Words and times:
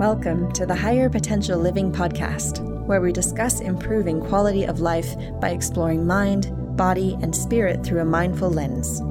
Welcome 0.00 0.50
to 0.52 0.64
the 0.64 0.74
Higher 0.74 1.10
Potential 1.10 1.58
Living 1.58 1.92
podcast, 1.92 2.60
where 2.86 3.02
we 3.02 3.12
discuss 3.12 3.60
improving 3.60 4.18
quality 4.18 4.64
of 4.64 4.80
life 4.80 5.14
by 5.42 5.50
exploring 5.50 6.06
mind, 6.06 6.50
body, 6.74 7.18
and 7.20 7.36
spirit 7.36 7.84
through 7.84 8.00
a 8.00 8.04
mindful 8.06 8.48
lens. 8.48 9.02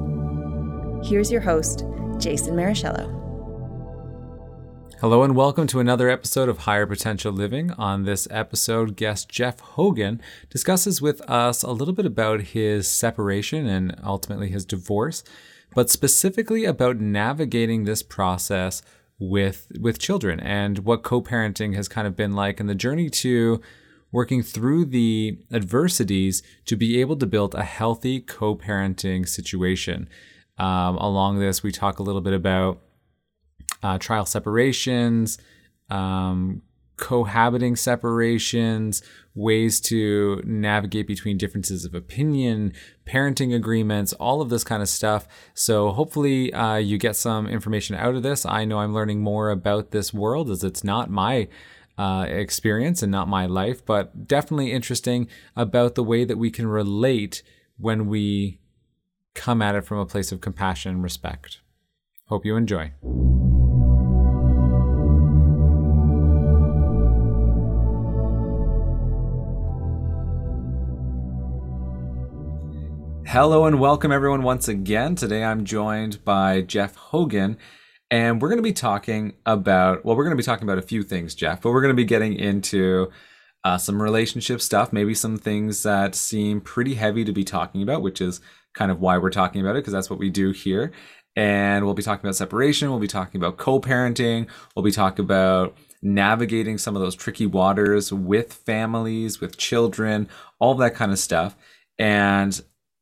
Here's 1.08 1.30
your 1.30 1.42
host, 1.42 1.84
Jason 2.18 2.56
Marichello. 2.56 3.06
Hello 5.00 5.22
and 5.22 5.36
welcome 5.36 5.68
to 5.68 5.78
another 5.78 6.10
episode 6.10 6.48
of 6.48 6.58
Higher 6.58 6.86
Potential 6.86 7.32
Living. 7.32 7.70
On 7.74 8.02
this 8.02 8.26
episode, 8.28 8.96
guest 8.96 9.28
Geoff 9.28 9.60
Hogan 9.60 10.20
discusses 10.48 11.00
with 11.00 11.20
us 11.30 11.62
a 11.62 11.70
little 11.70 11.94
bit 11.94 12.04
about 12.04 12.40
his 12.40 12.90
separation 12.90 13.68
and 13.68 13.94
ultimately 14.02 14.48
his 14.48 14.64
divorce, 14.64 15.22
but 15.72 15.88
specifically 15.88 16.64
about 16.64 16.98
navigating 16.98 17.84
this 17.84 18.02
process 18.02 18.82
with 19.20 19.70
with 19.78 19.98
children 19.98 20.40
and 20.40 20.78
what 20.80 21.02
co-parenting 21.02 21.74
has 21.74 21.86
kind 21.88 22.06
of 22.06 22.16
been 22.16 22.32
like 22.32 22.58
and 22.58 22.68
the 22.68 22.74
journey 22.74 23.10
to 23.10 23.60
working 24.12 24.42
through 24.42 24.84
the 24.86 25.38
adversities 25.52 26.42
to 26.64 26.74
be 26.74 27.00
able 27.00 27.16
to 27.16 27.26
build 27.26 27.54
a 27.54 27.62
healthy 27.62 28.18
co-parenting 28.20 29.28
situation. 29.28 30.08
Um, 30.58 30.96
along 30.96 31.38
this, 31.38 31.62
we 31.62 31.70
talk 31.70 31.98
a 31.98 32.02
little 32.02 32.20
bit 32.20 32.32
about 32.32 32.80
uh, 33.82 33.98
trial 33.98 34.26
separations, 34.26 35.38
um, 35.90 36.62
cohabiting 37.00 37.74
separations, 37.74 39.02
ways 39.34 39.80
to 39.80 40.42
navigate 40.44 41.06
between 41.06 41.38
differences 41.38 41.84
of 41.84 41.94
opinion, 41.94 42.72
parenting 43.06 43.54
agreements, 43.54 44.12
all 44.12 44.40
of 44.40 44.50
this 44.50 44.62
kind 44.62 44.82
of 44.82 44.88
stuff. 44.88 45.26
So 45.54 45.90
hopefully 45.90 46.52
uh, 46.52 46.76
you 46.76 46.98
get 46.98 47.16
some 47.16 47.48
information 47.48 47.96
out 47.96 48.14
of 48.14 48.22
this. 48.22 48.44
I 48.44 48.64
know 48.64 48.78
I'm 48.78 48.94
learning 48.94 49.22
more 49.22 49.50
about 49.50 49.90
this 49.90 50.14
world 50.14 50.50
as 50.50 50.62
it's 50.62 50.84
not 50.84 51.10
my 51.10 51.48
uh, 51.98 52.26
experience 52.28 53.02
and 53.02 53.10
not 53.10 53.28
my 53.28 53.46
life, 53.46 53.84
but 53.84 54.28
definitely 54.28 54.70
interesting 54.70 55.26
about 55.56 55.94
the 55.94 56.04
way 56.04 56.24
that 56.24 56.38
we 56.38 56.50
can 56.50 56.66
relate 56.66 57.42
when 57.78 58.06
we 58.06 58.60
come 59.34 59.62
at 59.62 59.74
it 59.74 59.86
from 59.86 59.98
a 59.98 60.06
place 60.06 60.32
of 60.32 60.40
compassion 60.40 60.92
and 60.92 61.02
respect. 61.02 61.60
Hope 62.26 62.44
you 62.44 62.56
enjoy. 62.56 62.92
Hello 73.32 73.64
and 73.64 73.78
welcome 73.78 74.10
everyone 74.10 74.42
once 74.42 74.66
again. 74.66 75.14
Today 75.14 75.44
I'm 75.44 75.64
joined 75.64 76.24
by 76.24 76.62
Geoff 76.62 76.96
Hogan 76.96 77.58
and 78.10 78.42
we're 78.42 78.48
going 78.48 78.58
to 78.58 78.62
be 78.62 78.72
talking 78.72 79.34
about 79.46 80.04
well 80.04 80.16
we're 80.16 80.24
going 80.24 80.36
to 80.36 80.42
be 80.42 80.44
talking 80.44 80.64
about 80.64 80.78
a 80.78 80.82
few 80.82 81.04
things 81.04 81.36
Geoff, 81.36 81.60
but 81.60 81.70
we're 81.70 81.80
going 81.80 81.94
to 81.94 82.02
be 82.02 82.04
getting 82.04 82.34
into 82.34 83.08
uh, 83.62 83.78
some 83.78 84.02
relationship 84.02 84.60
stuff, 84.60 84.92
maybe 84.92 85.14
some 85.14 85.36
things 85.36 85.84
that 85.84 86.16
seem 86.16 86.60
pretty 86.60 86.94
heavy 86.94 87.24
to 87.24 87.30
be 87.30 87.44
talking 87.44 87.84
about, 87.84 88.02
which 88.02 88.20
is 88.20 88.40
kind 88.74 88.90
of 88.90 88.98
why 88.98 89.16
we're 89.16 89.30
talking 89.30 89.60
about 89.60 89.76
it 89.76 89.82
because 89.82 89.92
that's 89.92 90.10
what 90.10 90.18
we 90.18 90.28
do 90.28 90.50
here. 90.50 90.90
And 91.36 91.84
we'll 91.84 91.94
be 91.94 92.02
talking 92.02 92.26
about 92.26 92.34
separation, 92.34 92.90
we'll 92.90 92.98
be 92.98 93.06
talking 93.06 93.40
about 93.40 93.58
co-parenting, 93.58 94.48
we'll 94.74 94.84
be 94.84 94.90
talking 94.90 95.24
about 95.24 95.76
navigating 96.02 96.78
some 96.78 96.96
of 96.96 97.02
those 97.02 97.14
tricky 97.14 97.46
waters 97.46 98.12
with 98.12 98.52
families, 98.52 99.40
with 99.40 99.56
children, 99.56 100.28
all 100.58 100.74
that 100.74 100.96
kind 100.96 101.12
of 101.12 101.18
stuff. 101.20 101.56
And 101.96 102.60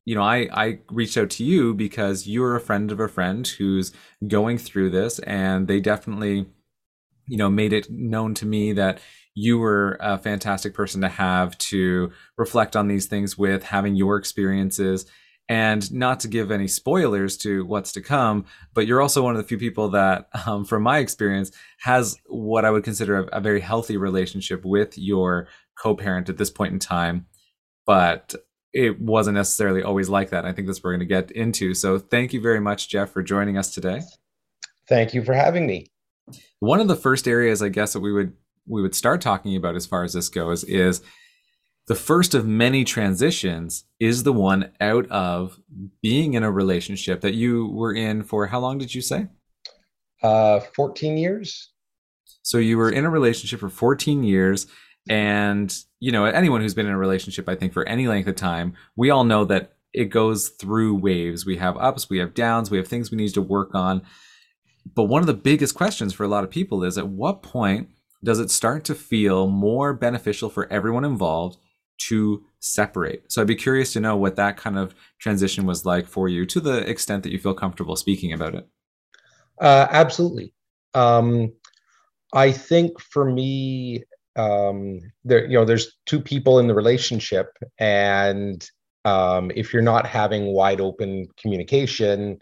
you 0.09 0.15
know, 0.15 0.23
I, 0.23 0.49
I 0.51 0.79
reached 0.91 1.19
out 1.19 1.29
to 1.33 1.45
you 1.45 1.75
because 1.75 2.27
you're 2.27 2.57
a 2.57 2.63
friend 2.63 2.91
of 2.91 2.99
a 2.99 3.09
friend 3.09 3.47
who's 3.47 3.93
going 4.27 4.57
through 4.57 4.89
this, 4.89 5.19
and 5.19 5.69
they 5.69 5.81
definitely, 5.81 6.47
you 7.27 7.37
know, 7.37 7.51
made 7.51 7.75
it 7.75 7.91
known 7.91 8.33
to 8.37 8.47
me 8.47 8.73
that 8.73 9.01
you 9.35 9.59
were 9.59 9.99
a 10.01 10.17
fantastic 10.17 10.73
person 10.73 11.03
to 11.03 11.11
have 11.11 11.59
to 11.59 12.11
reflect 12.39 12.75
on 12.75 12.89
these 12.89 13.05
things 13.05 13.37
with, 13.37 13.65
having 13.65 13.97
your 13.97 14.17
experiences. 14.17 15.05
And 15.47 15.93
not 15.93 16.21
to 16.21 16.29
give 16.29 16.51
any 16.51 16.69
spoilers 16.69 17.37
to 17.39 17.67
what's 17.67 17.93
to 17.93 18.01
come, 18.01 18.47
but 18.73 18.87
you're 18.87 19.03
also 19.03 19.23
one 19.23 19.37
of 19.37 19.43
the 19.43 19.49
few 19.49 19.59
people 19.59 19.91
that, 19.91 20.31
um, 20.47 20.65
from 20.65 20.85
my 20.85 21.01
experience, 21.01 21.53
has 21.81 22.17
what 22.25 22.65
I 22.65 22.71
would 22.71 22.83
consider 22.83 23.19
a, 23.19 23.39
a 23.39 23.41
very 23.43 23.61
healthy 23.61 23.99
relationship 23.99 24.65
with 24.65 24.97
your 24.97 25.49
co 25.79 25.95
parent 25.95 26.31
at 26.31 26.39
this 26.39 26.51
point 26.51 26.73
in 26.73 26.79
time. 26.79 27.27
But 27.85 28.35
it 28.73 29.01
wasn't 29.01 29.37
necessarily 29.37 29.83
always 29.83 30.09
like 30.09 30.31
that. 30.31 30.45
I 30.45 30.53
think 30.53 30.67
that's 30.67 30.79
what 30.79 30.85
we're 30.85 30.97
going 30.97 31.01
to 31.01 31.07
get 31.07 31.31
into. 31.31 31.75
So 31.75 31.99
thank 31.99 32.33
you 32.33 32.41
very 32.41 32.61
much, 32.61 32.89
Geoff, 32.89 33.11
for 33.11 33.23
joining 33.23 33.57
us 33.57 33.73
today. 33.73 34.03
Thank 34.89 35.15
you 35.15 35.25
for 35.25 35.35
having 35.35 35.67
me. 35.67 35.87
One 36.61 36.81
of 36.81 36.89
the 36.89 36.97
first 36.97 37.27
areas 37.27 37.63
I 37.63 37.69
guess 37.69 37.93
that 37.93 38.01
we 38.01 38.13
would 38.13 38.33
we 38.67 38.83
would 38.83 38.95
start 38.95 39.21
talking 39.21 39.57
about 39.57 39.77
as 39.77 39.87
far 39.87 40.05
as 40.05 40.13
this 40.13 40.29
goes 40.29 40.63
is 40.65 41.01
the 41.87 41.95
first 41.95 42.35
of 42.35 42.47
many 42.47 42.85
transitions 42.85 43.85
is 43.99 44.23
the 44.23 44.33
one 44.33 44.73
out 44.79 45.11
of 45.11 45.59
being 46.03 46.35
in 46.35 46.43
a 46.43 46.51
relationship 46.51 47.23
that 47.23 47.33
you 47.33 47.69
were 47.69 47.95
in 47.95 48.23
for 48.23 48.47
how 48.47 48.61
long 48.61 48.77
did 48.77 48.95
you 48.95 49.01
say? 49.01 49.29
Uh 50.23 50.61
14 50.75 51.17
years. 51.17 51.71
So 52.43 52.59
you 52.59 52.77
were 52.77 52.91
in 52.91 53.05
a 53.05 53.11
relationship 53.11 53.61
for 53.61 53.71
14 53.71 54.23
years 54.23 54.67
and, 55.09 55.75
you 56.01 56.13
know, 56.13 56.25
anyone 56.25 56.61
who's 56.61 56.75
been 56.75 56.87
in 56.87 56.93
a 56.93 56.99
relationship, 56.99 57.49
I 57.49 57.55
think, 57.55 57.73
for 57.73 57.87
any 57.89 58.07
length 58.07 58.29
of 58.29 58.37
time, 58.37 58.75
we 58.97 59.11
all 59.11 59.25
know 59.25 59.45
that 59.47 59.75
it 59.93 60.07
goes 60.07 60.51
through 60.51 60.97
waves. 60.97 61.47
We 61.47 61.57
have 61.57 61.77
ups, 61.77 62.11
we 62.11 62.19
have 62.19 62.35
downs, 62.35 62.71
we 62.71 62.79
have 62.79 62.89
things 62.89 63.11
we 63.11 63.17
need 63.17 63.35
to 63.35 63.43
work 63.43 63.75
on. 63.75 64.03
But 64.95 65.05
one 65.05 65.23
of 65.23 65.27
the 65.27 65.35
biggest 65.35 65.75
questions 65.75 66.13
for 66.13 66.25
a 66.25 66.29
lot 66.29 66.45
of 66.45 66.51
people 66.51 66.85
is 66.85 66.99
at 66.99 67.09
what 67.09 67.43
point 67.43 67.89
does 68.23 68.39
it 68.39 68.51
start 68.51 68.85
to 68.85 68.95
feel 68.95 69.49
more 69.49 69.93
beneficial 69.93 70.51
for 70.51 70.71
everyone 70.73 71.05
involved 71.05 71.59
to 72.09 72.45
separate? 72.61 73.31
So 73.31 73.41
I'd 73.41 73.49
be 73.49 73.55
curious 73.55 73.93
to 73.93 74.01
know 74.01 74.17
what 74.17 74.37
that 74.37 74.57
kind 74.57 74.79
of 74.79 74.95
transition 75.19 75.67
was 75.67 75.85
like 75.85 76.07
for 76.07 76.29
you 76.29 76.47
to 76.47 76.61
the 76.61 76.89
extent 76.89 77.23
that 77.23 77.33
you 77.33 77.39
feel 77.39 77.55
comfortable 77.55 77.97
speaking 77.97 78.33
about 78.33 78.55
it. 78.55 78.69
Uh, 79.61 79.87
absolutely. 79.91 80.53
Um, 80.95 81.53
I 82.33 82.53
think 82.53 83.01
for 83.01 83.31
me, 83.31 84.05
um, 84.39 85.01
there 85.25 85.45
you 85.45 85.55
know 85.55 85.65
there's 85.65 85.97
two 86.07 86.21
people 86.21 86.59
in 86.61 86.69
the 86.69 86.75
relationship 86.75 87.51
and 87.79 88.71
um, 89.05 89.51
if 89.55 89.73
you're 89.73 89.83
not 89.83 90.07
having 90.07 90.47
wide 90.47 90.81
open 90.81 91.27
communication 91.41 92.39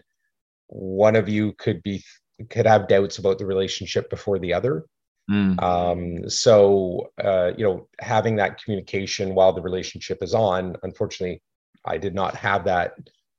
one 0.67 1.15
of 1.15 1.27
you 1.27 1.53
could 1.53 1.81
be 1.83 2.03
could 2.49 2.67
have 2.67 2.87
doubts 2.87 3.17
about 3.17 3.39
the 3.39 3.45
relationship 3.45 4.09
before 4.09 4.37
the 4.37 4.53
other 4.53 4.85
mm. 5.29 5.61
um, 5.61 6.29
so 6.29 7.09
uh, 7.23 7.51
you 7.57 7.65
know 7.65 7.87
having 7.99 8.35
that 8.35 8.61
communication 8.63 9.33
while 9.33 9.51
the 9.51 9.61
relationship 9.61 10.19
is 10.21 10.35
on 10.35 10.75
unfortunately 10.83 11.41
i 11.85 11.97
did 11.97 12.13
not 12.13 12.35
have 12.35 12.63
that 12.63 12.93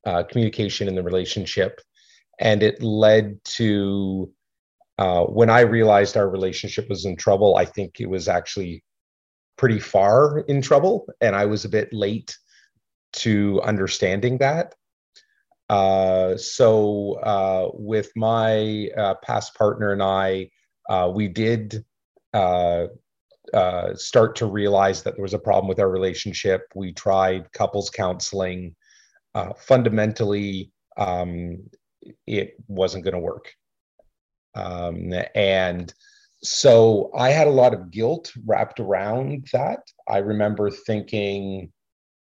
uh, 0.04 0.24
communication 0.24 0.88
in 0.88 0.96
the 0.96 1.02
relationship 1.02 1.80
and 2.40 2.62
it 2.62 2.82
led 2.82 3.38
to 3.44 4.32
uh, 4.98 5.22
when 5.24 5.48
I 5.48 5.60
realized 5.60 6.16
our 6.16 6.28
relationship 6.28 6.88
was 6.88 7.04
in 7.04 7.16
trouble, 7.16 7.56
I 7.56 7.64
think 7.64 8.00
it 8.00 8.10
was 8.10 8.26
actually 8.26 8.82
pretty 9.56 9.78
far 9.78 10.40
in 10.40 10.60
trouble, 10.60 11.06
and 11.20 11.36
I 11.36 11.46
was 11.46 11.64
a 11.64 11.68
bit 11.68 11.92
late 11.92 12.36
to 13.14 13.60
understanding 13.62 14.38
that. 14.38 14.74
Uh, 15.68 16.36
so, 16.36 17.14
uh, 17.22 17.68
with 17.74 18.10
my 18.16 18.88
uh, 18.96 19.14
past 19.22 19.54
partner 19.54 19.92
and 19.92 20.02
I, 20.02 20.50
uh, 20.88 21.10
we 21.14 21.28
did 21.28 21.84
start 23.94 24.36
to 24.36 24.46
realize 24.46 25.02
that 25.02 25.14
there 25.14 25.22
was 25.22 25.34
a 25.34 25.38
problem 25.38 25.68
with 25.68 25.80
our 25.80 25.90
relationship. 25.90 26.62
We 26.74 26.92
tried 26.92 27.52
couples 27.52 27.90
counseling. 27.90 28.74
fundamentally, 29.58 30.72
um, 30.96 31.58
it 32.26 32.54
wasn't 32.66 33.04
going 33.04 33.14
to 33.14 33.20
work. 33.20 33.52
Um, 34.58 35.12
and 35.34 35.92
so 36.42 37.10
I 37.16 37.30
had 37.30 37.48
a 37.48 37.52
lot 37.52 37.74
of 37.74 37.90
guilt 37.90 38.32
wrapped 38.46 38.80
around 38.80 39.48
that. 39.52 39.80
I 40.08 40.18
remember 40.18 40.70
thinking, 40.70 41.72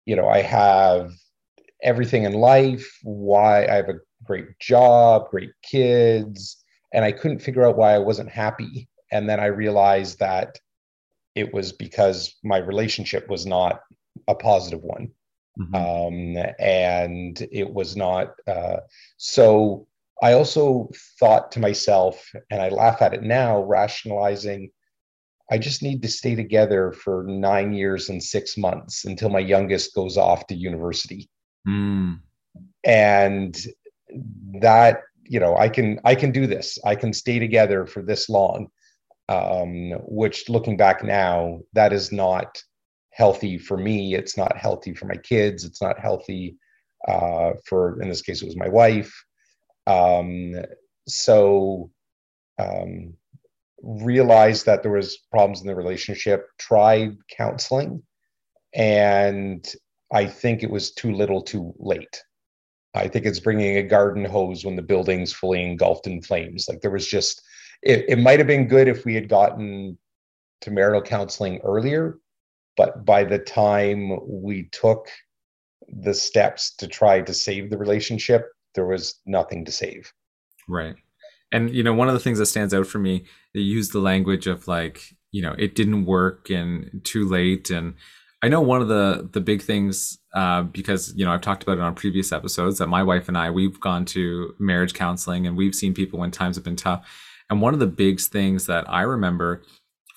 you 0.06 0.16
know, 0.16 0.28
I 0.28 0.42
have 0.42 1.12
everything 1.82 2.24
in 2.24 2.32
life, 2.32 2.98
why 3.02 3.66
I 3.66 3.74
have 3.74 3.88
a 3.88 4.00
great 4.24 4.58
job, 4.58 5.28
great 5.30 5.50
kids, 5.62 6.62
and 6.92 7.04
I 7.04 7.12
couldn't 7.12 7.40
figure 7.40 7.66
out 7.66 7.76
why 7.76 7.94
I 7.94 7.98
wasn't 7.98 8.30
happy. 8.30 8.88
And 9.10 9.28
then 9.28 9.40
I 9.40 9.46
realized 9.46 10.18
that 10.18 10.58
it 11.34 11.52
was 11.52 11.72
because 11.72 12.34
my 12.42 12.58
relationship 12.58 13.28
was 13.28 13.46
not 13.46 13.80
a 14.26 14.34
positive 14.34 14.82
one. 14.82 15.10
Mm-hmm. 15.58 15.74
Um, 15.74 16.44
and 16.58 17.48
it 17.50 17.68
was 17.72 17.96
not 17.96 18.34
uh, 18.46 18.78
so 19.16 19.86
I 20.22 20.32
also 20.32 20.90
thought 21.20 21.52
to 21.52 21.60
myself, 21.60 22.30
and 22.50 22.60
I 22.60 22.70
laugh 22.70 23.02
at 23.02 23.14
it 23.14 23.22
now, 23.22 23.62
rationalizing, 23.62 24.70
I 25.50 25.58
just 25.58 25.82
need 25.82 26.02
to 26.02 26.08
stay 26.08 26.34
together 26.34 26.92
for 26.92 27.24
nine 27.26 27.72
years 27.72 28.10
and 28.10 28.22
six 28.22 28.56
months 28.56 29.04
until 29.04 29.30
my 29.30 29.38
youngest 29.38 29.94
goes 29.94 30.16
off 30.16 30.46
to 30.48 30.54
university. 30.54 31.30
Mm. 31.66 32.20
And 32.84 33.56
that, 34.60 35.02
you 35.24 35.40
know, 35.40 35.56
I 35.56 35.68
can 35.68 36.00
I 36.04 36.14
can 36.14 36.32
do 36.32 36.46
this. 36.46 36.78
I 36.84 36.96
can 36.96 37.12
stay 37.12 37.38
together 37.38 37.86
for 37.86 38.02
this 38.02 38.28
long. 38.28 38.68
um, 39.28 39.92
which 40.06 40.48
looking 40.48 40.76
back 40.76 41.04
now, 41.04 41.60
that 41.74 41.92
is 41.92 42.10
not 42.12 42.62
healthy 43.12 43.58
for 43.58 43.76
me. 43.76 44.14
It's 44.14 44.36
not 44.36 44.56
healthy 44.56 44.94
for 44.94 45.06
my 45.06 45.16
kids. 45.16 45.64
It's 45.64 45.82
not 45.82 45.98
healthy 45.98 46.56
uh, 47.06 47.52
for, 47.66 48.00
in 48.00 48.08
this 48.08 48.22
case, 48.22 48.42
it 48.42 48.46
was 48.46 48.56
my 48.56 48.68
wife. 48.68 49.12
Um, 49.88 50.54
so 51.06 51.90
um, 52.58 53.14
realized 53.82 54.66
that 54.66 54.82
there 54.82 54.92
was 54.92 55.16
problems 55.30 55.62
in 55.62 55.66
the 55.66 55.74
relationship, 55.74 56.46
tried 56.58 57.16
counseling, 57.34 58.02
and 58.74 59.66
I 60.12 60.26
think 60.26 60.62
it 60.62 60.70
was 60.70 60.92
too 60.92 61.12
little 61.12 61.42
too 61.42 61.74
late. 61.78 62.22
I 62.94 63.08
think 63.08 63.26
it's 63.26 63.40
bringing 63.40 63.78
a 63.78 63.82
garden 63.82 64.24
hose 64.24 64.64
when 64.64 64.76
the 64.76 64.82
building's 64.82 65.32
fully 65.32 65.62
engulfed 65.62 66.06
in 66.06 66.22
flames. 66.22 66.66
Like 66.68 66.80
there 66.80 66.90
was 66.90 67.06
just, 67.06 67.42
it, 67.82 68.04
it 68.08 68.18
might 68.18 68.38
have 68.40 68.46
been 68.46 68.68
good 68.68 68.88
if 68.88 69.04
we 69.04 69.14
had 69.14 69.28
gotten 69.28 69.96
to 70.62 70.70
marital 70.70 71.02
counseling 71.02 71.60
earlier, 71.64 72.18
but 72.76 73.04
by 73.04 73.24
the 73.24 73.38
time 73.38 74.18
we 74.26 74.68
took 74.70 75.08
the 75.88 76.14
steps 76.14 76.74
to 76.76 76.86
try 76.86 77.20
to 77.20 77.32
save 77.32 77.70
the 77.70 77.78
relationship, 77.78 78.46
there 78.78 78.86
was 78.86 79.20
nothing 79.26 79.64
to 79.64 79.72
save. 79.72 80.12
Right. 80.68 80.94
And, 81.50 81.74
you 81.74 81.82
know, 81.82 81.94
one 81.94 82.08
of 82.08 82.14
the 82.14 82.20
things 82.20 82.38
that 82.38 82.46
stands 82.46 82.72
out 82.72 82.86
for 82.86 82.98
me, 82.98 83.24
they 83.54 83.60
use 83.60 83.88
the 83.88 83.98
language 83.98 84.46
of 84.46 84.68
like, 84.68 85.02
you 85.32 85.42
know, 85.42 85.54
it 85.58 85.74
didn't 85.74 86.04
work 86.06 86.48
and 86.48 87.00
too 87.04 87.28
late. 87.28 87.70
And, 87.70 87.94
I 88.40 88.48
know 88.48 88.60
one 88.60 88.80
of 88.80 88.88
the 88.88 89.28
the 89.32 89.40
big 89.40 89.62
things 89.62 90.18
uh, 90.34 90.62
because 90.62 91.12
you 91.16 91.24
know 91.24 91.32
I've 91.32 91.40
talked 91.40 91.64
about 91.64 91.78
it 91.78 91.82
on 91.82 91.94
previous 91.94 92.30
episodes 92.30 92.78
that 92.78 92.86
my 92.86 93.02
wife 93.02 93.26
and 93.26 93.36
I 93.36 93.50
we've 93.50 93.80
gone 93.80 94.04
to 94.06 94.54
marriage 94.60 94.94
counseling 94.94 95.46
and 95.46 95.56
we've 95.56 95.74
seen 95.74 95.92
people 95.92 96.20
when 96.20 96.30
times 96.30 96.56
have 96.56 96.64
been 96.64 96.76
tough. 96.76 97.04
And 97.50 97.60
one 97.60 97.74
of 97.74 97.80
the 97.80 97.86
big 97.86 98.20
things 98.20 98.66
that 98.66 98.88
I 98.88 99.02
remember 99.02 99.62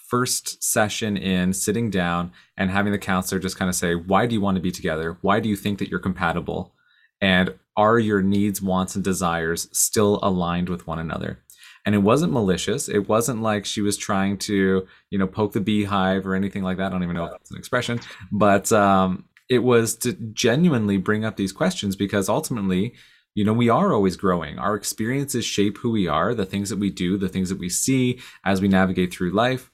first 0.07 0.61
session 0.61 1.15
in 1.17 1.53
sitting 1.53 1.89
down 1.89 2.31
and 2.57 2.69
having 2.69 2.91
the 2.91 2.99
counselor 2.99 3.39
just 3.39 3.57
kind 3.57 3.69
of 3.69 3.75
say, 3.75 3.95
"Why 3.95 4.27
do 4.27 4.35
you 4.35 4.41
want 4.41 4.55
to 4.55 4.61
be 4.61 4.71
together? 4.71 5.17
Why 5.21 5.39
do 5.39 5.49
you 5.49 5.55
think 5.55 5.79
that 5.79 5.89
you're 5.89 5.99
compatible? 5.99 6.75
And 7.21 7.55
are 7.77 7.99
your 7.99 8.21
needs, 8.21 8.61
wants, 8.61 8.95
and 8.95 9.03
desires 9.03 9.69
still 9.71 10.19
aligned 10.21 10.69
with 10.69 10.87
one 10.87 10.99
another?" 10.99 11.39
and 11.85 11.95
it 11.95 11.99
wasn't 11.99 12.33
malicious. 12.33 12.89
It 12.89 13.09
wasn't 13.09 13.41
like 13.41 13.65
she 13.65 13.81
was 13.81 13.97
trying 13.97 14.37
to 14.39 14.87
you 15.09 15.17
know 15.17 15.27
poke 15.27 15.53
the 15.53 15.61
beehive 15.61 16.27
or 16.27 16.35
anything 16.35 16.63
like 16.63 16.77
that. 16.77 16.87
I 16.87 16.89
don't 16.89 17.03
even 17.03 17.15
know 17.15 17.25
if 17.25 17.31
that's 17.31 17.51
an 17.51 17.57
expression. 17.57 17.99
But 18.31 18.71
um, 18.71 19.25
it 19.49 19.59
was 19.59 19.95
to 19.97 20.13
genuinely 20.13 20.97
bring 20.97 21.25
up 21.25 21.37
these 21.37 21.51
questions 21.51 21.95
because 21.95 22.29
ultimately 22.29 22.93
you 23.33 23.43
know 23.43 23.53
we 23.53 23.69
are 23.69 23.93
always 23.93 24.15
growing. 24.15 24.59
Our 24.59 24.75
experiences 24.75 25.45
shape 25.45 25.77
who 25.79 25.91
we 25.91 26.07
are 26.07 26.35
the 26.35 26.45
things 26.45 26.69
that 26.69 26.79
we 26.79 26.89
do 26.89 27.17
the 27.17 27.29
things 27.29 27.49
that 27.49 27.59
we 27.59 27.69
see 27.69 28.19
as 28.45 28.61
we 28.61 28.67
navigate 28.67 29.13
through 29.13 29.31
life. 29.31 29.71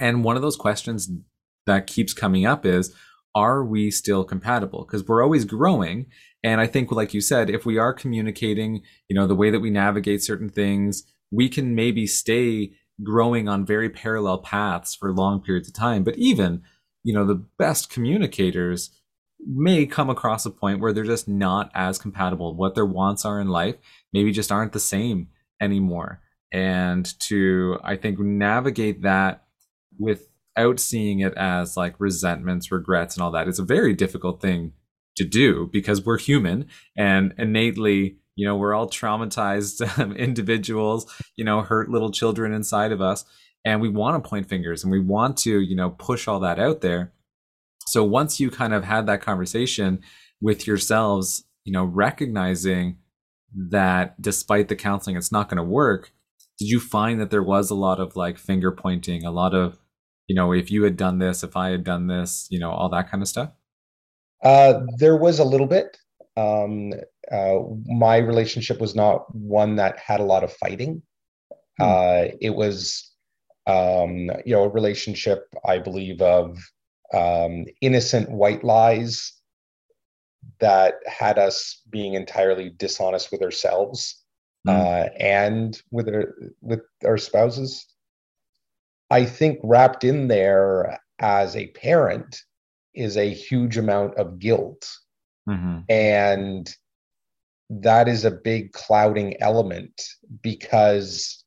And 0.00 0.24
one 0.24 0.36
of 0.36 0.42
those 0.42 0.56
questions 0.56 1.10
that 1.66 1.86
keeps 1.86 2.12
coming 2.12 2.46
up 2.46 2.66
is 2.66 2.94
are 3.34 3.64
we 3.64 3.90
still 3.90 4.24
compatible? 4.24 4.84
Because 4.84 5.06
we're 5.06 5.22
always 5.22 5.46
growing 5.46 6.06
and 6.42 6.60
i 6.60 6.66
think 6.66 6.90
like 6.92 7.14
you 7.14 7.20
said 7.20 7.50
if 7.50 7.64
we 7.64 7.78
are 7.78 7.92
communicating 7.92 8.82
you 9.08 9.16
know 9.16 9.26
the 9.26 9.34
way 9.34 9.50
that 9.50 9.60
we 9.60 9.70
navigate 9.70 10.22
certain 10.22 10.48
things 10.48 11.04
we 11.32 11.48
can 11.48 11.74
maybe 11.74 12.06
stay 12.06 12.72
growing 13.02 13.48
on 13.48 13.66
very 13.66 13.88
parallel 13.88 14.38
paths 14.38 14.94
for 14.94 15.12
long 15.12 15.40
periods 15.40 15.68
of 15.68 15.74
time. 15.74 16.04
But 16.04 16.16
even, 16.18 16.62
you 17.02 17.14
know, 17.14 17.24
the 17.24 17.44
best 17.58 17.90
communicators 17.90 18.90
may 19.44 19.86
come 19.86 20.08
across 20.08 20.46
a 20.46 20.50
point 20.50 20.80
where 20.80 20.92
they're 20.92 21.04
just 21.04 21.26
not 21.26 21.70
as 21.74 21.98
compatible. 21.98 22.54
What 22.54 22.74
their 22.74 22.86
wants 22.86 23.24
are 23.24 23.40
in 23.40 23.48
life 23.48 23.76
maybe 24.12 24.30
just 24.30 24.52
aren't 24.52 24.72
the 24.72 24.80
same 24.80 25.28
anymore. 25.60 26.20
And 26.52 27.08
to, 27.20 27.78
I 27.82 27.96
think, 27.96 28.18
navigate 28.18 29.02
that 29.02 29.44
without 29.98 30.78
seeing 30.78 31.20
it 31.20 31.34
as 31.34 31.76
like 31.76 31.98
resentments, 31.98 32.70
regrets, 32.70 33.16
and 33.16 33.22
all 33.22 33.30
that 33.32 33.48
is 33.48 33.58
a 33.58 33.64
very 33.64 33.94
difficult 33.94 34.40
thing 34.40 34.74
to 35.16 35.24
do 35.24 35.68
because 35.72 36.04
we're 36.04 36.18
human 36.18 36.66
and 36.96 37.34
innately 37.38 38.16
you 38.34 38.46
know 38.46 38.56
we're 38.56 38.74
all 38.74 38.88
traumatized 38.88 39.98
um, 39.98 40.12
individuals 40.16 41.12
you 41.36 41.44
know 41.44 41.60
hurt 41.60 41.90
little 41.90 42.10
children 42.10 42.52
inside 42.52 42.92
of 42.92 43.00
us 43.00 43.24
and 43.64 43.80
we 43.80 43.88
want 43.88 44.22
to 44.22 44.28
point 44.28 44.48
fingers 44.48 44.82
and 44.82 44.90
we 44.90 45.00
want 45.00 45.36
to 45.36 45.60
you 45.60 45.76
know 45.76 45.90
push 45.90 46.26
all 46.28 46.40
that 46.40 46.58
out 46.58 46.80
there. 46.80 47.12
So 47.86 48.04
once 48.04 48.40
you 48.40 48.50
kind 48.50 48.72
of 48.72 48.84
had 48.84 49.06
that 49.06 49.22
conversation 49.22 50.00
with 50.40 50.66
yourselves 50.66 51.44
you 51.64 51.72
know 51.72 51.84
recognizing 51.84 52.98
that 53.54 54.20
despite 54.20 54.68
the 54.68 54.76
counseling 54.76 55.16
it's 55.16 55.32
not 55.32 55.48
going 55.48 55.56
to 55.58 55.62
work 55.62 56.12
did 56.58 56.68
you 56.68 56.80
find 56.80 57.20
that 57.20 57.30
there 57.30 57.42
was 57.42 57.70
a 57.70 57.74
lot 57.74 58.00
of 58.00 58.16
like 58.16 58.38
finger 58.38 58.72
pointing 58.72 59.24
a 59.24 59.30
lot 59.30 59.54
of 59.54 59.78
you 60.26 60.34
know 60.34 60.52
if 60.52 60.70
you 60.70 60.82
had 60.84 60.96
done 60.96 61.18
this 61.18 61.42
if 61.42 61.54
i 61.54 61.68
had 61.68 61.84
done 61.84 62.06
this 62.06 62.48
you 62.50 62.58
know 62.58 62.70
all 62.70 62.88
that 62.88 63.10
kind 63.10 63.22
of 63.22 63.28
stuff 63.28 63.52
uh, 64.42 64.80
there 64.98 65.16
was 65.16 65.38
a 65.38 65.44
little 65.44 65.66
bit 65.66 65.96
um, 66.36 66.92
uh, 67.30 67.58
my 67.86 68.16
relationship 68.16 68.80
was 68.80 68.94
not 68.94 69.34
one 69.34 69.76
that 69.76 69.98
had 69.98 70.20
a 70.20 70.24
lot 70.24 70.44
of 70.44 70.52
fighting. 70.54 71.02
Hmm. 71.78 71.84
Uh, 71.84 72.24
it 72.40 72.54
was, 72.54 73.10
um, 73.66 74.30
you 74.44 74.54
know, 74.54 74.64
a 74.64 74.68
relationship, 74.68 75.46
I 75.64 75.78
believe, 75.78 76.20
of 76.20 76.58
um, 77.12 77.66
innocent 77.80 78.30
white 78.30 78.64
lies 78.64 79.32
that 80.58 80.94
had 81.06 81.38
us 81.38 81.82
being 81.90 82.14
entirely 82.14 82.70
dishonest 82.70 83.30
with 83.30 83.42
ourselves 83.42 84.22
hmm. 84.64 84.70
uh, 84.70 85.06
and 85.18 85.80
with 85.90 86.08
our, 86.08 86.34
with 86.60 86.80
our 87.04 87.18
spouses. 87.18 87.86
I 89.10 89.26
think 89.26 89.58
wrapped 89.62 90.04
in 90.04 90.28
there 90.28 90.98
as 91.18 91.54
a 91.54 91.68
parent 91.68 92.42
is 92.94 93.16
a 93.16 93.28
huge 93.28 93.78
amount 93.78 94.16
of 94.16 94.38
guilt. 94.38 94.88
Mm-hmm. 95.48 95.80
And 95.88 96.74
that 97.80 98.08
is 98.08 98.24
a 98.24 98.30
big 98.30 98.72
clouding 98.72 99.40
element 99.40 100.02
because 100.42 101.44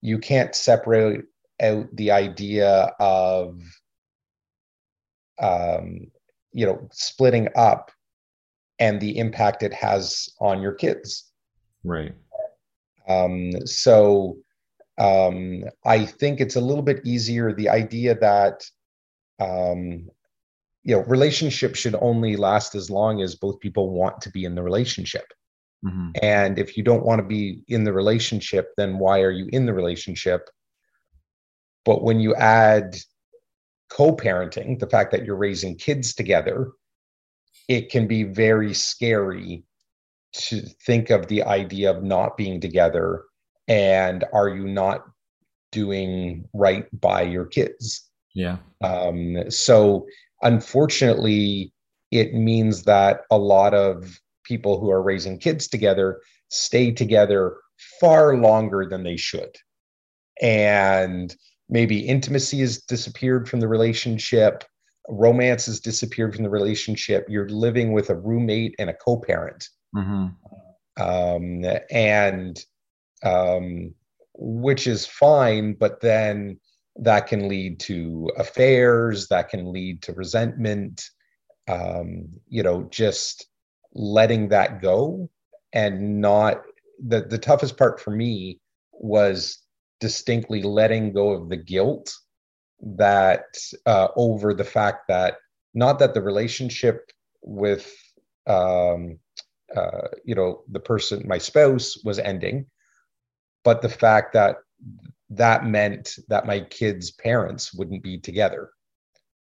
you 0.00 0.18
can't 0.18 0.54
separate 0.54 1.24
out 1.60 1.88
the 1.94 2.10
idea 2.10 2.92
of 3.00 3.60
um, 5.40 6.06
you 6.52 6.66
know 6.66 6.88
splitting 6.92 7.48
up 7.56 7.90
and 8.78 9.00
the 9.00 9.18
impact 9.18 9.62
it 9.62 9.74
has 9.74 10.28
on 10.40 10.60
your 10.60 10.72
kids 10.72 11.30
right 11.84 12.14
um, 13.08 13.50
so 13.66 14.36
um, 14.98 15.64
i 15.84 16.04
think 16.04 16.40
it's 16.40 16.56
a 16.56 16.60
little 16.60 16.82
bit 16.82 17.00
easier 17.04 17.52
the 17.52 17.68
idea 17.68 18.14
that 18.14 18.64
um, 19.40 20.08
you 20.88 20.96
know 20.96 21.02
relationship 21.04 21.76
should 21.76 21.94
only 22.00 22.34
last 22.36 22.74
as 22.74 22.88
long 22.90 23.20
as 23.20 23.34
both 23.34 23.60
people 23.60 23.90
want 23.90 24.22
to 24.22 24.30
be 24.30 24.44
in 24.44 24.54
the 24.54 24.62
relationship. 24.62 25.26
Mm-hmm. 25.84 26.10
and 26.22 26.58
if 26.58 26.76
you 26.76 26.82
don't 26.82 27.06
want 27.06 27.20
to 27.20 27.28
be 27.36 27.62
in 27.68 27.84
the 27.84 27.92
relationship 27.92 28.72
then 28.76 28.98
why 28.98 29.20
are 29.20 29.30
you 29.30 29.48
in 29.52 29.64
the 29.64 29.72
relationship? 29.72 30.50
But 31.84 32.02
when 32.02 32.18
you 32.18 32.34
add 32.34 32.96
co-parenting 33.88 34.80
the 34.80 34.88
fact 34.88 35.12
that 35.12 35.24
you're 35.24 35.36
raising 35.36 35.76
kids 35.76 36.14
together 36.14 36.72
it 37.68 37.90
can 37.90 38.08
be 38.08 38.24
very 38.24 38.74
scary 38.74 39.62
to 40.32 40.62
think 40.86 41.10
of 41.10 41.28
the 41.28 41.42
idea 41.44 41.90
of 41.90 42.02
not 42.02 42.36
being 42.36 42.60
together. 42.60 43.24
And 43.68 44.24
are 44.32 44.48
you 44.48 44.66
not 44.66 45.04
doing 45.70 46.48
right 46.54 46.86
by 46.98 47.22
your 47.22 47.46
kids? 47.46 48.10
Yeah. 48.34 48.56
Um 48.82 49.50
so 49.50 50.06
Unfortunately, 50.42 51.72
it 52.10 52.34
means 52.34 52.84
that 52.84 53.22
a 53.30 53.38
lot 53.38 53.74
of 53.74 54.20
people 54.44 54.80
who 54.80 54.90
are 54.90 55.02
raising 55.02 55.38
kids 55.38 55.68
together 55.68 56.20
stay 56.48 56.90
together 56.90 57.56
far 58.00 58.36
longer 58.36 58.86
than 58.88 59.02
they 59.02 59.16
should. 59.16 59.54
And 60.40 61.34
maybe 61.68 61.98
intimacy 61.98 62.60
has 62.60 62.78
disappeared 62.78 63.48
from 63.48 63.60
the 63.60 63.68
relationship, 63.68 64.64
romance 65.08 65.66
has 65.66 65.80
disappeared 65.80 66.34
from 66.34 66.44
the 66.44 66.50
relationship. 66.50 67.26
You're 67.28 67.48
living 67.48 67.92
with 67.92 68.10
a 68.10 68.16
roommate 68.16 68.74
and 68.78 68.90
a 68.90 68.94
co 68.94 69.18
parent. 69.18 69.68
Mm-hmm. 69.94 71.02
Um, 71.02 71.64
and 71.90 72.58
um, 73.22 73.94
which 74.34 74.86
is 74.86 75.06
fine, 75.06 75.74
but 75.74 76.00
then 76.00 76.58
that 76.98 77.26
can 77.26 77.48
lead 77.48 77.78
to 77.80 78.30
affairs 78.36 79.28
that 79.28 79.48
can 79.48 79.72
lead 79.72 80.02
to 80.02 80.12
resentment 80.12 81.04
um, 81.68 82.28
you 82.48 82.62
know 82.62 82.84
just 82.90 83.46
letting 83.94 84.48
that 84.48 84.82
go 84.82 85.28
and 85.72 86.20
not 86.20 86.62
the 87.06 87.20
the 87.22 87.38
toughest 87.38 87.76
part 87.76 88.00
for 88.00 88.10
me 88.10 88.60
was 88.92 89.58
distinctly 90.00 90.62
letting 90.62 91.12
go 91.12 91.30
of 91.30 91.48
the 91.48 91.56
guilt 91.56 92.14
that 92.80 93.44
uh, 93.86 94.08
over 94.16 94.54
the 94.54 94.64
fact 94.64 95.08
that 95.08 95.36
not 95.74 95.98
that 95.98 96.14
the 96.14 96.22
relationship 96.22 97.10
with 97.42 97.92
um, 98.46 99.18
uh, 99.76 100.08
you 100.24 100.34
know 100.34 100.62
the 100.70 100.80
person 100.80 101.22
my 101.26 101.38
spouse 101.38 101.96
was 102.04 102.18
ending 102.18 102.66
but 103.64 103.82
the 103.82 103.88
fact 103.88 104.32
that 104.32 104.56
that 105.30 105.64
meant 105.64 106.16
that 106.28 106.46
my 106.46 106.60
kids' 106.60 107.10
parents 107.10 107.74
wouldn't 107.74 108.02
be 108.02 108.18
together. 108.18 108.70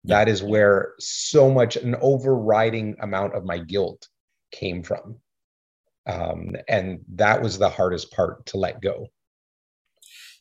Yeah. 0.03 0.17
That 0.17 0.29
is 0.29 0.43
where 0.43 0.93
so 0.99 1.49
much, 1.49 1.75
an 1.75 1.95
overriding 2.01 2.95
amount 2.99 3.35
of 3.35 3.45
my 3.45 3.57
guilt 3.57 4.07
came 4.51 4.83
from. 4.83 5.17
Um, 6.07 6.55
and 6.67 6.99
that 7.15 7.41
was 7.41 7.57
the 7.57 7.69
hardest 7.69 8.11
part 8.11 8.45
to 8.47 8.57
let 8.57 8.81
go. 8.81 9.07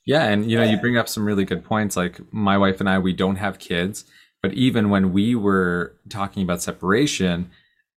Yeah. 0.06 0.24
And, 0.24 0.50
you 0.50 0.58
know, 0.58 0.64
you 0.64 0.76
bring 0.76 0.98
up 0.98 1.08
some 1.08 1.24
really 1.24 1.46
good 1.46 1.64
points. 1.64 1.96
Like 1.96 2.20
my 2.32 2.58
wife 2.58 2.80
and 2.80 2.88
I, 2.88 2.98
we 2.98 3.14
don't 3.14 3.36
have 3.36 3.58
kids. 3.58 4.04
But 4.42 4.52
even 4.52 4.90
when 4.90 5.14
we 5.14 5.34
were 5.34 5.96
talking 6.10 6.42
about 6.42 6.60
separation, 6.60 7.50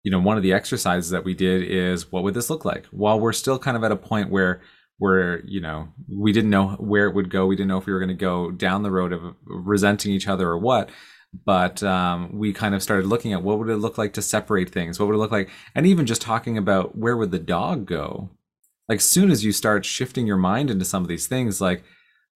you 0.04 0.12
know, 0.12 0.20
one 0.20 0.38
of 0.38 0.44
the 0.44 0.54
exercises 0.54 1.10
that 1.10 1.26
we 1.26 1.34
did 1.34 1.64
is 1.64 2.10
what 2.10 2.24
would 2.24 2.34
this 2.34 2.50
look 2.50 2.64
like? 2.64 2.86
While 2.86 3.20
we're 3.20 3.34
still 3.34 3.60
kind 3.60 3.76
of 3.76 3.84
at 3.84 3.92
a 3.92 3.98
point 3.98 4.30
where 4.30 4.62
where 5.00 5.46
you 5.46 5.62
know 5.62 5.90
we 6.10 6.32
didn't 6.32 6.50
know 6.50 6.70
where 6.80 7.08
it 7.08 7.16
would 7.16 7.30
go. 7.30 7.46
We 7.46 7.56
didn't 7.56 7.70
know 7.70 7.78
if 7.78 7.86
we 7.86 7.94
were 7.94 8.00
going 8.00 8.10
to 8.10 8.16
go 8.16 8.52
down 8.52 8.84
the 8.84 8.92
road 8.92 9.14
of 9.14 9.36
resenting 9.46 10.12
each 10.12 10.28
other 10.28 10.50
or 10.50 10.58
what. 10.58 10.90
But 11.46 11.84
um, 11.84 12.38
we 12.38 12.54
kind 12.54 12.74
of 12.74 12.82
started 12.82 13.06
looking 13.06 13.34
at 13.34 13.44
what 13.44 13.60
would 13.60 13.70
it 13.70 13.78
look 13.78 13.98
like 13.98 14.14
to 14.14 14.22
separate 14.22 14.70
things? 14.72 15.00
What 15.00 15.08
would 15.08 15.16
it 15.16 15.20
look 15.20 15.32
like? 15.32 15.50
And 15.76 15.86
even 15.86 16.06
just 16.06 16.22
talking 16.22 16.58
about 16.58 16.98
where 16.98 17.18
would 17.18 17.32
the 17.32 17.38
dog 17.38 17.86
go? 17.86 18.30
Like 18.88 19.02
soon 19.02 19.30
as 19.30 19.44
you 19.44 19.52
start 19.52 19.86
shifting 19.86 20.26
your 20.26 20.38
mind 20.38 20.70
into 20.70 20.86
some 20.86 21.04
of 21.04 21.10
these 21.10 21.28
things 21.28 21.60
like 21.60 21.84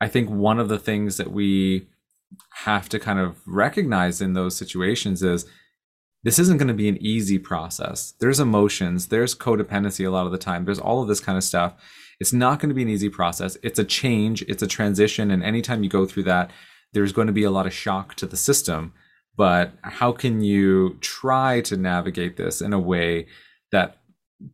i 0.02 0.08
think 0.08 0.30
one 0.30 0.60
of 0.60 0.68
the 0.68 0.80
things 0.80 1.18
that 1.18 1.32
we 1.32 1.88
have 2.66 2.90
to 2.90 3.00
kind 3.00 3.20
of 3.20 3.38
recognize 3.46 4.22
in 4.22 4.34
those 4.34 4.56
situations 4.56 5.22
is 5.22 5.46
this 6.24 6.40
isn't 6.40 6.58
going 6.58 6.68
to 6.68 6.74
be 6.74 6.88
an 6.88 7.02
easy 7.02 7.40
process. 7.40 8.14
There's 8.20 8.40
emotions 8.40 9.08
there's 9.08 9.36
codependency 9.36 10.06
a 10.06 10.10
lot 10.10 10.26
of 10.26 10.32
the 10.32 10.38
time 10.38 10.66
there's 10.66 10.80
all 10.80 11.02
of 11.02 11.08
this 11.08 11.20
kind 11.20 11.38
of 11.38 11.44
stuff 11.44 11.74
it's 12.22 12.32
not 12.32 12.60
going 12.60 12.70
to 12.70 12.76
be 12.76 12.84
an 12.84 12.90
easy 12.90 13.10
process. 13.10 13.58
It's 13.64 13.80
a 13.80 13.84
change, 13.84 14.44
it's 14.44 14.62
a 14.62 14.68
transition. 14.68 15.32
And 15.32 15.44
anytime 15.44 15.84
you 15.84 15.90
go 15.90 16.06
through 16.06 16.24
that, 16.24 16.52
there's 16.94 17.12
going 17.12 17.26
to 17.26 17.34
be 17.34 17.44
a 17.44 17.50
lot 17.50 17.66
of 17.66 17.74
shock 17.74 18.14
to 18.16 18.28
the 18.28 18.38
system. 18.38 18.94
But 19.36 19.74
how 19.82 20.12
can 20.12 20.42
you 20.42 20.98
try 21.02 21.62
to 21.62 21.76
navigate 21.76 22.38
this 22.38 22.62
in 22.62 22.74
a 22.74 22.80
way 22.80 23.26
that 23.72 23.98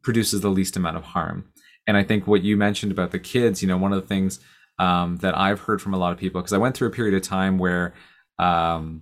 produces 0.01 0.39
the 0.39 0.49
least 0.49 0.77
amount 0.77 0.95
of 0.95 1.03
harm? 1.03 1.51
And 1.85 1.97
I 1.97 2.03
think 2.03 2.25
what 2.25 2.41
you 2.41 2.55
mentioned 2.55 2.93
about 2.93 3.11
the 3.11 3.19
kids, 3.19 3.61
you 3.61 3.67
know, 3.67 3.77
one 3.77 3.91
of 3.91 4.01
the 4.01 4.07
things 4.07 4.39
um, 4.79 5.17
that 5.17 5.37
I've 5.37 5.59
heard 5.59 5.81
from 5.81 5.93
a 5.93 5.97
lot 5.97 6.13
of 6.13 6.19
people, 6.19 6.39
because 6.39 6.53
I 6.53 6.57
went 6.59 6.73
through 6.73 6.87
a 6.87 6.91
period 6.91 7.15
of 7.15 7.21
time 7.21 7.57
where, 7.57 7.93
um, 8.39 9.01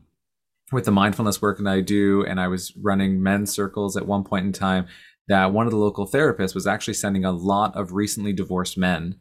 with 0.71 0.85
the 0.85 0.91
mindfulness 0.91 1.39
work 1.39 1.59
that 1.59 1.67
I 1.67 1.81
do, 1.81 2.25
and 2.25 2.39
I 2.39 2.47
was 2.47 2.75
running 2.77 3.21
men's 3.21 3.51
circles 3.51 3.95
at 3.95 4.07
one 4.07 4.23
point 4.23 4.47
in 4.47 4.53
time, 4.53 4.87
that 5.27 5.51
one 5.51 5.65
of 5.65 5.71
the 5.71 5.77
local 5.77 6.07
therapists 6.07 6.53
was 6.53 6.67
actually 6.67 6.93
sending 6.93 7.25
a 7.25 7.31
lot 7.31 7.75
of 7.75 7.93
recently 7.93 8.33
divorced 8.33 8.77
men 8.77 9.19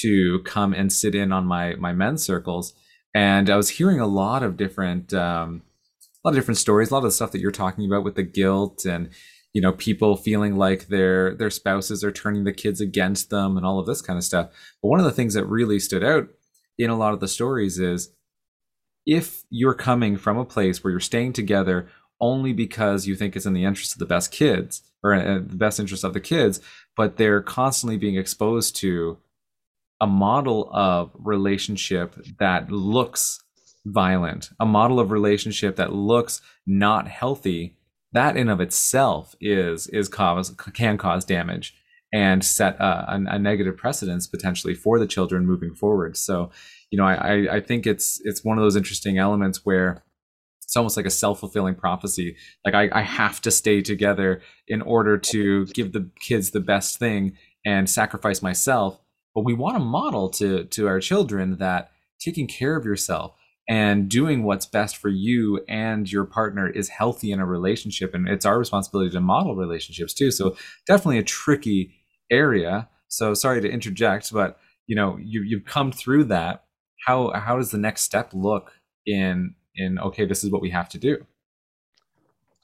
to 0.00 0.40
come 0.44 0.72
and 0.72 0.92
sit 0.92 1.14
in 1.14 1.32
on 1.32 1.44
my 1.44 1.74
my 1.74 1.92
men's 1.92 2.24
circles. 2.24 2.74
And 3.14 3.50
i 3.50 3.56
was 3.56 3.70
hearing 3.70 4.00
a 4.00 4.06
lot 4.06 4.42
of 4.42 4.56
different 4.56 5.12
um, 5.12 5.62
a 6.24 6.28
lot 6.28 6.30
of 6.30 6.36
different 6.36 6.58
stories 6.58 6.90
a 6.90 6.94
lot 6.94 7.00
of 7.00 7.04
the 7.04 7.10
stuff 7.10 7.32
that 7.32 7.40
you're 7.40 7.50
talking 7.50 7.84
about 7.84 8.04
with 8.04 8.14
the 8.14 8.22
guilt 8.22 8.86
and 8.86 9.10
you 9.52 9.60
know 9.60 9.72
people 9.72 10.16
feeling 10.16 10.56
like 10.56 10.88
their 10.88 11.34
their 11.34 11.50
spouses 11.50 12.02
are 12.02 12.12
turning 12.12 12.44
the 12.44 12.52
kids 12.52 12.80
against 12.80 13.28
them 13.30 13.56
and 13.56 13.66
all 13.66 13.78
of 13.78 13.86
this 13.86 14.00
kind 14.02 14.16
of 14.16 14.24
stuff. 14.24 14.48
But 14.82 14.88
one 14.88 15.00
of 15.00 15.04
the 15.04 15.12
things 15.12 15.34
that 15.34 15.44
really 15.44 15.78
stood 15.78 16.04
out 16.04 16.28
in 16.78 16.90
a 16.90 16.96
lot 16.96 17.12
of 17.12 17.20
the 17.20 17.28
stories 17.28 17.78
is 17.78 18.14
if 19.04 19.42
you're 19.50 19.74
coming 19.74 20.16
from 20.16 20.38
a 20.38 20.44
place 20.44 20.82
where 20.82 20.90
you're 20.90 21.00
staying 21.00 21.32
together 21.34 21.88
only 22.20 22.52
because 22.52 23.06
you 23.06 23.16
think 23.16 23.34
it's 23.34 23.46
in 23.46 23.52
the 23.52 23.64
interest 23.64 23.92
of 23.92 23.98
the 23.98 24.06
best 24.06 24.30
kids 24.30 24.82
or 25.02 25.14
uh, 25.14 25.34
the 25.34 25.56
best 25.56 25.80
interest 25.80 26.04
of 26.04 26.14
the 26.14 26.20
kids, 26.20 26.60
but 26.96 27.16
they're 27.16 27.42
constantly 27.42 27.96
being 27.96 28.16
exposed 28.16 28.76
to 28.76 29.18
a 30.00 30.06
model 30.06 30.68
of 30.72 31.10
relationship 31.14 32.16
that 32.38 32.70
looks 32.70 33.40
violent, 33.84 34.50
a 34.60 34.66
model 34.66 35.00
of 35.00 35.10
relationship 35.10 35.76
that 35.76 35.92
looks 35.92 36.40
not 36.66 37.08
healthy. 37.08 37.76
That 38.12 38.36
in 38.36 38.48
of 38.48 38.60
itself 38.60 39.34
is 39.40 39.86
is 39.86 40.08
cause 40.08 40.54
can 40.74 40.98
cause 40.98 41.24
damage 41.24 41.74
and 42.12 42.44
set 42.44 42.76
a, 42.78 43.14
a, 43.14 43.24
a 43.34 43.38
negative 43.38 43.76
precedence 43.76 44.26
potentially 44.26 44.74
for 44.74 44.98
the 44.98 45.06
children 45.06 45.46
moving 45.46 45.74
forward. 45.74 46.16
So, 46.16 46.50
you 46.90 46.98
know, 46.98 47.06
I, 47.06 47.56
I 47.56 47.60
think 47.60 47.86
it's 47.86 48.20
it's 48.24 48.44
one 48.44 48.58
of 48.58 48.62
those 48.62 48.76
interesting 48.76 49.18
elements 49.18 49.64
where 49.64 50.02
it's 50.72 50.76
almost 50.78 50.96
like 50.96 51.04
a 51.04 51.10
self-fulfilling 51.10 51.74
prophecy. 51.74 52.34
Like 52.64 52.72
I, 52.72 52.88
I 52.92 53.02
have 53.02 53.42
to 53.42 53.50
stay 53.50 53.82
together 53.82 54.40
in 54.66 54.80
order 54.80 55.18
to 55.18 55.66
give 55.66 55.92
the 55.92 56.08
kids 56.18 56.50
the 56.50 56.60
best 56.60 56.98
thing 56.98 57.36
and 57.62 57.90
sacrifice 57.90 58.40
myself. 58.40 58.98
But 59.34 59.44
we 59.44 59.52
want 59.52 59.76
to 59.76 59.84
model 59.84 60.30
to 60.30 60.64
to 60.64 60.86
our 60.88 60.98
children 60.98 61.58
that 61.58 61.90
taking 62.18 62.46
care 62.46 62.74
of 62.74 62.86
yourself 62.86 63.34
and 63.68 64.08
doing 64.08 64.44
what's 64.44 64.64
best 64.64 64.96
for 64.96 65.10
you 65.10 65.62
and 65.68 66.10
your 66.10 66.24
partner 66.24 66.70
is 66.70 66.88
healthy 66.88 67.32
in 67.32 67.40
a 67.40 67.44
relationship 67.44 68.14
and 68.14 68.26
it's 68.26 68.46
our 68.46 68.58
responsibility 68.58 69.10
to 69.10 69.20
model 69.20 69.54
relationships 69.54 70.14
too. 70.14 70.30
So 70.30 70.56
definitely 70.86 71.18
a 71.18 71.22
tricky 71.22 71.96
area. 72.30 72.88
So 73.08 73.34
sorry 73.34 73.60
to 73.60 73.68
interject 73.70 74.32
but 74.32 74.58
you 74.86 74.96
know 74.96 75.18
you, 75.20 75.42
you've 75.42 75.66
come 75.66 75.92
through 75.92 76.24
that. 76.24 76.64
How 77.06 77.30
how 77.32 77.58
does 77.58 77.72
the 77.72 77.78
next 77.78 78.04
step 78.04 78.30
look 78.32 78.72
in 79.04 79.54
in 79.76 79.98
okay 79.98 80.26
this 80.26 80.44
is 80.44 80.50
what 80.50 80.62
we 80.62 80.70
have 80.70 80.88
to 80.90 80.98
do. 80.98 81.24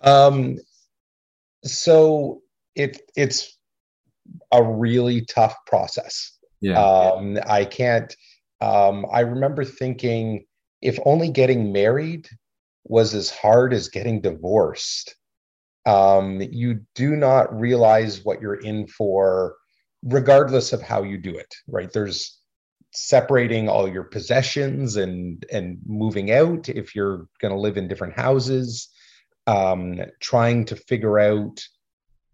Um 0.01 0.59
so 1.65 2.43
it 2.75 3.01
it's 3.17 3.59
a 4.53 4.63
really 4.63 5.25
tough 5.25 5.55
process. 5.67 6.39
Yeah. 6.61 6.81
Um 6.81 7.39
i 7.47 7.65
can't 7.65 8.15
um 8.61 9.07
i 9.13 9.21
remember 9.21 9.65
thinking 9.65 10.45
if 10.83 10.99
only 11.05 11.31
getting 11.31 11.73
married 11.73 12.29
was 12.85 13.15
as 13.15 13.31
hard 13.31 13.73
as 13.73 13.89
getting 13.89 14.21
divorced 14.21 15.15
um 15.87 16.41
you 16.41 16.81
do 16.95 17.15
not 17.15 17.57
realize 17.59 18.25
what 18.25 18.41
you're 18.41 18.61
in 18.61 18.87
for 18.89 19.55
regardless 20.03 20.73
of 20.73 20.83
how 20.83 21.03
you 21.03 21.19
do 21.19 21.37
it 21.37 21.55
right? 21.69 21.93
There's 21.93 22.38
separating 22.99 23.69
all 23.69 23.89
your 23.89 24.03
possessions 24.03 24.97
and 24.97 25.47
and 25.53 25.79
moving 25.87 26.33
out 26.33 26.69
if 26.69 26.97
you're 26.97 27.29
going 27.41 27.55
to 27.55 27.61
live 27.61 27.77
in 27.77 27.87
different 27.87 28.15
houses 28.15 28.89
um, 29.47 30.01
trying 30.21 30.65
to 30.65 30.75
figure 30.75 31.19
out 31.19 31.65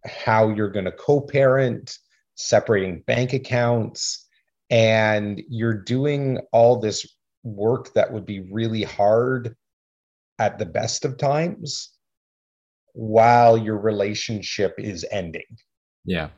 how 0.06 0.48
you're 0.48 0.70
going 0.70 0.86
to 0.86 0.92
co-parent 0.92 1.98
separating 2.34 3.02
bank 3.06 3.34
accounts 3.34 4.26
and 4.70 5.42
you're 5.48 5.82
doing 5.82 6.38
all 6.50 6.80
this 6.80 7.06
work 7.42 7.92
that 7.92 8.10
would 8.10 8.24
be 8.24 8.40
really 8.50 8.82
hard 8.82 9.54
at 10.38 10.58
the 10.58 10.66
best 10.66 11.04
of 11.04 11.18
times 11.18 11.90
while 12.94 13.58
your 13.58 13.78
relationship 13.78 14.74
is 14.78 15.04
ending. 15.12 15.58
Yeah 16.06 16.30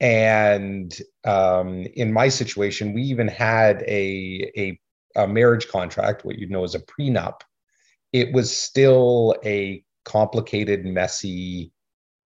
and 0.00 0.96
um, 1.24 1.86
in 1.94 2.12
my 2.12 2.28
situation, 2.28 2.94
we 2.94 3.02
even 3.02 3.28
had 3.28 3.82
a, 3.82 4.50
a, 4.56 4.80
a 5.16 5.28
marriage 5.28 5.68
contract, 5.68 6.24
what 6.24 6.38
you'd 6.38 6.50
know 6.50 6.64
as 6.64 6.74
a 6.74 6.80
prenup. 6.80 7.40
It 8.12 8.32
was 8.32 8.56
still 8.56 9.36
a 9.44 9.84
complicated, 10.04 10.86
messy 10.86 11.72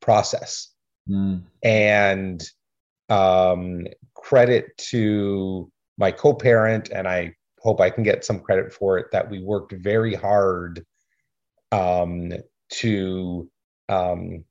process. 0.00 0.69
Mm. 1.09 1.43
And 1.62 2.43
um, 3.09 3.87
credit 4.14 4.76
to 4.90 5.71
my 5.99 6.12
co 6.12 6.33
parent, 6.33 6.90
and 6.90 7.09
I 7.09 7.35
hope 7.59 7.81
I 7.81 7.90
can 7.90 8.04
get 8.04 8.25
some 8.25 8.40
credit 8.40 8.73
for 8.73 8.99
it, 8.99 9.07
that 9.11 9.28
we 9.28 9.43
worked 9.43 9.73
very 9.73 10.14
hard 10.14 10.85
um, 11.73 12.33
to 12.71 13.50
um, 13.88 14.45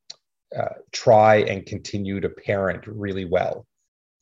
uh, 0.58 0.76
try 0.92 1.38
and 1.38 1.66
continue 1.66 2.20
to 2.20 2.30
parent 2.30 2.86
really 2.88 3.26
well. 3.26 3.66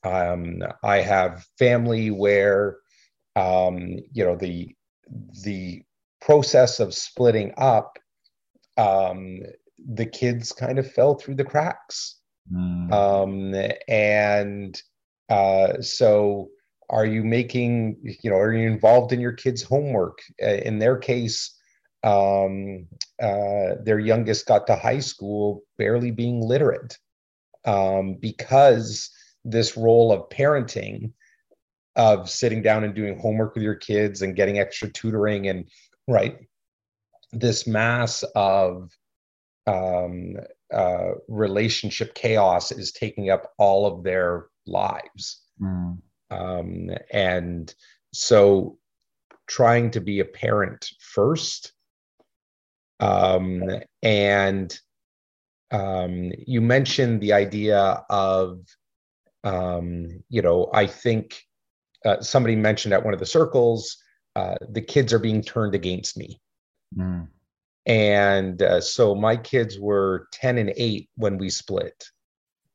Um, 0.04 0.64
I 0.84 0.98
have 0.98 1.46
family 1.58 2.10
where 2.10 2.78
um, 3.36 4.00
you 4.12 4.26
know 4.26 4.36
the 4.36 4.76
the 5.44 5.84
process 6.20 6.80
of 6.80 6.94
splitting 6.94 7.54
up, 7.58 7.98
um, 8.78 9.40
the 9.78 10.06
kids 10.06 10.52
kind 10.52 10.80
of 10.80 10.92
fell 10.92 11.16
through 11.16 11.36
the 11.36 11.44
cracks, 11.44 12.20
mm. 12.52 12.92
um, 12.92 13.54
and 13.88 14.82
uh, 15.30 15.82
so 15.82 16.50
are 16.90 17.06
you 17.06 17.24
making 17.24 17.98
you 18.22 18.30
know 18.30 18.38
are 18.38 18.54
you 18.54 18.68
involved 18.68 19.14
in 19.14 19.20
your 19.20 19.34
kids' 19.34 19.64
homework? 19.64 20.20
Uh, 20.42 20.48
in 20.66 20.80
their 20.80 20.98
case, 20.98 21.58
um, 22.04 22.88
uh, 23.22 23.76
their 23.84 24.00
youngest 24.00 24.48
got 24.48 24.66
to 24.68 24.76
high 24.76 25.00
school 25.00 25.64
barely 25.78 26.12
being 26.12 26.42
literate 26.42 26.98
um, 27.66 28.16
because 28.16 29.12
this 29.46 29.78
role 29.78 30.12
of 30.12 30.30
parenting 30.30 31.12
of 31.96 32.30
sitting 32.30 32.62
down 32.62 32.84
and 32.84 32.96
doing 32.96 33.20
homework 33.20 33.54
with 33.54 33.64
your 33.64 33.76
kids 33.76 34.22
and 34.22 34.36
getting 34.36 34.60
extra 34.60 34.90
tutoring 34.90 35.48
and 35.48 35.70
right 36.08 36.38
this 37.32 37.68
mass 37.68 38.24
of 38.36 38.92
um, 39.68 40.36
uh, 40.74 41.12
relationship 41.28 42.14
chaos 42.16 42.72
is 42.72 42.92
taking 42.92 43.30
up 43.30 43.52
all 43.58 43.86
of 43.86 44.04
their 44.04 44.48
lives 44.66 45.42
mm. 45.62 45.98
um, 46.32 46.90
and 47.12 47.76
so 48.14 48.78
trying 49.48 49.92
to 49.92 50.02
be 50.02 50.22
a 50.22 50.26
parent 50.26 50.90
first 51.00 51.74
um, 53.02 53.64
and 54.04 54.80
um, 55.72 56.32
you 56.38 56.62
mentioned 56.62 57.22
the 57.22 57.34
idea 57.34 58.04
of 58.10 58.60
um, 59.44 60.24
you 60.30 60.42
know 60.42 60.70
i 60.74 60.86
think 60.86 61.42
uh, 62.06 62.20
somebody 62.22 62.56
mentioned 62.56 62.94
at 62.94 63.04
one 63.04 63.14
of 63.14 63.20
the 63.20 63.26
circles 63.26 63.98
uh, 64.36 64.56
the 64.70 64.82
kids 64.82 65.12
are 65.12 65.20
being 65.20 65.42
turned 65.42 65.76
against 65.76 66.18
me. 66.18 66.40
Mm. 66.98 67.30
and 67.86 68.62
uh, 68.62 68.82
so 68.82 69.16
my 69.16 69.38
kids 69.38 69.80
were 69.80 70.28
10 70.34 70.58
and 70.58 70.74
8 70.76 71.10
when 71.16 71.38
we 71.38 71.50
split. 71.50 72.04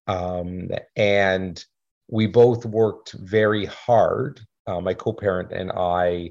Um, 0.07 0.71
and 0.97 1.63
we 2.09 2.27
both 2.27 2.65
worked 2.65 3.13
very 3.13 3.67
hard 3.67 4.41
uh, 4.67 4.81
my 4.81 4.95
co-parent 4.95 5.53
and 5.53 5.71
i 5.73 6.31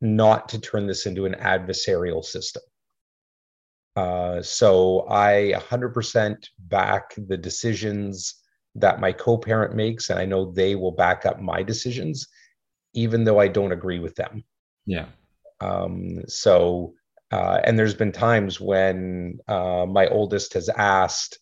not 0.00 0.48
to 0.48 0.58
turn 0.58 0.86
this 0.86 1.06
into 1.06 1.26
an 1.26 1.34
adversarial 1.34 2.24
system 2.24 2.62
uh, 3.96 4.40
so 4.40 5.06
I 5.08 5.52
100% 5.56 6.36
back 6.58 7.14
the 7.16 7.36
decisions 7.36 8.34
that 8.74 9.00
my 9.00 9.12
co 9.12 9.36
parent 9.36 9.74
makes, 9.74 10.08
and 10.08 10.18
I 10.18 10.24
know 10.24 10.50
they 10.50 10.74
will 10.74 10.92
back 10.92 11.26
up 11.26 11.40
my 11.40 11.62
decisions, 11.62 12.26
even 12.94 13.24
though 13.24 13.38
I 13.38 13.48
don't 13.48 13.72
agree 13.72 13.98
with 13.98 14.14
them. 14.14 14.44
Yeah. 14.86 15.06
Um, 15.60 16.20
so, 16.26 16.94
uh, 17.30 17.60
and 17.64 17.78
there's 17.78 17.94
been 17.94 18.12
times 18.12 18.60
when 18.60 19.38
uh, 19.46 19.86
my 19.86 20.06
oldest 20.08 20.54
has 20.54 20.68
asked, 20.70 21.38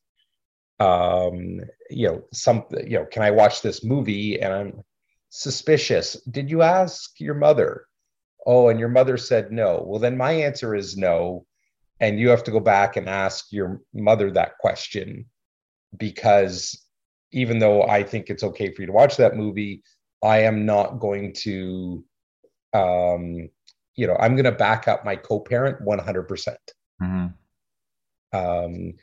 um, 0.80 1.60
you 1.88 2.08
know, 2.08 2.22
some, 2.32 2.64
you 2.84 2.98
know, 2.98 3.06
can 3.06 3.22
I 3.22 3.30
watch 3.30 3.62
this 3.62 3.84
movie? 3.84 4.40
And 4.40 4.52
I'm 4.52 4.82
suspicious. 5.28 6.14
Did 6.30 6.50
you 6.50 6.62
ask 6.62 7.20
your 7.20 7.34
mother? 7.34 7.86
Oh, 8.44 8.68
and 8.68 8.80
your 8.80 8.88
mother 8.88 9.16
said 9.16 9.52
no. 9.52 9.84
Well, 9.86 10.00
then 10.00 10.16
my 10.16 10.32
answer 10.32 10.74
is 10.74 10.96
no 10.96 11.46
and 12.00 12.18
you 12.18 12.30
have 12.30 12.44
to 12.44 12.50
go 12.50 12.60
back 12.60 12.96
and 12.96 13.08
ask 13.08 13.46
your 13.50 13.80
mother 13.92 14.30
that 14.30 14.58
question 14.58 15.26
because 15.96 16.86
even 17.32 17.58
though 17.58 17.82
I 17.82 18.02
think 18.02 18.28
it's 18.28 18.42
okay 18.42 18.72
for 18.72 18.82
you 18.82 18.86
to 18.86 18.92
watch 18.92 19.16
that 19.16 19.36
movie, 19.36 19.82
I 20.22 20.40
am 20.40 20.66
not 20.66 20.98
going 20.98 21.32
to, 21.44 22.04
um, 22.72 23.48
you 23.94 24.06
know, 24.06 24.16
I'm 24.18 24.34
going 24.34 24.44
to 24.44 24.52
back 24.52 24.88
up 24.88 25.04
my 25.04 25.16
co-parent 25.16 25.84
100%. 25.84 26.28
percent 26.28 26.58
mm-hmm. 27.02 27.26
Um, 28.32 28.94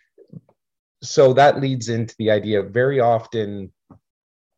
so 1.03 1.33
that 1.33 1.59
leads 1.59 1.89
into 1.89 2.15
the 2.17 2.31
idea 2.31 2.63
very 2.63 2.99
often 3.01 3.71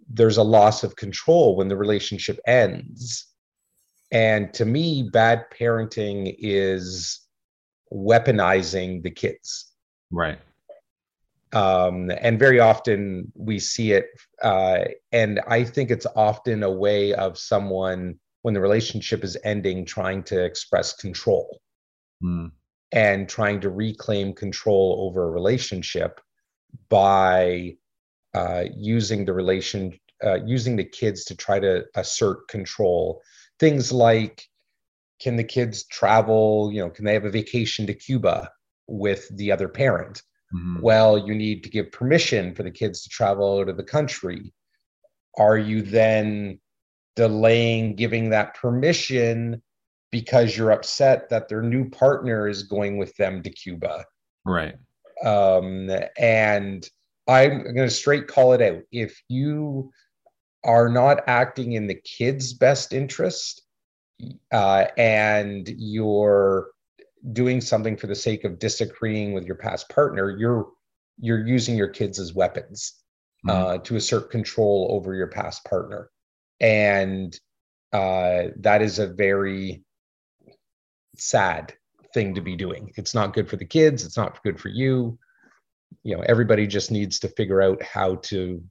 there's 0.10 0.38
a 0.38 0.44
loss 0.44 0.84
of 0.84 0.96
control 0.96 1.56
when 1.56 1.68
the 1.68 1.76
relationship 1.76 2.40
ends. 2.48 3.28
And 4.12 4.54
to 4.56 4.66
me, 4.66 5.10
bad 5.12 5.46
parenting 5.52 6.36
is 6.40 7.20
weaponizing 7.94 9.04
the 9.04 9.12
kids. 9.12 9.72
Right. 10.12 10.40
Um, 11.52 12.12
and 12.22 12.38
very 12.38 12.60
often 12.60 13.32
we 13.36 13.60
see 13.60 13.94
it. 13.94 14.08
Uh, 14.42 14.86
and 15.12 15.40
I 15.48 15.64
think 15.64 15.90
it's 15.90 16.06
often 16.16 16.64
a 16.64 16.72
way 16.72 17.14
of 17.14 17.38
someone, 17.38 18.20
when 18.44 18.54
the 18.54 18.62
relationship 18.62 19.24
is 19.24 19.38
ending, 19.44 19.86
trying 19.86 20.24
to 20.24 20.44
express 20.44 20.94
control 20.94 21.60
mm. 22.24 22.52
and 22.92 23.28
trying 23.28 23.62
to 23.62 23.70
reclaim 23.70 24.34
control 24.34 25.08
over 25.08 25.28
a 25.28 25.32
relationship 25.32 26.22
by 26.90 27.76
uh, 28.36 28.66
using 28.76 29.26
the 29.26 29.34
relation, 29.34 30.00
uh, 30.24 30.38
using 30.46 30.76
the 30.76 30.84
kids 30.84 31.26
to 31.26 31.36
try 31.36 31.60
to 31.60 31.84
assert 31.96 32.48
control. 32.48 33.22
Things 33.60 33.92
like 33.92 34.49
can 35.20 35.36
the 35.36 35.44
kids 35.44 35.84
travel 35.86 36.72
you 36.74 36.82
know 36.82 36.90
can 36.90 37.06
they 37.06 37.14
have 37.14 37.26
a 37.26 37.30
vacation 37.30 37.86
to 37.88 37.94
cuba 37.94 38.50
with 38.88 39.28
the 39.38 39.52
other 39.52 39.68
parent? 39.68 40.24
Mm-hmm. 40.54 40.82
well 40.82 41.16
you 41.16 41.36
need 41.36 41.64
to 41.64 41.70
give 41.70 41.92
permission 41.92 42.56
for 42.56 42.64
the 42.64 42.72
kids 42.72 43.04
to 43.04 43.10
travel 43.10 43.60
out 43.60 43.70
of 43.70 43.78
the 43.78 43.84
country. 43.84 44.52
Are 45.38 45.58
you 45.58 45.84
then 45.84 46.60
delaying 47.16 47.96
giving 47.96 48.32
that 48.32 48.56
permission 48.56 49.62
because 50.12 50.58
you're 50.58 50.72
upset 50.72 51.30
that 51.30 51.50
their 51.50 51.62
new 51.62 51.88
partner 51.88 52.48
is 52.48 52.64
going 52.64 52.98
with 52.98 53.16
them 53.18 53.44
to 53.44 53.50
cuba? 53.52 54.06
Right. 54.44 54.76
Um, 55.24 55.92
and 56.18 56.90
i'm 57.28 57.62
going 57.62 57.76
to 57.76 57.90
straight 57.90 58.28
call 58.28 58.54
it 58.54 58.62
out. 58.62 58.82
If 58.92 59.22
you 59.28 59.92
are 60.64 60.90
not 60.90 61.24
acting 61.28 61.74
in 61.74 61.88
the 61.88 62.02
kids 62.04 62.54
best 62.54 62.92
interest 62.92 63.62
uh, 64.52 64.86
and 64.98 65.68
you're 65.78 66.70
doing 67.34 67.62
something 67.62 67.98
for 67.98 68.08
the 68.08 68.16
sake 68.16 68.44
of 68.44 68.60
disagreeing 68.60 69.34
with 69.34 69.46
your 69.46 69.56
past 69.56 69.90
partner, 69.90 70.36
you're 70.38 70.70
you're 71.22 71.46
using 71.46 71.76
your 71.76 71.90
kids 71.90 72.18
as 72.18 72.34
weapons 72.34 72.94
mm-hmm. 73.46 73.50
uh, 73.50 73.78
to 73.80 73.96
assert 73.98 74.32
control 74.32 74.88
over 74.92 75.14
your 75.14 75.28
past 75.28 75.66
partner, 75.66 76.10
and 76.60 77.38
uh, 77.94 78.46
that 78.58 78.82
is 78.82 79.00
a 79.00 79.08
very 79.08 79.84
sad 81.18 81.74
thing 82.14 82.36
to 82.36 82.42
be 82.42 82.56
doing. 82.56 82.92
It's 82.96 83.14
not 83.14 83.34
good 83.34 83.50
for 83.50 83.58
the 83.58 83.66
kids. 83.66 84.06
It's 84.06 84.18
not 84.18 84.42
good 84.44 84.60
for 84.60 84.70
you. 84.70 85.18
You 86.04 86.18
know, 86.18 86.24
everybody 86.28 86.68
just 86.68 86.92
needs 86.92 87.20
to 87.20 87.28
figure 87.30 87.62
out 87.62 87.82
how 87.84 88.16
to 88.24 88.64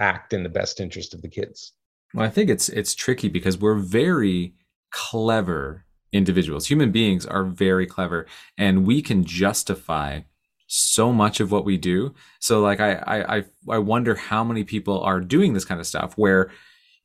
act 0.00 0.32
in 0.32 0.42
the 0.42 0.48
best 0.48 0.80
interest 0.80 1.14
of 1.14 1.22
the 1.22 1.28
kids. 1.28 1.72
Well, 2.12 2.26
I 2.26 2.30
think 2.30 2.50
it's 2.50 2.68
it's 2.68 2.94
tricky 2.94 3.28
because 3.28 3.58
we're 3.58 3.78
very 3.78 4.54
clever 4.94 5.84
individuals. 6.12 6.68
Human 6.68 6.92
beings 6.92 7.26
are 7.26 7.44
very 7.44 7.84
clever 7.84 8.26
and 8.56 8.86
we 8.86 9.02
can 9.02 9.24
justify 9.24 10.20
so 10.68 11.12
much 11.12 11.40
of 11.40 11.50
what 11.50 11.64
we 11.64 11.76
do. 11.76 12.14
So 12.38 12.60
like 12.60 12.78
I 12.80 13.24
I 13.26 13.44
I 13.68 13.78
wonder 13.78 14.14
how 14.14 14.44
many 14.44 14.62
people 14.62 15.00
are 15.00 15.20
doing 15.20 15.52
this 15.52 15.64
kind 15.64 15.80
of 15.80 15.86
stuff 15.86 16.14
where 16.16 16.52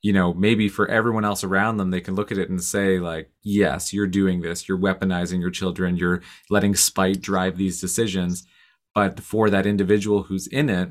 you 0.04 0.14
know 0.14 0.34
maybe 0.36 0.70
for 0.70 0.88
everyone 0.88 1.26
else 1.26 1.44
around 1.44 1.78
them 1.78 1.90
they 1.90 2.00
can 2.00 2.16
look 2.16 2.32
at 2.32 2.38
it 2.38 2.50
and 2.50 2.64
say 2.64 3.00
like 3.00 3.32
yes 3.42 3.92
you're 3.92 4.08
doing 4.08 4.42
this 4.42 4.70
you're 4.70 4.78
weaponizing 4.78 5.42
your 5.42 5.52
children 5.52 5.98
you're 5.98 6.22
letting 6.50 6.74
spite 6.74 7.22
drive 7.22 7.58
these 7.58 7.82
decisions 7.82 8.48
but 8.96 9.20
for 9.20 9.50
that 9.50 9.66
individual 9.66 10.24
who's 10.24 10.48
in 10.48 10.70
it 10.70 10.90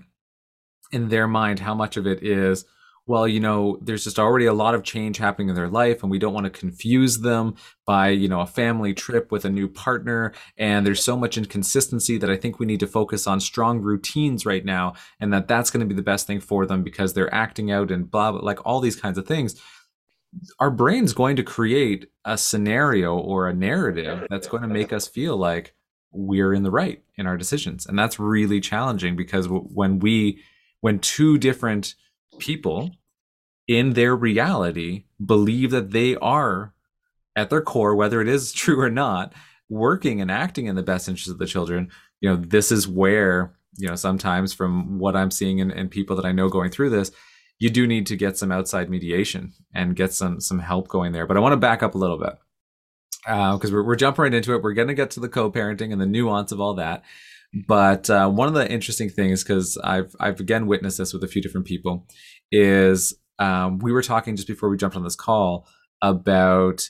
in 0.93 1.09
their 1.09 1.27
mind 1.27 1.61
how 1.61 1.75
much 1.75 1.97
of 1.97 2.07
it 2.07 2.23
is 2.23 2.67
well, 3.09 3.27
you 3.27 3.41
know, 3.41 3.79
there's 3.81 4.05
just 4.05 4.19
already 4.19 4.45
a 4.45 4.53
lot 4.53 4.75
of 4.75 4.83
change 4.83 5.17
happening 5.17 5.49
in 5.49 5.55
their 5.55 5.71
life 5.71 6.03
and 6.03 6.11
we 6.11 6.19
don't 6.19 6.35
want 6.35 6.45
to 6.45 6.51
confuse 6.51 7.21
them 7.21 7.55
by, 7.87 8.11
you 8.11 8.29
know, 8.29 8.43
a 8.43 8.47
family 8.47 8.93
trip 8.93 9.33
with 9.33 9.47
a 9.47 9.51
new 9.51 9.67
partner. 9.67 10.35
And 10.59 10.87
there's 10.87 11.03
so 11.03 11.17
much 11.17 11.39
inconsistency 11.39 12.19
that 12.19 12.29
I 12.29 12.37
think 12.37 12.59
we 12.59 12.67
need 12.67 12.81
to 12.81 12.87
focus 12.87 13.27
on 13.27 13.41
strong 13.41 13.81
routines 13.81 14.45
right 14.45 14.63
now 14.63 14.93
and 15.21 15.33
that 15.33 15.49
that's 15.49 15.71
going 15.71 15.81
to 15.81 15.87
be 15.87 15.95
the 15.95 16.03
best 16.03 16.27
thing 16.27 16.39
for 16.39 16.67
them 16.67 16.83
because 16.83 17.15
they're 17.15 17.35
acting 17.35 17.73
out 17.73 17.91
and 17.91 18.11
blah, 18.11 18.31
blah, 18.31 18.43
like 18.43 18.65
all 18.67 18.79
these 18.79 19.01
kinds 19.01 19.17
of 19.17 19.27
things. 19.27 19.59
Our 20.61 20.71
brain's 20.71 21.15
going 21.15 21.37
to 21.37 21.43
create 21.43 22.11
a 22.27 22.37
scenario 22.37 23.17
or 23.17 23.49
a 23.49 23.55
narrative 23.55 24.27
that's 24.29 24.49
going 24.49 24.63
to 24.63 24.69
make 24.69 24.93
us 24.93 25.09
feel 25.09 25.39
like 25.39 25.75
we're 26.13 26.53
in 26.53 26.63
the 26.63 26.71
right 26.71 27.03
in 27.17 27.27
our 27.27 27.39
decisions. 27.39 27.87
And 27.87 27.99
that's 27.99 28.19
really 28.19 28.61
challenging 28.61 29.17
because 29.17 29.49
when 29.49 29.99
we, 29.99 30.43
when 30.83 30.99
two 30.99 31.39
different 31.39 31.95
people 32.39 32.91
in 33.69 33.93
their 33.93 34.17
reality 34.17 35.05
believe 35.25 35.71
that 35.71 35.93
they 35.93 36.17
are 36.17 36.75
at 37.37 37.51
their 37.51 37.63
core 37.63 37.95
whether 37.95 38.21
it 38.21 38.29
is 38.29 38.53
true 38.65 38.81
or 38.81 38.91
not 38.91 39.33
working 39.69 40.21
and 40.21 40.31
acting 40.31 40.67
in 40.67 40.75
the 40.75 40.83
best 40.83 41.09
interest 41.09 41.31
of 41.31 41.39
the 41.39 41.47
children. 41.47 41.91
You 42.21 42.31
know 42.31 42.37
this 42.37 42.73
is 42.73 42.89
where 42.89 43.55
you 43.77 43.87
know 43.87 43.95
sometimes 43.95 44.53
from 44.53 44.99
what 44.99 45.15
i'm 45.15 45.31
seeing 45.31 45.61
and 45.61 45.91
people 45.91 46.17
that 46.17 46.25
i 46.25 46.33
know 46.33 46.49
going 46.49 46.71
through 46.71 46.91
this 46.91 47.13
you 47.59 47.71
do 47.71 47.87
need 47.87 48.07
to 48.07 48.17
get 48.17 48.37
some 48.37 48.53
outside 48.53 48.89
mediation 48.89 49.53
and 49.75 49.97
get 49.97 50.13
some 50.13 50.41
some 50.41 50.61
help 50.61 50.89
going 50.89 51.13
there. 51.13 51.27
But 51.27 51.37
i 51.37 51.41
want 51.41 51.53
to 51.53 51.59
back 51.59 51.83
up 51.83 51.95
a 51.95 51.99
little 51.99 52.19
bit 52.19 52.35
because 53.25 53.71
uh, 53.71 53.75
we're, 53.75 53.85
we're 53.85 53.97
jumping 53.97 54.23
right 54.23 54.35
into 54.35 54.55
it. 54.55 54.63
We're 54.63 54.75
going 54.75 54.89
to 54.89 54.95
get 54.95 55.11
to 55.13 55.21
the 55.21 55.29
co-parenting 55.29 55.93
and 55.93 56.01
the 56.01 56.07
nuance 56.07 56.53
of 56.53 56.61
all 56.61 56.75
that. 56.75 57.03
But 57.67 58.09
uh, 58.09 58.29
one 58.29 58.49
of 58.49 58.55
the 58.55 58.71
interesting 58.71 59.09
things, 59.09 59.43
because 59.43 59.79
I've 59.83 60.15
I've 60.21 60.39
again 60.41 60.67
witnessed 60.67 60.99
this 60.99 61.13
with 61.13 61.25
a 61.25 61.29
few 61.29 61.43
different 61.43 61.67
people, 61.67 62.07
is 62.53 63.15
um, 63.39 63.79
we 63.79 63.93
were 63.93 64.03
talking 64.03 64.37
just 64.37 64.49
before 64.49 64.69
we 64.69 64.77
jumped 64.77 64.97
on 64.97 65.05
this 65.05 65.17
call 65.17 65.67
about 66.03 66.89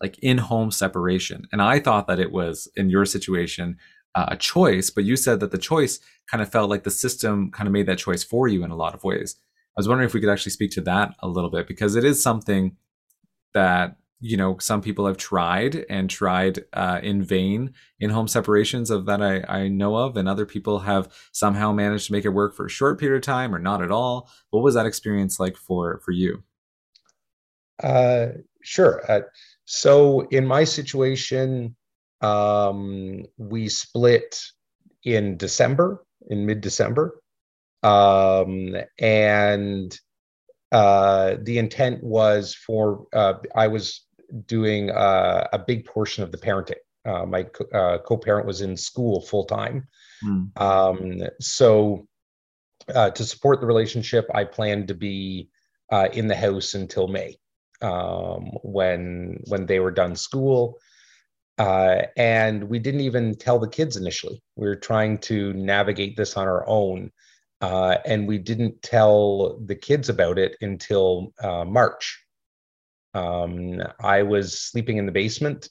like 0.00 0.18
in-home 0.20 0.70
separation, 0.70 1.46
and 1.52 1.60
I 1.60 1.78
thought 1.78 2.06
that 2.06 2.18
it 2.18 2.32
was 2.32 2.68
in 2.76 2.90
your 2.90 3.04
situation 3.04 3.76
uh, 4.14 4.26
a 4.28 4.36
choice, 4.36 4.90
but 4.90 5.04
you 5.04 5.16
said 5.16 5.40
that 5.40 5.50
the 5.50 5.58
choice 5.58 6.00
kind 6.30 6.42
of 6.42 6.50
felt 6.50 6.70
like 6.70 6.84
the 6.84 6.90
system 6.90 7.50
kind 7.50 7.66
of 7.66 7.72
made 7.72 7.86
that 7.86 7.98
choice 7.98 8.24
for 8.24 8.48
you 8.48 8.64
in 8.64 8.70
a 8.70 8.76
lot 8.76 8.94
of 8.94 9.04
ways. 9.04 9.36
I 9.76 9.80
was 9.80 9.88
wondering 9.88 10.08
if 10.08 10.14
we 10.14 10.20
could 10.20 10.30
actually 10.30 10.52
speak 10.52 10.72
to 10.72 10.80
that 10.82 11.14
a 11.20 11.28
little 11.28 11.50
bit 11.50 11.68
because 11.68 11.96
it 11.96 12.04
is 12.04 12.22
something 12.22 12.76
that 13.54 13.96
you 14.20 14.36
know 14.36 14.58
some 14.58 14.80
people 14.82 15.06
have 15.06 15.16
tried 15.16 15.84
and 15.88 16.10
tried 16.10 16.64
uh, 16.72 17.00
in 17.02 17.22
vain 17.22 17.72
in 17.98 18.10
home 18.10 18.28
separations 18.28 18.90
of 18.90 19.06
that 19.06 19.22
I, 19.22 19.42
I 19.48 19.68
know 19.68 19.96
of 19.96 20.16
and 20.16 20.28
other 20.28 20.46
people 20.46 20.80
have 20.80 21.12
somehow 21.32 21.72
managed 21.72 22.06
to 22.06 22.12
make 22.12 22.24
it 22.24 22.30
work 22.30 22.54
for 22.54 22.66
a 22.66 22.70
short 22.70 23.00
period 23.00 23.16
of 23.16 23.22
time 23.22 23.54
or 23.54 23.58
not 23.58 23.82
at 23.82 23.90
all 23.90 24.30
what 24.50 24.62
was 24.62 24.74
that 24.74 24.86
experience 24.86 25.40
like 25.40 25.56
for 25.56 26.00
for 26.04 26.12
you 26.12 26.42
uh, 27.82 28.28
sure. 28.62 29.02
Uh, 29.10 29.22
so 29.64 30.20
in 30.28 30.46
my 30.46 30.64
situation, 30.64 31.76
um, 32.20 33.24
we 33.38 33.68
split 33.68 34.40
in 35.04 35.36
December, 35.36 36.04
in 36.28 36.44
mid 36.44 36.60
December. 36.60 37.20
Um, 37.82 38.76
and 38.98 39.98
uh, 40.72 41.36
the 41.42 41.58
intent 41.58 42.04
was 42.04 42.54
for, 42.54 43.06
uh, 43.14 43.34
I 43.54 43.68
was 43.68 44.06
doing 44.46 44.90
uh, 44.90 45.48
a 45.52 45.58
big 45.58 45.84
portion 45.84 46.22
of 46.22 46.32
the 46.32 46.38
parenting. 46.38 46.74
Uh, 47.04 47.24
my 47.24 47.44
co 47.44 48.16
parent 48.16 48.46
was 48.46 48.60
in 48.60 48.76
school 48.76 49.22
full 49.22 49.44
time. 49.44 49.86
Mm. 50.24 50.60
Um, 50.60 51.28
so 51.40 52.06
to 52.88 53.24
support 53.24 53.60
the 53.60 53.66
relationship, 53.66 54.26
I 54.34 54.44
planned 54.44 54.88
to 54.88 54.94
be 54.94 55.48
in 56.12 56.28
the 56.28 56.36
house 56.36 56.74
until 56.74 57.08
May 57.08 57.36
um, 57.82 58.50
when 58.62 59.40
when 59.46 59.66
they 59.66 59.80
were 59.80 59.90
done 59.90 60.16
school. 60.16 60.78
Uh, 61.58 62.06
and 62.16 62.64
we 62.64 62.78
didn't 62.78 63.02
even 63.02 63.34
tell 63.34 63.58
the 63.58 63.68
kids 63.68 63.96
initially. 63.96 64.42
We 64.56 64.66
were 64.66 64.76
trying 64.76 65.18
to 65.18 65.52
navigate 65.52 66.16
this 66.16 66.36
on 66.36 66.48
our 66.48 66.66
own. 66.66 67.12
Uh, 67.60 67.98
and 68.06 68.26
we 68.26 68.38
didn't 68.38 68.80
tell 68.80 69.58
the 69.66 69.74
kids 69.74 70.08
about 70.08 70.38
it 70.38 70.56
until 70.62 71.34
uh, 71.42 71.66
March. 71.66 72.24
Um, 73.14 73.82
I 73.98 74.22
was 74.22 74.58
sleeping 74.58 74.98
in 74.98 75.06
the 75.06 75.12
basement. 75.12 75.68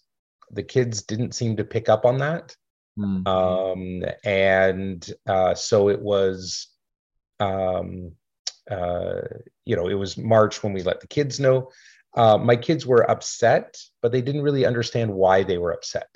The 0.51 0.63
kids 0.63 1.03
didn't 1.03 1.33
seem 1.33 1.57
to 1.57 1.63
pick 1.63 1.89
up 1.89 2.05
on 2.05 2.17
that. 2.19 2.55
Mm-hmm. 2.97 3.27
Um, 3.27 4.03
and 4.23 5.13
uh, 5.27 5.55
so 5.55 5.89
it 5.89 6.01
was, 6.01 6.67
um, 7.39 8.11
uh, 8.69 9.21
you 9.65 9.75
know, 9.75 9.87
it 9.87 9.93
was 9.93 10.17
March 10.17 10.63
when 10.63 10.73
we 10.73 10.83
let 10.83 10.99
the 10.99 11.07
kids 11.07 11.39
know. 11.39 11.71
Uh, 12.15 12.37
my 12.37 12.55
kids 12.55 12.85
were 12.85 13.09
upset, 13.09 13.77
but 14.01 14.11
they 14.11 14.21
didn't 14.21 14.41
really 14.41 14.65
understand 14.65 15.13
why 15.13 15.43
they 15.43 15.57
were 15.57 15.71
upset. 15.71 16.09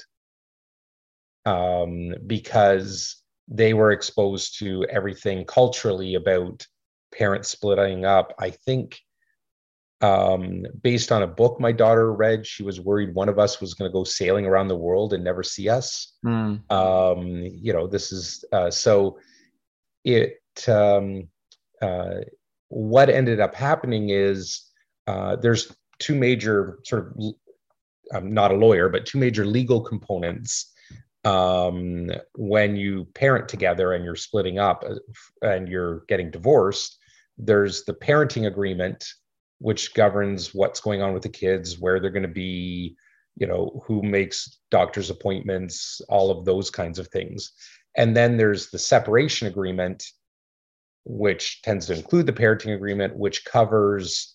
Um, 1.45 2.15
because 2.25 3.17
they 3.47 3.73
were 3.73 3.91
exposed 3.91 4.59
to 4.59 4.85
everything 4.85 5.45
culturally 5.45 6.15
about 6.15 6.65
parents 7.13 7.49
splitting 7.49 8.05
up. 8.05 8.33
I 8.39 8.49
think 8.49 8.99
um, 10.03 10.65
based 10.81 11.13
on 11.13 11.23
a 11.23 11.27
book 11.27 11.59
my 11.59 11.71
daughter 11.71 12.13
read, 12.13 12.45
she 12.45 12.61
was 12.61 12.81
worried 12.81 13.15
one 13.15 13.29
of 13.29 13.39
us 13.39 13.61
was 13.61 13.73
going 13.73 13.89
to 13.89 13.93
go 13.93 14.03
sailing 14.03 14.45
around 14.45 14.67
the 14.67 14.75
world 14.75 15.13
and 15.13 15.23
never 15.23 15.43
see 15.43 15.69
us. 15.69 16.17
Mm. 16.25 16.69
Um, 16.69 17.27
you 17.27 17.71
know, 17.71 17.87
this 17.87 18.11
is 18.11 18.43
uh, 18.51 18.69
so 18.69 19.17
it. 20.03 20.39
Um, 20.67 21.29
uh, 21.81 22.21
what 22.67 23.09
ended 23.09 23.39
up 23.39 23.55
happening 23.55 24.09
is 24.09 24.69
uh, 25.07 25.35
there's 25.37 25.71
two 25.99 26.15
major 26.15 26.79
sort 26.83 27.07
of 27.07 27.33
I'm 28.13 28.33
not 28.33 28.51
a 28.51 28.55
lawyer, 28.55 28.89
but 28.89 29.05
two 29.05 29.17
major 29.17 29.45
legal 29.45 29.81
components 29.81 30.71
um, 31.23 32.11
when 32.35 32.75
you 32.75 33.05
parent 33.13 33.47
together 33.47 33.93
and 33.93 34.03
you're 34.03 34.15
splitting 34.15 34.59
up 34.59 34.83
uh, 34.85 34.95
and 35.47 35.69
you're 35.69 36.03
getting 36.07 36.29
divorced. 36.29 36.97
There's 37.37 37.85
the 37.85 37.93
parenting 37.93 38.47
agreement, 38.47 39.05
which 39.59 39.93
governs 39.93 40.53
what's 40.53 40.81
going 40.81 41.01
on 41.01 41.13
with 41.13 41.23
the 41.23 41.29
kids, 41.29 41.79
where 41.79 41.99
they're 41.99 42.11
going 42.11 42.23
to 42.23 42.27
be, 42.27 42.95
you 43.35 43.47
know, 43.47 43.81
who 43.85 44.01
makes 44.01 44.59
doctor's 44.71 45.09
appointments, 45.09 46.01
all 46.09 46.31
of 46.31 46.45
those 46.45 46.69
kinds 46.69 46.99
of 46.99 47.07
things. 47.07 47.51
And 47.95 48.15
then 48.15 48.37
there's 48.37 48.69
the 48.69 48.79
separation 48.79 49.47
agreement, 49.47 50.03
which 51.05 51.61
tends 51.61 51.85
to 51.87 51.93
include 51.93 52.25
the 52.25 52.33
parenting 52.33 52.75
agreement, 52.75 53.15
which 53.15 53.45
covers 53.45 54.33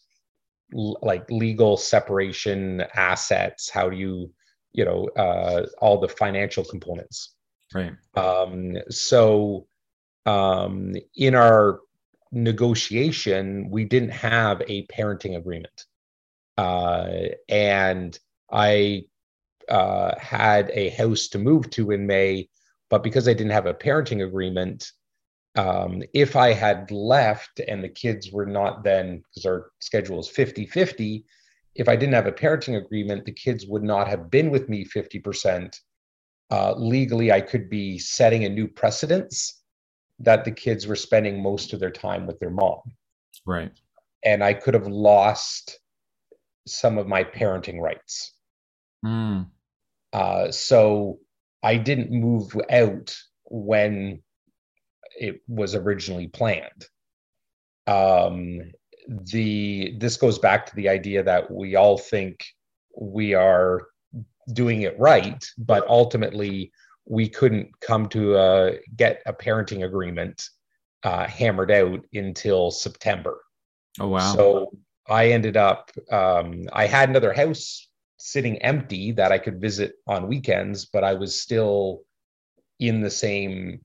like 0.72 1.30
legal 1.30 1.76
separation 1.76 2.84
assets 2.94 3.70
how 3.70 3.88
do 3.88 3.96
you 3.96 4.30
you 4.72 4.84
know 4.84 5.08
uh, 5.16 5.66
all 5.80 5.98
the 5.98 6.08
financial 6.08 6.64
components 6.64 7.34
right 7.74 7.92
um, 8.16 8.76
so 8.90 9.66
um, 10.26 10.94
in 11.16 11.34
our 11.34 11.80
negotiation 12.32 13.68
we 13.70 13.84
didn't 13.84 14.10
have 14.10 14.62
a 14.68 14.86
parenting 14.86 15.36
agreement 15.36 15.86
uh, 16.56 17.08
and 17.48 18.18
i 18.52 19.02
uh, 19.68 20.18
had 20.18 20.70
a 20.72 20.88
house 20.90 21.28
to 21.28 21.38
move 21.38 21.68
to 21.70 21.90
in 21.90 22.06
may 22.06 22.48
but 22.90 23.02
because 23.02 23.28
i 23.28 23.32
didn't 23.32 23.52
have 23.52 23.66
a 23.66 23.74
parenting 23.74 24.26
agreement 24.26 24.92
um, 25.58 26.04
if 26.14 26.36
I 26.36 26.52
had 26.52 26.90
left 26.92 27.60
and 27.66 27.82
the 27.82 27.88
kids 27.88 28.30
were 28.30 28.46
not 28.46 28.84
then, 28.84 29.18
because 29.18 29.44
our 29.44 29.70
schedule 29.80 30.20
is 30.20 30.28
50 30.28 30.66
50, 30.66 31.24
if 31.74 31.88
I 31.88 31.96
didn't 31.96 32.14
have 32.14 32.26
a 32.26 32.32
parenting 32.32 32.76
agreement, 32.76 33.24
the 33.24 33.32
kids 33.32 33.66
would 33.66 33.82
not 33.82 34.06
have 34.06 34.30
been 34.30 34.50
with 34.50 34.68
me 34.68 34.84
50%. 34.84 35.76
Uh, 36.50 36.74
legally, 36.76 37.32
I 37.32 37.40
could 37.40 37.68
be 37.68 37.98
setting 37.98 38.44
a 38.44 38.48
new 38.48 38.68
precedence 38.68 39.57
that 40.20 40.44
the 40.44 40.50
kids 40.50 40.86
were 40.86 40.96
spending 40.96 41.42
most 41.42 41.72
of 41.72 41.80
their 41.80 41.90
time 41.90 42.26
with 42.26 42.38
their 42.38 42.50
mom. 42.50 42.80
Right. 43.46 43.72
And 44.24 44.42
I 44.42 44.52
could 44.52 44.74
have 44.74 44.86
lost 44.86 45.78
some 46.66 46.98
of 46.98 47.06
my 47.06 47.24
parenting 47.24 47.80
rights. 47.80 48.32
Mm. 49.04 49.46
Uh, 50.12 50.50
so 50.50 51.20
I 51.62 51.76
didn't 51.76 52.10
move 52.10 52.52
out 52.70 53.16
when 53.44 54.22
it 55.18 55.40
was 55.46 55.74
originally 55.74 56.28
planned. 56.28 56.86
Um, 57.86 58.72
the 59.08 59.94
this 59.98 60.16
goes 60.16 60.38
back 60.38 60.66
to 60.66 60.76
the 60.76 60.88
idea 60.88 61.22
that 61.22 61.50
we 61.50 61.76
all 61.76 61.96
think 61.96 62.44
we 62.94 63.34
are 63.34 63.86
doing 64.52 64.82
it 64.82 64.98
right, 64.98 65.44
but 65.56 65.86
ultimately 65.88 66.72
we 67.08 67.28
couldn't 67.28 67.68
come 67.80 68.08
to 68.10 68.36
a, 68.36 68.78
get 68.96 69.22
a 69.26 69.32
parenting 69.32 69.84
agreement 69.84 70.48
uh, 71.02 71.26
hammered 71.26 71.70
out 71.70 72.04
until 72.12 72.70
September. 72.70 73.40
Oh 73.98 74.08
wow! 74.08 74.34
So 74.34 74.78
I 75.08 75.28
ended 75.28 75.56
up 75.56 75.90
um, 76.10 76.68
I 76.72 76.86
had 76.86 77.08
another 77.08 77.32
house 77.32 77.88
sitting 78.18 78.58
empty 78.58 79.12
that 79.12 79.32
I 79.32 79.38
could 79.38 79.60
visit 79.60 79.94
on 80.06 80.28
weekends, 80.28 80.86
but 80.86 81.04
I 81.04 81.14
was 81.14 81.40
still 81.40 82.02
in 82.78 83.00
the 83.00 83.10
same 83.10 83.80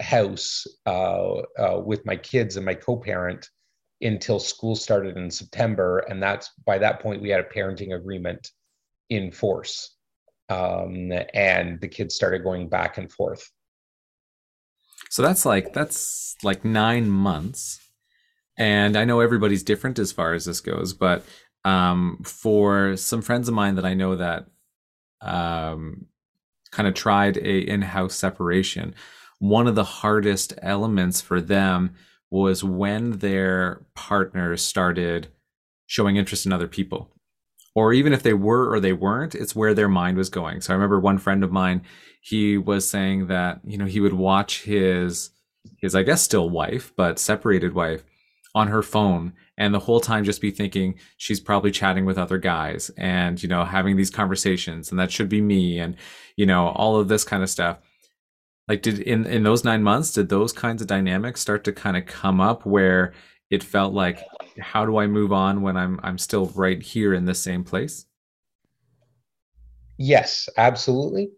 house 0.00 0.66
uh, 0.86 1.42
uh, 1.58 1.80
with 1.84 2.06
my 2.06 2.16
kids 2.16 2.56
and 2.56 2.64
my 2.64 2.74
co-parent 2.74 3.48
until 4.00 4.40
school 4.40 4.74
started 4.74 5.16
in 5.16 5.30
September, 5.30 5.98
and 6.08 6.22
that's 6.22 6.50
by 6.64 6.78
that 6.78 7.00
point 7.00 7.22
we 7.22 7.28
had 7.28 7.40
a 7.40 7.44
parenting 7.44 7.94
agreement 7.94 8.50
in 9.10 9.30
force, 9.30 9.96
um, 10.48 11.12
and 11.34 11.80
the 11.80 11.88
kids 11.88 12.14
started 12.14 12.42
going 12.42 12.68
back 12.68 12.98
and 12.98 13.10
forth. 13.10 13.50
So 15.10 15.22
that's 15.22 15.44
like 15.44 15.72
that's 15.72 16.36
like 16.42 16.64
nine 16.64 17.08
months, 17.08 17.80
and 18.56 18.96
I 18.96 19.04
know 19.04 19.20
everybody's 19.20 19.62
different 19.62 19.98
as 19.98 20.12
far 20.12 20.32
as 20.32 20.44
this 20.44 20.60
goes, 20.60 20.92
but 20.94 21.24
um, 21.64 22.20
for 22.24 22.96
some 22.96 23.22
friends 23.22 23.48
of 23.48 23.54
mine 23.54 23.74
that 23.76 23.84
I 23.84 23.94
know 23.94 24.16
that 24.16 24.46
um, 25.20 26.06
kind 26.70 26.88
of 26.88 26.94
tried 26.94 27.36
a 27.36 27.58
in-house 27.60 28.14
separation 28.14 28.94
one 29.42 29.66
of 29.66 29.74
the 29.74 29.82
hardest 29.82 30.54
elements 30.62 31.20
for 31.20 31.40
them 31.40 31.92
was 32.30 32.62
when 32.62 33.18
their 33.18 33.84
partners 33.96 34.62
started 34.62 35.26
showing 35.86 36.14
interest 36.14 36.46
in 36.46 36.52
other 36.52 36.68
people 36.68 37.10
or 37.74 37.92
even 37.92 38.12
if 38.12 38.22
they 38.22 38.34
were 38.34 38.72
or 38.72 38.80
they 38.80 38.92
weren't 38.92 39.34
it's 39.34 39.56
where 39.56 39.74
their 39.74 39.88
mind 39.88 40.16
was 40.16 40.28
going. 40.30 40.60
So 40.60 40.72
i 40.72 40.76
remember 40.76 41.00
one 41.00 41.18
friend 41.18 41.42
of 41.44 41.52
mine 41.52 41.82
he 42.20 42.56
was 42.58 42.88
saying 42.88 43.26
that 43.28 43.60
you 43.64 43.78
know 43.78 43.86
he 43.86 44.00
would 44.00 44.12
watch 44.12 44.62
his 44.62 45.30
his 45.78 45.94
i 45.94 46.02
guess 46.02 46.22
still 46.22 46.48
wife 46.50 46.92
but 46.96 47.18
separated 47.18 47.74
wife 47.74 48.04
on 48.54 48.68
her 48.68 48.82
phone 48.82 49.32
and 49.56 49.74
the 49.74 49.78
whole 49.78 50.00
time 50.00 50.24
just 50.24 50.40
be 50.40 50.50
thinking 50.50 50.94
she's 51.16 51.40
probably 51.40 51.70
chatting 51.70 52.04
with 52.04 52.18
other 52.18 52.38
guys 52.38 52.90
and 52.96 53.42
you 53.42 53.48
know 53.48 53.64
having 53.64 53.96
these 53.96 54.10
conversations 54.10 54.90
and 54.90 54.98
that 54.98 55.10
should 55.10 55.28
be 55.28 55.40
me 55.40 55.78
and 55.78 55.96
you 56.36 56.46
know 56.46 56.68
all 56.68 56.96
of 56.96 57.08
this 57.08 57.24
kind 57.24 57.42
of 57.42 57.50
stuff. 57.50 57.78
Like 58.68 58.82
did 58.82 59.00
in 59.00 59.26
in 59.26 59.42
those 59.42 59.64
nine 59.64 59.82
months 59.82 60.12
did 60.12 60.28
those 60.28 60.52
kinds 60.52 60.80
of 60.82 60.88
dynamics 60.88 61.40
start 61.40 61.64
to 61.64 61.72
kind 61.72 61.96
of 61.96 62.06
come 62.06 62.40
up 62.40 62.64
where 62.64 63.12
it 63.50 63.62
felt 63.62 63.92
like 63.92 64.24
how 64.60 64.84
do 64.84 64.98
i 64.98 65.06
move 65.06 65.32
on 65.32 65.62
when 65.62 65.76
i'm 65.76 65.98
i'm 66.02 66.18
still 66.18 66.46
right 66.54 66.82
here 66.82 67.14
in 67.14 67.24
the 67.24 67.34
same 67.34 67.64
place? 67.64 68.06
Yes 69.98 70.48
absolutely. 70.56 71.30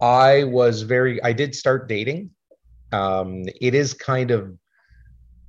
I 0.00 0.44
was 0.44 0.82
very 0.82 1.22
i 1.22 1.32
did 1.32 1.54
start 1.54 1.88
dating. 1.88 2.30
Um 2.92 3.44
it 3.60 3.74
is 3.74 3.94
kind 3.94 4.30
of 4.30 4.56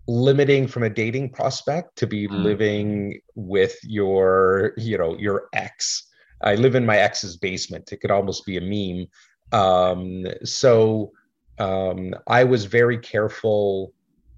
limiting 0.07 0.67
from 0.67 0.83
a 0.83 0.89
dating 0.89 1.29
prospect 1.29 1.97
to 1.97 2.07
be 2.07 2.27
mm. 2.27 2.43
living 2.43 3.19
with 3.35 3.75
your 3.83 4.73
you 4.77 4.97
know 4.97 5.17
your 5.17 5.49
ex. 5.53 6.07
I 6.41 6.55
live 6.55 6.75
in 6.75 6.85
my 6.85 6.97
ex's 6.97 7.35
basement. 7.37 7.91
It 7.91 7.97
could 7.97 8.11
almost 8.11 8.45
be 8.45 8.57
a 8.57 8.61
meme. 8.61 9.07
Um, 9.51 10.25
so 10.43 11.11
um, 11.59 12.13
I 12.27 12.43
was 12.43 12.65
very 12.65 12.97
careful 12.97 13.93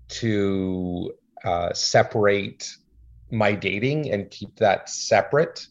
to 0.09 1.11
uh, 1.45 1.73
separate 1.73 2.69
my 3.31 3.53
dating 3.53 4.11
and 4.11 4.29
keep 4.31 4.55
that 4.57 4.89
separate 4.89 5.67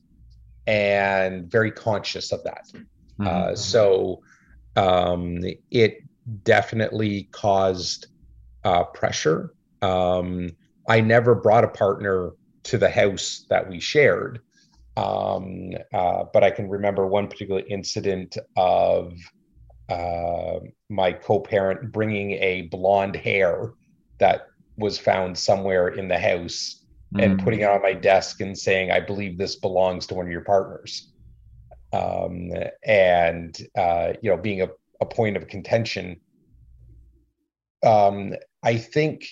and 0.67 1.51
very 1.51 1.71
conscious 1.71 2.33
of 2.33 2.43
that. 2.45 2.67
Mm-hmm. 2.75 3.27
Uh, 3.27 3.55
so 3.55 4.23
um, 4.77 5.39
it 5.71 6.03
definitely 6.45 7.29
caused 7.33 8.09
uh, 8.65 8.85
pressure. 8.85 9.55
Um, 9.83 10.51
I 10.89 11.01
never 11.01 11.35
brought 11.35 11.65
a 11.65 11.69
partner 11.69 12.33
to 12.65 12.79
the 12.79 12.91
house 12.91 13.47
that 13.51 13.69
we 13.69 13.81
shared. 13.81 14.41
Um, 14.97 15.71
uh, 15.95 16.25
but 16.33 16.43
I 16.43 16.51
can 16.51 16.69
remember 16.69 17.07
one 17.07 17.29
particular 17.29 17.63
incident 17.69 18.37
of 18.57 19.15
uh, 19.89 20.59
my 20.89 21.13
co-parent 21.13 21.93
bringing 21.93 22.33
a 22.33 22.63
blonde 22.63 23.17
hair 23.17 23.73
that 24.19 24.49
was 24.79 24.99
found 24.99 25.37
somewhere 25.37 25.89
in 25.89 26.09
the 26.09 26.19
house 26.19 26.85
mm. 27.15 27.23
and 27.23 27.43
putting 27.43 27.61
it 27.61 27.69
on 27.69 27.83
my 27.83 27.93
desk 27.93 28.41
and 28.41 28.57
saying, 28.57 28.91
"I 28.91 29.01
believe 29.01 29.37
this 29.37 29.57
belongs 29.57 30.07
to 30.07 30.15
one 30.15 30.27
of 30.27 30.33
your 30.33 30.43
partners," 30.43 31.13
um, 31.93 32.51
and 32.85 33.57
uh, 33.77 34.13
you 34.23 34.31
know, 34.31 34.37
being 34.37 34.63
a, 34.63 34.69
a 35.01 35.07
point 35.07 35.37
of 35.37 35.47
contention. 35.49 36.21
Um, 37.85 38.35
I 38.63 38.77
think 38.77 39.25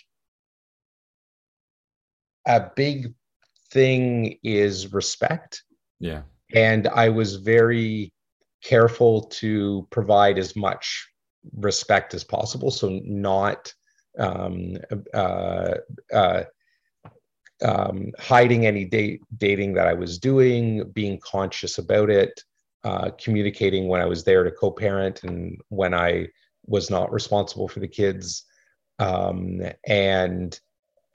a 2.46 2.70
big 2.74 3.12
thing 3.70 4.38
is 4.42 4.92
respect. 4.92 5.62
Yeah. 5.98 6.22
And 6.54 6.86
I 6.88 7.08
was 7.08 7.36
very 7.36 8.12
careful 8.62 9.22
to 9.22 9.86
provide 9.90 10.38
as 10.38 10.56
much 10.56 11.08
respect 11.56 12.14
as 12.14 12.24
possible. 12.24 12.70
So, 12.70 13.00
not 13.04 13.72
um, 14.18 14.76
uh, 15.14 15.74
uh, 16.12 16.42
um, 17.64 18.12
hiding 18.18 18.66
any 18.66 18.84
date, 18.84 19.22
dating 19.36 19.74
that 19.74 19.86
I 19.86 19.94
was 19.94 20.18
doing, 20.18 20.90
being 20.92 21.18
conscious 21.22 21.78
about 21.78 22.10
it, 22.10 22.42
uh, 22.84 23.10
communicating 23.18 23.88
when 23.88 24.00
I 24.00 24.06
was 24.06 24.24
there 24.24 24.44
to 24.44 24.50
co 24.50 24.70
parent 24.70 25.24
and 25.24 25.60
when 25.68 25.94
I 25.94 26.28
was 26.66 26.90
not 26.90 27.12
responsible 27.12 27.68
for 27.68 27.80
the 27.80 27.88
kids. 27.88 28.44
Um, 28.98 29.62
and 29.86 30.58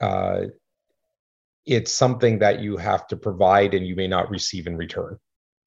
uh, 0.00 0.42
it's 1.66 1.92
something 1.92 2.38
that 2.40 2.60
you 2.60 2.76
have 2.76 3.06
to 3.08 3.16
provide 3.16 3.74
and 3.74 3.86
you 3.86 3.94
may 3.94 4.08
not 4.08 4.30
receive 4.30 4.66
in 4.66 4.76
return. 4.76 5.18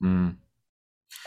Mm. 0.04 0.36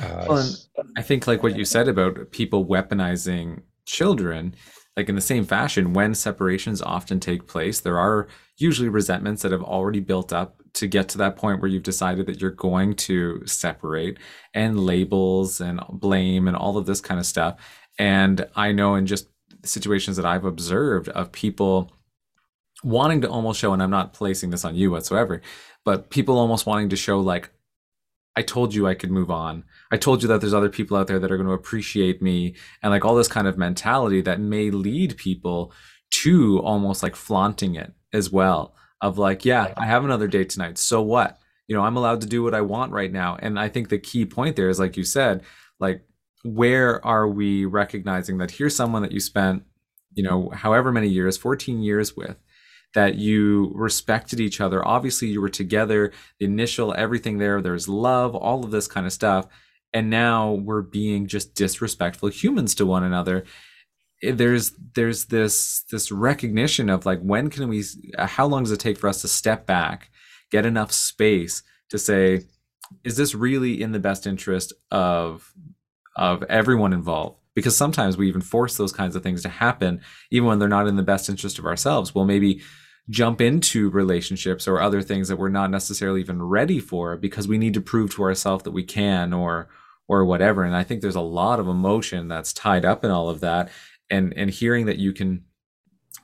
Uh, 0.00 0.26
well, 0.28 0.54
I 0.96 1.02
think 1.02 1.26
like 1.26 1.42
what 1.42 1.56
you 1.56 1.64
said 1.64 1.88
about 1.88 2.30
people 2.30 2.66
weaponizing 2.66 3.62
children, 3.86 4.54
like 4.98 5.08
in 5.08 5.14
the 5.14 5.20
same 5.20 5.44
fashion, 5.44 5.92
when 5.92 6.12
separations 6.12 6.82
often 6.82 7.20
take 7.20 7.46
place, 7.46 7.78
there 7.78 8.00
are 8.00 8.26
usually 8.56 8.88
resentments 8.88 9.42
that 9.42 9.52
have 9.52 9.62
already 9.62 10.00
built 10.00 10.32
up 10.32 10.60
to 10.72 10.88
get 10.88 11.08
to 11.10 11.18
that 11.18 11.36
point 11.36 11.60
where 11.60 11.70
you've 11.70 11.84
decided 11.84 12.26
that 12.26 12.40
you're 12.40 12.50
going 12.50 12.96
to 12.96 13.40
separate 13.46 14.18
and 14.54 14.80
labels 14.80 15.60
and 15.60 15.80
blame 15.88 16.48
and 16.48 16.56
all 16.56 16.76
of 16.76 16.86
this 16.86 17.00
kind 17.00 17.20
of 17.20 17.26
stuff. 17.26 17.60
And 17.96 18.48
I 18.56 18.72
know 18.72 18.96
in 18.96 19.06
just 19.06 19.28
situations 19.64 20.16
that 20.16 20.26
I've 20.26 20.44
observed 20.44 21.08
of 21.10 21.30
people 21.30 21.92
wanting 22.82 23.20
to 23.20 23.30
almost 23.30 23.60
show, 23.60 23.72
and 23.72 23.80
I'm 23.80 23.90
not 23.90 24.14
placing 24.14 24.50
this 24.50 24.64
on 24.64 24.74
you 24.74 24.90
whatsoever, 24.90 25.42
but 25.84 26.10
people 26.10 26.38
almost 26.38 26.66
wanting 26.66 26.88
to 26.88 26.96
show 26.96 27.20
like, 27.20 27.50
I 28.34 28.42
told 28.42 28.74
you 28.74 28.88
I 28.88 28.94
could 28.94 29.12
move 29.12 29.30
on. 29.30 29.62
I 29.90 29.96
told 29.96 30.22
you 30.22 30.28
that 30.28 30.40
there's 30.40 30.54
other 30.54 30.68
people 30.68 30.96
out 30.96 31.06
there 31.06 31.18
that 31.18 31.30
are 31.30 31.36
going 31.36 31.48
to 31.48 31.54
appreciate 31.54 32.20
me 32.20 32.54
and 32.82 32.90
like 32.90 33.04
all 33.04 33.14
this 33.14 33.28
kind 33.28 33.46
of 33.46 33.56
mentality 33.56 34.20
that 34.22 34.40
may 34.40 34.70
lead 34.70 35.16
people 35.16 35.72
to 36.22 36.58
almost 36.60 37.02
like 37.02 37.16
flaunting 37.16 37.74
it 37.74 37.92
as 38.12 38.30
well 38.30 38.74
of 39.00 39.18
like, 39.18 39.44
yeah, 39.44 39.72
I 39.76 39.86
have 39.86 40.04
another 40.04 40.26
date 40.26 40.50
tonight. 40.50 40.78
So 40.78 41.00
what? 41.00 41.38
You 41.66 41.76
know, 41.76 41.82
I'm 41.82 41.96
allowed 41.96 42.20
to 42.22 42.26
do 42.26 42.42
what 42.42 42.54
I 42.54 42.62
want 42.62 42.92
right 42.92 43.12
now. 43.12 43.36
And 43.40 43.58
I 43.58 43.68
think 43.68 43.88
the 43.88 43.98
key 43.98 44.24
point 44.24 44.56
there 44.56 44.68
is 44.68 44.78
like 44.78 44.96
you 44.96 45.04
said, 45.04 45.42
like 45.78 46.02
where 46.42 47.04
are 47.04 47.28
we 47.28 47.64
recognizing 47.64 48.38
that 48.38 48.52
here's 48.52 48.74
someone 48.74 49.02
that 49.02 49.12
you 49.12 49.20
spent, 49.20 49.64
you 50.14 50.22
know, 50.22 50.50
however 50.50 50.90
many 50.92 51.08
years, 51.08 51.36
14 51.36 51.82
years 51.82 52.16
with 52.16 52.36
that 52.94 53.16
you 53.16 53.70
respected 53.74 54.40
each 54.40 54.60
other. 54.60 54.86
Obviously, 54.86 55.28
you 55.28 55.40
were 55.40 55.48
together, 55.50 56.12
the 56.38 56.46
initial 56.46 56.94
everything 56.96 57.38
there, 57.38 57.60
there's 57.60 57.88
love, 57.88 58.34
all 58.34 58.64
of 58.64 58.70
this 58.70 58.86
kind 58.86 59.06
of 59.06 59.12
stuff. 59.12 59.46
And 59.92 60.10
now 60.10 60.52
we're 60.52 60.82
being 60.82 61.26
just 61.26 61.54
disrespectful 61.54 62.28
humans 62.28 62.74
to 62.76 62.86
one 62.86 63.04
another. 63.04 63.44
Eh, 64.22 64.32
there's 64.32 64.72
there's 64.94 65.26
this 65.26 65.84
this 65.90 66.12
recognition 66.12 66.90
of 66.90 67.06
like 67.06 67.20
when 67.20 67.50
can 67.50 67.68
we 67.68 67.84
how 68.18 68.46
long 68.46 68.64
does 68.64 68.72
it 68.72 68.80
take 68.80 68.98
for 68.98 69.08
us 69.08 69.22
to 69.22 69.28
step 69.28 69.66
back, 69.66 70.10
get 70.50 70.66
enough 70.66 70.92
space 70.92 71.62
to 71.90 71.98
say, 71.98 72.42
is 73.04 73.16
this 73.16 73.34
really 73.34 73.80
in 73.80 73.92
the 73.92 73.98
best 73.98 74.26
interest 74.26 74.72
of 74.90 75.52
of 76.16 76.42
everyone 76.44 76.92
involved? 76.92 77.38
because 77.54 77.76
sometimes 77.76 78.16
we 78.16 78.28
even 78.28 78.40
force 78.40 78.76
those 78.76 78.92
kinds 78.92 79.16
of 79.16 79.22
things 79.24 79.42
to 79.42 79.48
happen 79.48 80.00
even 80.30 80.46
when 80.46 80.60
they're 80.60 80.68
not 80.68 80.86
in 80.86 80.94
the 80.94 81.02
best 81.02 81.28
interest 81.28 81.58
of 81.58 81.66
ourselves 81.66 82.14
we'll 82.14 82.24
maybe 82.24 82.62
jump 83.10 83.40
into 83.40 83.88
relationships 83.90 84.68
or 84.68 84.80
other 84.80 85.00
things 85.00 85.28
that 85.28 85.38
we're 85.38 85.48
not 85.48 85.70
necessarily 85.70 86.20
even 86.20 86.42
ready 86.42 86.78
for 86.78 87.16
because 87.16 87.48
we 87.48 87.58
need 87.58 87.74
to 87.74 87.80
prove 87.80 88.14
to 88.14 88.22
ourselves 88.22 88.64
that 88.64 88.72
we 88.72 88.84
can 88.84 89.32
or 89.32 89.68
or 90.08 90.24
whatever. 90.24 90.62
And 90.62 90.76
i 90.76 90.82
think 90.84 91.00
there's 91.00 91.14
a 91.14 91.20
lot 91.20 91.60
of 91.60 91.68
emotion 91.68 92.28
that's 92.28 92.52
tied 92.52 92.84
up 92.84 93.04
in 93.04 93.10
all 93.10 93.28
of 93.28 93.40
that. 93.40 93.70
And 94.10 94.34
and 94.36 94.50
hearing 94.50 94.86
that 94.86 94.98
you 94.98 95.12
can 95.12 95.44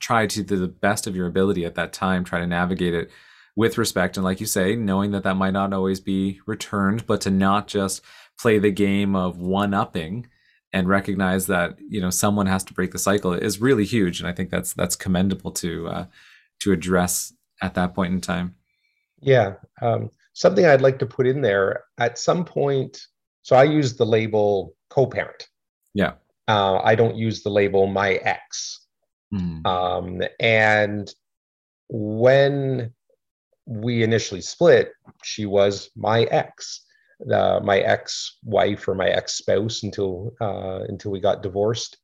try 0.00 0.26
to 0.26 0.42
the 0.42 0.68
best 0.68 1.06
of 1.06 1.16
your 1.16 1.26
ability 1.26 1.64
at 1.64 1.76
that 1.76 1.92
time 1.92 2.24
try 2.24 2.40
to 2.40 2.46
navigate 2.46 2.94
it 2.94 3.10
with 3.56 3.78
respect. 3.78 4.16
And 4.16 4.24
like 4.24 4.40
you 4.40 4.46
say 4.46 4.76
knowing 4.76 5.12
that 5.12 5.22
that 5.22 5.36
might 5.36 5.52
not 5.52 5.72
always 5.72 6.00
be 6.00 6.40
returned 6.46 7.06
but 7.06 7.20
to 7.22 7.30
not 7.30 7.66
just 7.66 8.02
play 8.38 8.58
the 8.58 8.72
game 8.72 9.16
of 9.16 9.38
one 9.38 9.72
upping 9.72 10.26
and 10.72 10.88
recognize 10.88 11.46
that 11.46 11.78
you 11.88 12.00
know 12.00 12.10
someone 12.10 12.46
has 12.46 12.64
to 12.64 12.74
break 12.74 12.90
the 12.90 12.98
cycle 12.98 13.32
is 13.32 13.58
really 13.60 13.86
huge. 13.86 14.20
And 14.20 14.28
i 14.28 14.32
think 14.32 14.50
that's 14.50 14.74
that's 14.74 14.96
commendable 14.96 15.52
to 15.52 15.88
uh, 15.88 16.06
to 16.64 16.72
address 16.72 17.32
at 17.62 17.74
that 17.74 17.94
point 17.94 18.12
in 18.12 18.20
time? 18.20 18.56
Yeah 19.20 19.54
um, 19.80 20.10
something 20.32 20.66
i'd 20.66 20.80
like 20.80 20.98
to 20.98 21.06
put 21.06 21.26
in 21.26 21.40
there 21.40 21.84
at 21.98 22.18
some 22.18 22.44
point 22.44 23.06
so 23.42 23.56
i 23.56 23.62
use 23.62 23.96
the 23.96 24.06
label 24.06 24.74
co-parent. 24.90 25.48
Yeah. 25.94 26.14
Uh, 26.48 26.78
i 26.82 26.94
don't 26.94 27.16
use 27.16 27.42
the 27.42 27.50
label 27.50 27.86
my 27.86 28.14
ex. 28.14 28.80
Mm. 29.32 29.66
um, 29.66 30.22
and 30.40 31.12
when 31.88 32.92
we 33.66 34.02
initially 34.02 34.40
split 34.40 34.92
she 35.22 35.46
was 35.46 35.90
my 35.96 36.22
ex. 36.24 36.82
Uh, 37.32 37.60
my 37.62 37.78
ex-wife 37.78 38.88
or 38.88 38.94
my 38.94 39.08
ex-spouse 39.08 39.84
until 39.84 40.34
uh, 40.40 40.80
until 40.88 41.12
we 41.12 41.20
got 41.20 41.44
divorced. 41.44 41.96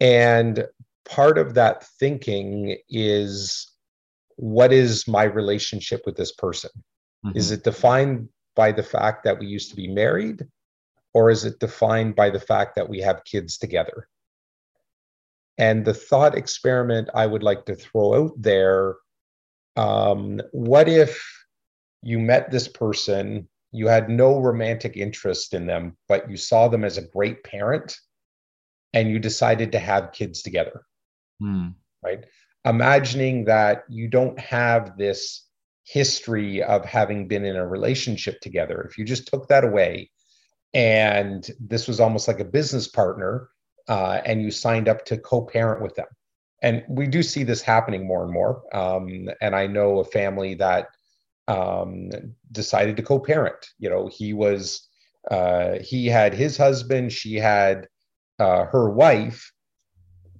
And 0.00 0.66
part 1.06 1.38
of 1.38 1.54
that 1.54 1.86
thinking 1.98 2.76
is 2.88 3.73
what 4.36 4.72
is 4.72 5.08
my 5.08 5.24
relationship 5.24 6.02
with 6.06 6.16
this 6.16 6.32
person 6.32 6.70
mm-hmm. 7.24 7.36
is 7.36 7.50
it 7.50 7.64
defined 7.64 8.28
by 8.56 8.72
the 8.72 8.82
fact 8.82 9.24
that 9.24 9.38
we 9.38 9.46
used 9.46 9.70
to 9.70 9.76
be 9.76 9.88
married 9.88 10.46
or 11.12 11.30
is 11.30 11.44
it 11.44 11.58
defined 11.58 12.14
by 12.16 12.30
the 12.30 12.40
fact 12.40 12.74
that 12.74 12.88
we 12.88 13.00
have 13.00 13.24
kids 13.24 13.58
together 13.58 14.08
and 15.58 15.84
the 15.84 15.94
thought 15.94 16.36
experiment 16.36 17.08
i 17.14 17.26
would 17.26 17.42
like 17.42 17.64
to 17.64 17.74
throw 17.74 18.24
out 18.24 18.32
there 18.36 18.96
um, 19.76 20.40
what 20.52 20.88
if 20.88 21.20
you 22.02 22.20
met 22.20 22.50
this 22.50 22.68
person 22.68 23.48
you 23.74 23.88
had 23.88 24.08
no 24.08 24.38
romantic 24.38 24.96
interest 24.96 25.52
in 25.52 25.66
them, 25.66 25.96
but 26.06 26.30
you 26.30 26.36
saw 26.36 26.68
them 26.68 26.84
as 26.84 26.96
a 26.96 27.08
great 27.08 27.42
parent 27.42 27.96
and 28.92 29.10
you 29.10 29.18
decided 29.18 29.72
to 29.72 29.80
have 29.80 30.12
kids 30.12 30.42
together. 30.42 30.82
Hmm. 31.40 31.70
Right. 32.00 32.24
Imagining 32.64 33.44
that 33.44 33.84
you 33.88 34.08
don't 34.08 34.38
have 34.38 34.96
this 34.96 35.46
history 35.84 36.62
of 36.62 36.84
having 36.84 37.28
been 37.28 37.44
in 37.44 37.56
a 37.56 37.66
relationship 37.66 38.40
together. 38.40 38.86
If 38.88 38.96
you 38.96 39.04
just 39.04 39.28
took 39.28 39.48
that 39.48 39.64
away 39.64 40.10
and 40.72 41.48
this 41.60 41.86
was 41.86 42.00
almost 42.00 42.26
like 42.26 42.40
a 42.40 42.44
business 42.44 42.88
partner 42.88 43.50
uh, 43.88 44.20
and 44.24 44.42
you 44.42 44.50
signed 44.50 44.88
up 44.88 45.04
to 45.06 45.18
co 45.18 45.42
parent 45.42 45.82
with 45.82 45.94
them. 45.94 46.06
And 46.62 46.82
we 46.88 47.06
do 47.06 47.22
see 47.22 47.44
this 47.44 47.60
happening 47.60 48.06
more 48.06 48.24
and 48.24 48.32
more. 48.32 48.62
Um, 48.74 49.28
and 49.42 49.54
I 49.54 49.66
know 49.66 49.98
a 49.98 50.04
family 50.04 50.54
that 50.54 50.88
um, 51.48 52.10
decided 52.52 52.96
to 52.96 53.02
co-parent. 53.02 53.66
You 53.78 53.90
know, 53.90 54.08
he 54.08 54.32
was 54.32 54.88
uh, 55.30 55.78
he 55.80 56.06
had 56.06 56.34
his 56.34 56.56
husband, 56.56 57.12
she 57.12 57.34
had 57.34 57.88
uh, 58.38 58.64
her 58.66 58.90
wife. 58.90 59.52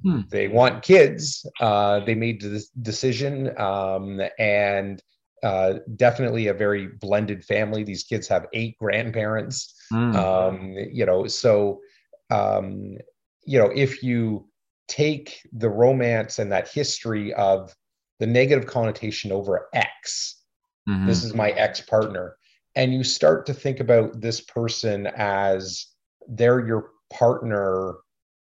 Hmm. 0.05 0.21
They 0.29 0.49
want 0.49 0.83
kids. 0.83 1.47
Uh, 1.61 2.01
they 2.01 2.14
made 2.14 2.40
the 2.40 2.64
decision, 2.83 3.59
um, 3.59 4.21
and 4.38 5.03
uh, 5.43 5.75
definitely 5.97 6.47
a 6.49 6.55
very 6.55 6.88
blended 6.88 7.45
family. 7.45 7.85
These 7.85 8.05
kids 8.05 8.29
have 8.29 8.47
eight 8.53 8.79
grandparents. 8.79 9.75
Hmm. 9.90 10.17
Um, 10.17 10.75
you 10.93 11.07
know, 11.07 11.27
so 11.27 11.81
um, 12.31 12.97
you 13.47 13.59
know 13.59 13.71
if 13.75 14.03
you 14.03 14.47
take 14.87 15.40
the 15.53 15.71
romance 15.71 16.38
and 16.38 16.53
that 16.53 16.69
history 16.69 17.33
of 17.35 17.75
the 18.21 18.27
negative 18.27 18.67
connotation 18.67 19.33
over 19.33 19.69
X 19.73 20.45
Mm-hmm. 20.88 21.07
This 21.07 21.25
is 21.25 21.35
my 21.35 21.51
ex 21.51 21.81
partner. 21.81 22.37
And 22.77 22.93
you 22.93 23.05
start 23.05 23.47
to 23.47 23.55
think 23.55 23.81
about 23.81 24.21
this 24.21 24.40
person 24.40 25.07
as 25.17 25.87
they're 26.29 26.67
your 26.67 26.90
partner 27.12 27.95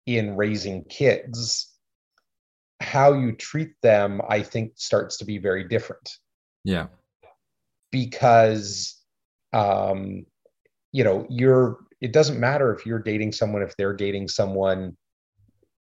in 0.06 0.36
raising 0.36 0.84
kids. 0.84 1.72
How 2.80 3.14
you 3.14 3.32
treat 3.32 3.72
them, 3.82 4.20
I 4.28 4.42
think, 4.42 4.72
starts 4.76 5.18
to 5.18 5.24
be 5.24 5.38
very 5.38 5.66
different. 5.68 6.18
Yeah. 6.64 6.86
Because, 7.90 9.00
um, 9.52 10.26
you 10.92 11.04
know, 11.04 11.26
you're, 11.30 11.78
it 12.00 12.12
doesn't 12.12 12.40
matter 12.40 12.74
if 12.74 12.84
you're 12.84 12.98
dating 12.98 13.32
someone, 13.32 13.62
if 13.62 13.76
they're 13.76 13.96
dating 13.96 14.28
someone, 14.28 14.96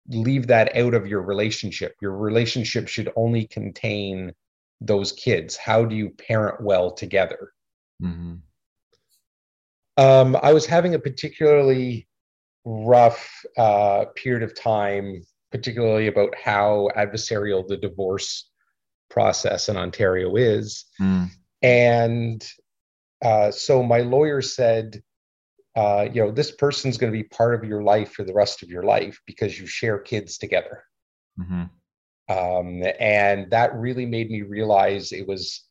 leave 0.10 0.47
that 0.47 0.76
out 0.76 0.93
of 0.93 1.08
your 1.08 1.21
relationship. 1.21 1.95
Your 2.02 2.17
relationship 2.17 2.88
should 2.88 3.12
only 3.15 3.47
contain 3.47 4.34
those 4.82 5.12
kids? 5.12 5.56
How 5.56 5.86
do 5.86 5.95
you 5.95 6.10
parent 6.10 6.60
well 6.62 6.91
together? 6.91 7.54
Mm-hmm. 8.04 8.36
Um, 9.97 10.38
I 10.41 10.52
was 10.54 10.65
having 10.65 10.95
a 10.95 11.00
particularly 11.00 12.08
rough 12.65 13.43
uh, 13.58 14.06
period 14.15 14.43
of 14.43 14.60
time, 14.60 15.24
particularly 15.52 16.08
about 16.08 16.34
how 16.36 16.89
adversarial 16.95 17.67
the 17.67 17.78
divorce 17.78 18.50
process 19.10 19.69
in 19.69 19.78
Ontario 19.78 20.36
is. 20.36 20.86
Mm. 21.00 21.30
And 21.62 22.47
uh, 23.24 23.52
so 23.52 23.84
my 23.84 24.00
lawyer 24.00 24.41
said, 24.41 25.02
uh, 25.76 26.08
you 26.12 26.21
know, 26.21 26.32
this 26.32 26.52
person's 26.52 26.97
going 26.97 27.12
to 27.12 27.17
be 27.17 27.24
part 27.24 27.56
of 27.56 27.67
your 27.67 27.84
life 27.84 28.12
for 28.13 28.24
the 28.24 28.34
rest 28.34 28.63
of 28.63 28.69
your 28.69 28.84
life 28.84 29.19
because 29.26 29.60
you 29.60 29.65
share 29.67 30.00
kids 30.00 30.38
together. 30.38 30.84
Mm-hmm. 31.39 31.63
Um, 32.30 32.84
and 33.00 33.50
that 33.52 33.76
really 33.76 34.06
made 34.06 34.30
me 34.30 34.41
realize 34.41 35.12
it 35.12 35.28
was 35.28 35.65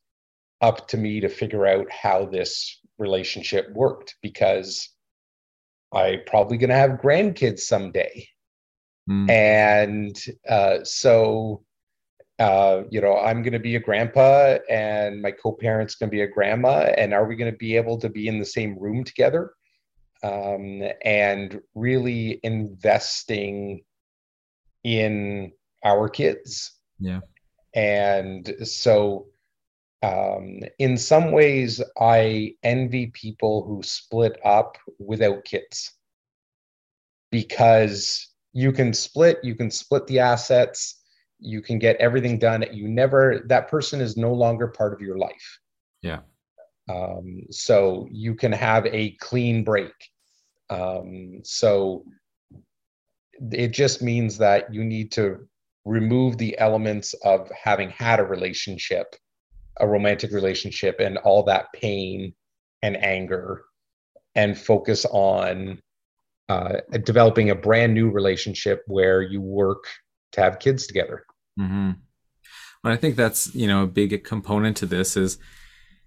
up 0.61 0.87
to 0.89 0.97
me 0.97 1.19
to 1.19 1.29
figure 1.29 1.65
out 1.65 1.91
how 1.91 2.25
this 2.25 2.79
relationship 2.97 3.71
worked 3.73 4.15
because 4.21 4.89
I'm 5.93 6.21
probably 6.25 6.57
going 6.57 6.69
to 6.69 6.75
have 6.75 7.01
grandkids 7.01 7.61
someday. 7.61 8.27
Mm. 9.09 9.29
And 9.29 10.25
uh, 10.47 10.83
so, 10.83 11.63
uh, 12.39 12.83
you 12.89 13.01
know, 13.01 13.17
I'm 13.17 13.43
going 13.43 13.53
to 13.53 13.59
be 13.59 13.75
a 13.75 13.79
grandpa 13.79 14.57
and 14.69 15.21
my 15.21 15.31
co 15.31 15.51
parent's 15.51 15.95
going 15.95 16.09
to 16.09 16.15
be 16.15 16.21
a 16.21 16.27
grandma. 16.27 16.91
And 16.97 17.13
are 17.13 17.25
we 17.25 17.35
going 17.35 17.51
to 17.51 17.57
be 17.57 17.75
able 17.75 17.97
to 17.99 18.09
be 18.09 18.27
in 18.27 18.39
the 18.39 18.45
same 18.45 18.77
room 18.79 19.03
together? 19.03 19.53
Um, 20.23 20.83
and 21.03 21.59
really 21.73 22.39
investing 22.43 23.83
in 24.83 25.51
our 25.83 26.09
kids. 26.09 26.73
Yeah. 26.99 27.21
And 27.73 28.53
so, 28.63 29.27
um, 30.03 30.59
in 30.79 30.97
some 30.97 31.31
ways, 31.31 31.81
I 31.99 32.55
envy 32.63 33.07
people 33.07 33.65
who 33.65 33.83
split 33.83 34.39
up 34.43 34.77
without 34.99 35.45
kids 35.45 35.93
because 37.31 38.27
you 38.53 38.71
can 38.71 38.93
split, 38.93 39.39
you 39.43 39.55
can 39.55 39.69
split 39.71 40.07
the 40.07 40.19
assets, 40.19 41.01
you 41.39 41.61
can 41.61 41.79
get 41.79 41.95
everything 41.97 42.37
done. 42.39 42.65
You 42.71 42.87
never, 42.87 43.43
that 43.47 43.69
person 43.69 44.01
is 44.01 44.17
no 44.17 44.33
longer 44.33 44.67
part 44.67 44.93
of 44.93 45.01
your 45.01 45.17
life. 45.17 45.59
Yeah. 46.01 46.19
Um, 46.89 47.43
so 47.51 48.07
you 48.11 48.35
can 48.35 48.51
have 48.51 48.85
a 48.87 49.11
clean 49.19 49.63
break. 49.63 49.93
Um, 50.69 51.41
so 51.43 52.05
it 53.51 53.69
just 53.69 54.01
means 54.01 54.37
that 54.37 54.73
you 54.73 54.83
need 54.83 55.11
to 55.13 55.47
remove 55.85 56.37
the 56.37 56.57
elements 56.59 57.13
of 57.23 57.51
having 57.51 57.89
had 57.89 58.19
a 58.19 58.23
relationship, 58.23 59.15
a 59.81 59.87
romantic 59.87 60.31
relationship, 60.31 60.99
and 60.99 61.17
all 61.19 61.43
that 61.43 61.73
pain 61.73 62.33
and 62.81 62.95
anger, 63.03 63.63
and 64.35 64.57
focus 64.57 65.05
on 65.11 65.81
uh, 66.49 66.77
developing 67.03 67.49
a 67.49 67.55
brand 67.55 67.93
new 67.93 68.09
relationship 68.09 68.83
where 68.87 69.21
you 69.21 69.41
work 69.41 69.85
to 70.33 70.41
have 70.41 70.59
kids 70.59 70.87
together. 70.87 71.25
Mm-hmm. 71.59 71.91
Well, 72.83 72.93
I 72.93 72.97
think 72.97 73.15
that's 73.15 73.53
you 73.53 73.67
know 73.67 73.83
a 73.83 73.87
big 73.87 74.23
component 74.23 74.77
to 74.77 74.85
this 74.85 75.15
is 75.15 75.37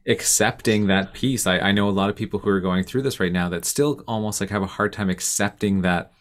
accepting 0.06 0.86
that 0.86 1.14
piece. 1.14 1.46
I, 1.46 1.58
I 1.58 1.72
know 1.72 1.88
a 1.88 1.90
lot 1.90 2.10
of 2.10 2.16
people 2.16 2.40
who 2.40 2.50
are 2.50 2.60
going 2.60 2.84
through 2.84 3.02
this 3.02 3.20
right 3.20 3.32
now 3.32 3.48
that 3.48 3.64
still 3.64 4.02
almost 4.06 4.40
like 4.40 4.50
have 4.50 4.62
a 4.62 4.66
hard 4.66 4.92
time 4.92 5.08
accepting 5.08 5.82
that 5.82 6.12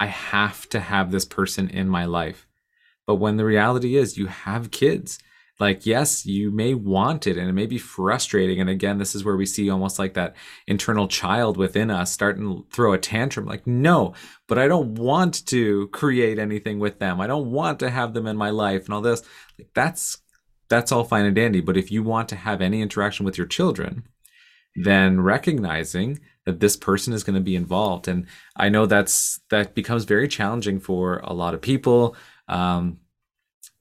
I 0.00 0.06
have 0.06 0.68
to 0.70 0.80
have 0.80 1.10
this 1.10 1.24
person 1.24 1.68
in 1.68 1.88
my 1.88 2.04
life. 2.04 2.46
But 3.06 3.16
when 3.16 3.36
the 3.36 3.44
reality 3.44 3.96
is 3.96 4.18
you 4.18 4.26
have 4.26 4.70
kids, 4.70 5.18
like, 5.62 5.86
yes, 5.86 6.26
you 6.26 6.50
may 6.50 6.74
want 6.74 7.26
it 7.28 7.38
and 7.38 7.48
it 7.48 7.52
may 7.52 7.66
be 7.66 7.78
frustrating. 7.78 8.60
And 8.60 8.68
again, 8.68 8.98
this 8.98 9.14
is 9.14 9.24
where 9.24 9.36
we 9.36 9.46
see 9.46 9.70
almost 9.70 9.96
like 9.96 10.14
that 10.14 10.34
internal 10.66 11.06
child 11.06 11.56
within 11.56 11.88
us 11.88 12.10
starting 12.10 12.42
to 12.42 12.66
throw 12.72 12.92
a 12.92 12.98
tantrum 12.98 13.46
like, 13.46 13.64
no, 13.64 14.12
but 14.48 14.58
I 14.58 14.66
don't 14.66 14.96
want 14.96 15.46
to 15.46 15.86
create 15.88 16.40
anything 16.40 16.80
with 16.80 16.98
them. 16.98 17.20
I 17.20 17.28
don't 17.28 17.52
want 17.52 17.78
to 17.78 17.90
have 17.90 18.12
them 18.12 18.26
in 18.26 18.36
my 18.36 18.50
life 18.50 18.86
and 18.86 18.94
all 18.94 19.00
this. 19.00 19.22
Like, 19.56 19.68
that's 19.72 20.18
that's 20.68 20.90
all 20.90 21.04
fine 21.04 21.26
and 21.26 21.36
dandy. 21.36 21.60
But 21.60 21.76
if 21.76 21.92
you 21.92 22.02
want 22.02 22.28
to 22.30 22.36
have 22.36 22.60
any 22.60 22.82
interaction 22.82 23.24
with 23.24 23.38
your 23.38 23.46
children, 23.46 24.08
then 24.74 25.20
recognizing 25.20 26.18
that 26.44 26.58
this 26.58 26.76
person 26.76 27.12
is 27.12 27.22
going 27.22 27.34
to 27.34 27.40
be 27.40 27.54
involved. 27.54 28.08
And 28.08 28.26
I 28.56 28.68
know 28.68 28.86
that's 28.86 29.40
that 29.50 29.74
becomes 29.74 30.04
very 30.04 30.26
challenging 30.26 30.80
for 30.80 31.18
a 31.18 31.32
lot 31.32 31.54
of 31.54 31.60
people 31.60 32.16
um, 32.48 32.98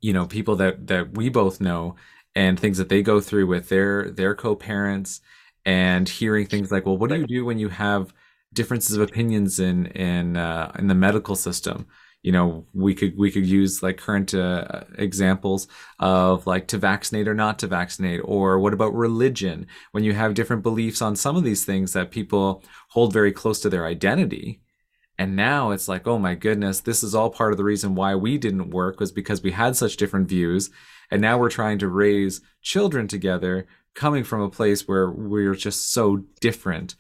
you 0.02 0.14
know, 0.14 0.26
people 0.26 0.56
that 0.58 0.88
that 0.88 1.16
we 1.16 1.30
both 1.30 1.62
know 1.62 1.96
and 2.36 2.60
things 2.60 2.78
that 2.78 2.90
they 2.90 3.02
go 3.02 3.22
through 3.22 3.48
with 3.48 3.70
their 3.70 4.10
their 4.12 4.36
co-parents 4.36 5.22
and 5.66 6.10
hearing 6.10 6.48
things 6.48 6.72
like, 6.72 6.86
well, 6.86 6.98
what 6.98 7.10
do 7.10 7.18
you 7.18 7.28
do 7.28 7.46
when 7.46 7.60
you 7.60 7.70
have 7.70 8.14
differences 8.54 8.98
of 8.98 9.08
opinions 9.08 9.60
in 9.60 9.86
in 9.88 10.38
uh, 10.38 10.72
in 10.78 10.88
the 10.88 10.96
medical 10.96 11.36
system? 11.36 11.88
You 12.24 12.32
know, 12.32 12.66
we 12.74 12.94
could 12.94 13.18
we 13.18 13.32
could 13.32 13.46
use 13.48 13.82
like 13.82 13.98
current 13.98 14.34
uh, 14.34 14.82
examples 14.98 15.68
of 16.00 16.46
like 16.48 16.68
to 16.68 16.78
vaccinate 16.78 17.28
or 17.28 17.34
not 17.34 17.60
to 17.60 17.68
vaccinate, 17.68 18.22
or 18.24 18.60
what 18.60 18.74
about 18.74 18.94
religion? 18.94 19.68
When 19.92 20.04
you 20.04 20.14
have 20.14 20.34
different 20.36 20.64
beliefs 20.64 21.02
on 21.02 21.16
some 21.16 21.36
of 21.36 21.44
these 21.44 21.66
things 21.66 21.94
that 21.94 22.12
people 22.12 22.64
hold 22.90 23.14
very 23.14 23.32
close 23.32 23.60
to 23.62 23.70
their 23.70 23.86
identity, 23.88 24.62
and 25.18 25.36
now 25.36 25.72
it's 25.72 25.88
like, 25.88 26.08
oh 26.08 26.18
my 26.18 26.36
goodness, 26.36 26.80
this 26.80 27.04
is 27.04 27.14
all 27.14 27.30
part 27.30 27.52
of 27.52 27.58
the 27.58 27.64
reason 27.64 27.96
why 27.96 28.16
we 28.16 28.38
didn't 28.38 28.72
work 28.72 29.00
was 29.00 29.12
because 29.12 29.44
we 29.44 29.52
had 29.52 29.76
such 29.76 29.98
different 29.98 30.28
views. 30.28 30.70
And 31.12 31.22
now 31.22 31.38
we're 31.38 31.50
trying 31.50 31.78
to 31.80 31.88
raise 31.88 32.42
children 32.62 33.08
together 33.08 33.68
coming 33.94 34.24
from 34.24 34.42
a 34.42 34.50
place 34.50 34.88
where 34.88 35.12
we're 35.12 35.56
just 35.56 35.92
so 35.92 36.24
different. 36.40 36.96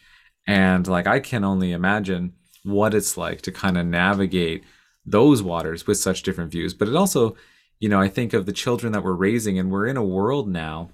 And 0.45 0.85
like, 0.87 1.07
I 1.07 1.19
can 1.19 1.43
only 1.43 1.71
imagine 1.71 2.33
what 2.63 2.93
it's 2.93 3.17
like 3.17 3.41
to 3.43 3.51
kind 3.51 3.77
of 3.77 3.85
navigate 3.85 4.63
those 5.05 5.41
waters 5.41 5.87
with 5.87 5.97
such 5.97 6.23
different 6.23 6.51
views. 6.51 6.73
But 6.73 6.89
it 6.89 6.95
also, 6.95 7.35
you 7.79 7.89
know, 7.89 7.99
I 7.99 8.07
think 8.07 8.33
of 8.33 8.45
the 8.45 8.51
children 8.51 8.91
that 8.93 9.03
we're 9.03 9.13
raising, 9.13 9.57
and 9.57 9.71
we're 9.71 9.87
in 9.87 9.97
a 9.97 10.03
world 10.03 10.47
now 10.47 10.91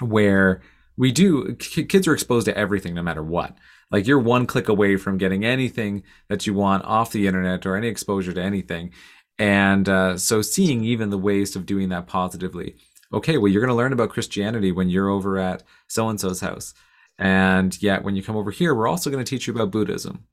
where 0.00 0.60
we 0.96 1.10
do, 1.10 1.54
kids 1.56 2.06
are 2.06 2.14
exposed 2.14 2.44
to 2.46 2.56
everything 2.56 2.94
no 2.94 3.02
matter 3.02 3.22
what. 3.22 3.56
Like 3.90 4.06
you're 4.06 4.18
one 4.18 4.46
click 4.46 4.68
away 4.68 4.96
from 4.96 5.18
getting 5.18 5.44
anything 5.44 6.02
that 6.28 6.46
you 6.46 6.54
want 6.54 6.84
off 6.84 7.12
the 7.12 7.26
internet 7.26 7.66
or 7.66 7.76
any 7.76 7.88
exposure 7.88 8.32
to 8.32 8.42
anything. 8.42 8.92
And 9.38 9.88
uh, 9.88 10.16
so 10.18 10.42
seeing 10.42 10.84
even 10.84 11.10
the 11.10 11.18
ways 11.18 11.56
of 11.56 11.66
doing 11.66 11.88
that 11.90 12.06
positively. 12.06 12.76
Okay, 13.12 13.38
well, 13.38 13.50
you're 13.50 13.60
going 13.60 13.68
to 13.68 13.76
learn 13.76 13.92
about 13.92 14.10
Christianity 14.10 14.72
when 14.72 14.88
you're 14.88 15.08
over 15.08 15.38
at 15.38 15.62
so 15.86 16.08
and 16.08 16.20
so's 16.20 16.40
house. 16.40 16.74
And 17.18 17.80
yet, 17.80 18.02
when 18.02 18.16
you 18.16 18.22
come 18.22 18.36
over 18.36 18.50
here, 18.50 18.74
we're 18.74 18.88
also 18.88 19.10
going 19.10 19.24
to 19.24 19.28
teach 19.28 19.46
you 19.46 19.54
about 19.54 19.70
Buddhism. 19.70 20.24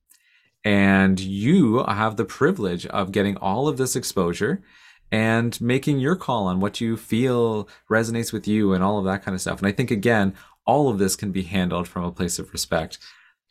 And 0.63 1.19
you 1.19 1.83
have 1.83 2.17
the 2.17 2.25
privilege 2.25 2.85
of 2.87 3.11
getting 3.11 3.37
all 3.37 3.67
of 3.67 3.77
this 3.77 3.95
exposure 3.95 4.63
and 5.11 5.59
making 5.59 5.99
your 5.99 6.15
call 6.15 6.47
on 6.47 6.59
what 6.59 6.81
you 6.81 6.97
feel 6.97 7.67
resonates 7.89 8.31
with 8.31 8.47
you 8.47 8.73
and 8.73 8.83
all 8.83 8.97
of 8.97 9.05
that 9.05 9.23
kind 9.23 9.35
of 9.35 9.41
stuff. 9.41 9.59
And 9.59 9.67
I 9.67 9.71
think, 9.71 9.91
again, 9.91 10.33
all 10.65 10.89
of 10.89 10.97
this 10.97 11.15
can 11.15 11.31
be 11.31 11.43
handled 11.43 11.87
from 11.87 12.03
a 12.03 12.11
place 12.11 12.39
of 12.39 12.51
respect 12.53 12.97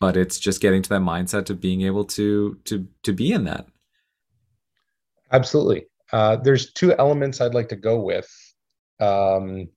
but 0.00 0.16
it's 0.16 0.38
just 0.38 0.60
getting 0.60 0.82
to 0.82 0.88
that 0.88 1.02
mindset 1.02 1.50
of 1.50 1.60
being 1.60 1.82
able 1.82 2.04
to 2.04 2.58
to 2.64 2.86
to 3.02 3.12
be 3.12 3.32
in 3.32 3.44
that. 3.44 3.66
Absolutely. 5.32 5.86
Uh, 6.12 6.36
there's 6.36 6.72
two 6.72 6.92
elements 6.96 7.40
i'd 7.40 7.54
like 7.54 7.68
to 7.68 7.76
go 7.76 8.00
with. 8.00 8.28
Um, 8.98 9.68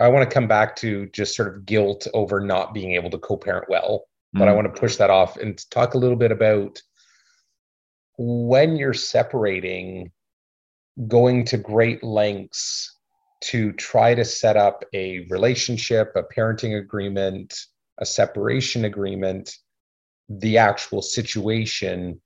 i 0.00 0.08
want 0.08 0.28
to 0.28 0.32
come 0.32 0.46
back 0.46 0.76
to 0.76 1.06
just 1.06 1.34
sort 1.34 1.54
of 1.54 1.66
guilt 1.66 2.06
over 2.14 2.40
not 2.40 2.74
being 2.74 2.92
able 2.92 3.10
to 3.10 3.18
co-parent 3.18 3.66
well 3.68 4.04
but 4.32 4.44
mm. 4.44 4.48
i 4.48 4.52
want 4.52 4.72
to 4.72 4.80
push 4.80 4.96
that 4.96 5.10
off 5.10 5.36
and 5.36 5.68
talk 5.70 5.94
a 5.94 5.98
little 5.98 6.16
bit 6.16 6.30
about 6.30 6.80
when 8.16 8.76
you're 8.76 8.94
separating 8.94 10.10
going 11.08 11.44
to 11.44 11.56
great 11.56 12.04
lengths 12.04 12.96
to 13.40 13.72
try 13.72 14.14
to 14.14 14.24
set 14.24 14.56
up 14.56 14.84
a 14.94 15.26
relationship 15.30 16.12
a 16.14 16.22
parenting 16.22 16.78
agreement 16.78 17.66
a 17.98 18.06
separation 18.06 18.84
agreement, 18.84 19.56
the 20.28 20.58
actual 20.58 21.02
situation 21.02 22.20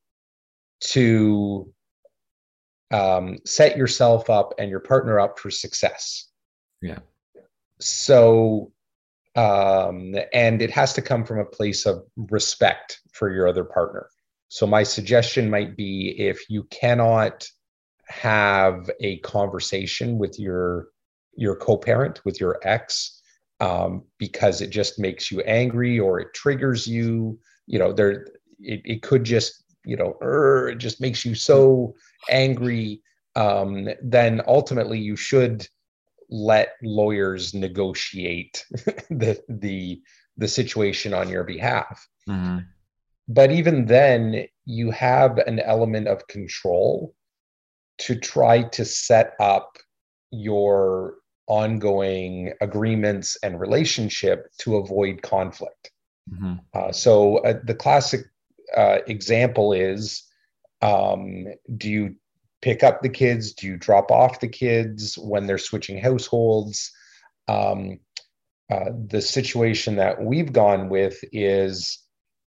to 0.81 1.73
um, 2.91 3.39
set 3.45 3.77
yourself 3.77 4.31
up 4.31 4.55
and 4.59 4.71
your 4.71 4.81
partner 4.81 5.21
up 5.21 5.39
for 5.39 5.51
success. 5.51 6.29
Yeah. 6.81 6.99
so 7.81 8.73
um, 9.35 10.15
and 10.33 10.63
it 10.63 10.71
has 10.71 10.93
to 10.95 11.03
come 11.03 11.25
from 11.25 11.39
a 11.41 11.45
place 11.45 11.87
of 11.87 12.05
respect 12.17 13.01
for 13.13 13.33
your 13.33 13.49
other 13.49 13.65
partner 13.65 14.09
so 14.49 14.67
my 14.67 14.83
suggestion 14.83 15.51
might 15.51 15.77
be 15.77 16.15
if 16.19 16.49
you 16.49 16.65
cannot 16.65 17.47
have 18.09 18.91
a 19.01 19.19
conversation 19.19 20.19
with 20.19 20.39
your 20.39 20.89
your 21.37 21.55
co-parent 21.55 22.25
with 22.25 22.41
your 22.41 22.59
ex 22.63 23.18
um, 23.61 24.05
because 24.19 24.61
it 24.61 24.71
just 24.71 24.99
makes 24.99 25.31
you 25.31 25.41
angry 25.43 25.99
or 25.99 26.21
it 26.21 26.35
triggers 26.35 26.87
you 26.87 27.39
you 27.67 27.79
know 27.79 27.93
there 27.93 28.27
it, 28.61 28.81
it 28.85 29.03
could 29.03 29.25
just 29.25 29.65
you 29.85 29.97
know 29.97 30.17
er, 30.23 30.69
it 30.69 30.79
just 30.79 31.01
makes 31.01 31.25
you 31.25 31.35
so 31.35 31.95
angry 32.31 33.01
um, 33.37 33.89
then 34.03 34.43
ultimately 34.47 34.99
you 34.99 35.17
should 35.17 35.67
let 36.31 36.75
lawyers 36.83 37.55
negotiate 37.55 38.65
the 39.11 39.41
the 39.49 40.01
the 40.37 40.49
situation 40.49 41.15
on 41.15 41.29
your 41.29 41.45
behalf 41.45 42.07
mm-hmm. 42.29 42.59
but 43.29 43.51
even 43.51 43.87
then 43.87 44.47
you 44.67 44.91
have 44.91 45.39
an 45.39 45.59
element 45.61 46.07
of 46.07 46.27
control 46.29 47.15
to 47.97 48.15
try 48.15 48.63
to 48.63 48.85
set 48.85 49.35
up 49.41 49.79
your 50.31 51.15
ongoing 51.49 52.53
agreements 52.61 53.37
and 53.43 53.59
relationship 53.59 54.47
to 54.59 54.77
avoid 54.77 55.23
conflict. 55.23 55.91
Mm-hmm. 56.33 56.55
Uh, 56.75 56.93
so 56.93 57.39
uh, 57.39 57.59
the 57.65 57.75
classic 57.75 58.27
uh, 58.77 58.99
example 59.07 59.73
is 59.73 60.23
um, 60.83 61.47
do 61.77 61.89
you 61.89 62.15
pick 62.61 62.83
up 62.83 63.03
the 63.03 63.09
kids? 63.09 63.53
Do 63.53 63.67
you 63.67 63.77
drop 63.77 64.11
off 64.11 64.41
the 64.41 64.49
kids 64.49 65.17
when 65.17 65.47
they're 65.47 65.59
switching 65.59 65.99
households? 65.99 66.93
Um, 67.49 68.01
uh, 68.71 68.91
the 69.09 69.23
situation 69.23 69.97
that 69.97 70.23
we've 70.23 70.53
gone 70.53 70.91
with 70.91 71.19
is 71.33 71.99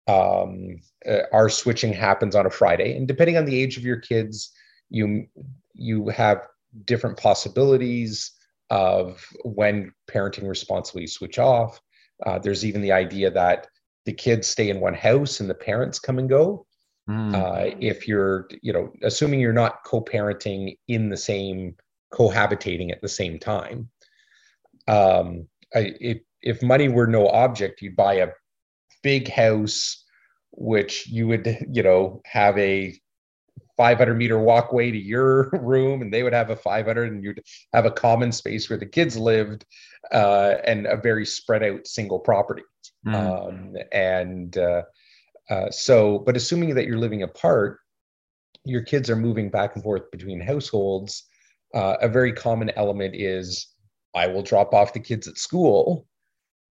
um, 0.06 0.80
uh, 1.08 1.22
our 1.32 1.48
switching 1.48 1.92
happens 1.92 2.34
on 2.36 2.44
a 2.44 2.50
Friday, 2.50 2.96
and 2.96 3.08
depending 3.08 3.38
on 3.38 3.46
the 3.46 3.60
age 3.60 3.78
of 3.78 3.84
your 3.84 3.96
kids, 3.96 4.52
you 4.90 5.26
you 5.72 6.08
have 6.08 6.42
different 6.84 7.16
possibilities 7.16 8.32
of 8.70 9.24
when 9.44 9.92
parenting 10.10 10.48
responsibilities 10.48 11.14
switch 11.14 11.38
off. 11.38 11.80
Uh, 12.24 12.38
there's 12.38 12.64
even 12.64 12.82
the 12.82 12.92
idea 12.92 13.30
that 13.30 13.66
the 14.06 14.12
kids 14.12 14.46
stay 14.46 14.70
in 14.70 14.80
one 14.80 14.94
house 14.94 15.40
and 15.40 15.50
the 15.50 15.54
parents 15.54 15.98
come 15.98 16.18
and 16.18 16.28
go. 16.28 16.66
Mm. 17.08 17.34
Uh, 17.34 17.76
if 17.80 18.06
you're, 18.06 18.48
you 18.62 18.72
know, 18.72 18.92
assuming 19.02 19.40
you're 19.40 19.52
not 19.52 19.84
co-parenting 19.84 20.76
in 20.88 21.08
the 21.08 21.16
same, 21.16 21.74
cohabitating 22.12 22.92
at 22.92 23.00
the 23.00 23.08
same 23.08 23.38
time. 23.38 23.88
Um, 24.86 25.48
I, 25.74 25.94
if 26.00 26.18
if 26.42 26.62
money 26.62 26.88
were 26.88 27.06
no 27.06 27.28
object, 27.28 27.82
you'd 27.82 27.96
buy 27.96 28.14
a 28.14 28.28
big 29.02 29.28
house, 29.28 30.04
which 30.52 31.06
you 31.08 31.26
would, 31.28 31.66
you 31.70 31.82
know, 31.82 32.22
have 32.24 32.56
a 32.58 32.98
500 33.80 34.14
meter 34.14 34.38
walkway 34.38 34.90
to 34.90 34.98
your 34.98 35.48
room 35.54 36.02
and 36.02 36.12
they 36.12 36.22
would 36.22 36.34
have 36.34 36.50
a 36.50 36.56
500 36.56 37.10
and 37.10 37.24
you'd 37.24 37.42
have 37.72 37.86
a 37.86 37.90
common 37.90 38.30
space 38.30 38.68
where 38.68 38.78
the 38.78 38.84
kids 38.84 39.16
lived 39.16 39.64
uh, 40.12 40.56
and 40.66 40.84
a 40.84 40.98
very 40.98 41.24
spread 41.24 41.62
out 41.62 41.86
single 41.86 42.18
property. 42.18 42.62
Mm. 43.06 43.14
um, 43.14 43.76
and 43.92 44.58
uh, 44.58 44.82
uh, 45.48 45.70
so 45.70 46.18
but 46.18 46.36
assuming 46.36 46.74
that 46.74 46.84
you're 46.84 46.98
living 46.98 47.22
apart 47.22 47.78
your 48.66 48.82
kids 48.82 49.08
are 49.08 49.16
moving 49.16 49.48
back 49.48 49.74
and 49.74 49.82
forth 49.82 50.10
between 50.10 50.38
households 50.38 51.24
uh, 51.74 51.96
a 52.02 52.08
very 52.08 52.34
common 52.34 52.70
element 52.76 53.14
is 53.16 53.68
i 54.14 54.26
will 54.26 54.42
drop 54.42 54.74
off 54.74 54.92
the 54.92 55.00
kids 55.00 55.26
at 55.26 55.38
school 55.38 56.06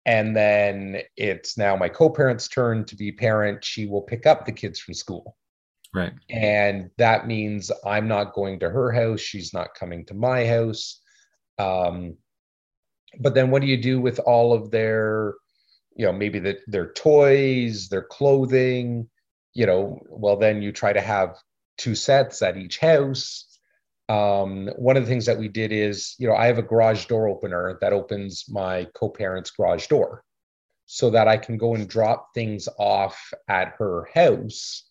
and 0.04 0.36
then 0.36 1.00
it's 1.16 1.56
now 1.56 1.74
my 1.76 1.88
co-parent's 1.88 2.48
turn 2.48 2.86
to 2.86 2.96
be 2.96 3.12
parent. 3.12 3.62
She 3.62 3.84
will 3.84 4.00
pick 4.00 4.24
up 4.24 4.46
the 4.46 4.52
kids 4.52 4.78
from 4.78 4.94
school 4.94 5.36
Right. 5.98 6.12
And 6.30 6.90
that 6.98 7.26
means 7.26 7.72
I'm 7.84 8.06
not 8.06 8.34
going 8.34 8.60
to 8.60 8.70
her 8.70 8.92
house. 8.92 9.20
She's 9.20 9.52
not 9.52 9.74
coming 9.74 10.04
to 10.06 10.14
my 10.14 10.46
house. 10.46 11.00
Um, 11.58 12.16
but 13.18 13.34
then 13.34 13.50
what 13.50 13.62
do 13.62 13.68
you 13.68 13.80
do 13.80 14.00
with 14.00 14.20
all 14.20 14.52
of 14.52 14.70
their, 14.70 15.34
you 15.96 16.06
know, 16.06 16.12
maybe 16.12 16.38
the, 16.38 16.58
their 16.68 16.92
toys, 16.92 17.88
their 17.88 18.02
clothing? 18.02 19.08
You 19.54 19.66
know, 19.66 19.98
well, 20.08 20.36
then 20.36 20.62
you 20.62 20.70
try 20.70 20.92
to 20.92 21.00
have 21.00 21.36
two 21.78 21.96
sets 21.96 22.42
at 22.42 22.56
each 22.56 22.78
house. 22.78 23.58
Um, 24.08 24.68
one 24.76 24.96
of 24.96 25.02
the 25.02 25.08
things 25.08 25.26
that 25.26 25.38
we 25.38 25.48
did 25.48 25.72
is, 25.72 26.14
you 26.18 26.28
know, 26.28 26.34
I 26.34 26.46
have 26.46 26.58
a 26.58 26.62
garage 26.62 27.06
door 27.06 27.28
opener 27.28 27.76
that 27.80 27.92
opens 27.92 28.44
my 28.48 28.86
co 28.94 29.08
parent's 29.08 29.50
garage 29.50 29.88
door 29.88 30.22
so 30.86 31.10
that 31.10 31.26
I 31.26 31.36
can 31.38 31.58
go 31.58 31.74
and 31.74 31.88
drop 31.88 32.28
things 32.34 32.68
off 32.78 33.32
at 33.48 33.74
her 33.78 34.08
house 34.14 34.87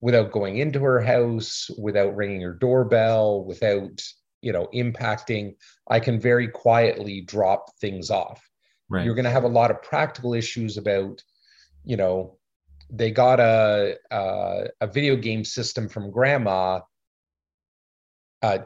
without 0.00 0.32
going 0.32 0.58
into 0.58 0.80
her 0.80 1.00
house, 1.00 1.70
without 1.78 2.16
ringing 2.16 2.40
her 2.40 2.54
doorbell, 2.54 3.44
without 3.44 4.02
you 4.42 4.52
know 4.52 4.68
impacting. 4.74 5.54
I 5.88 6.00
can 6.00 6.20
very 6.20 6.48
quietly 6.48 7.20
drop 7.20 7.76
things 7.80 8.10
off. 8.10 8.42
Right. 8.88 9.04
You're 9.04 9.14
going 9.14 9.24
to 9.24 9.30
have 9.30 9.44
a 9.44 9.48
lot 9.48 9.70
of 9.70 9.82
practical 9.82 10.34
issues 10.34 10.76
about, 10.76 11.22
you 11.84 11.96
know, 11.96 12.38
they 12.90 13.10
got 13.10 13.38
a 13.40 13.96
a, 14.10 14.68
a 14.80 14.86
video 14.86 15.16
game 15.16 15.44
system 15.44 15.88
from 15.88 16.10
grandma. 16.10 16.80
Uh, 18.42 18.58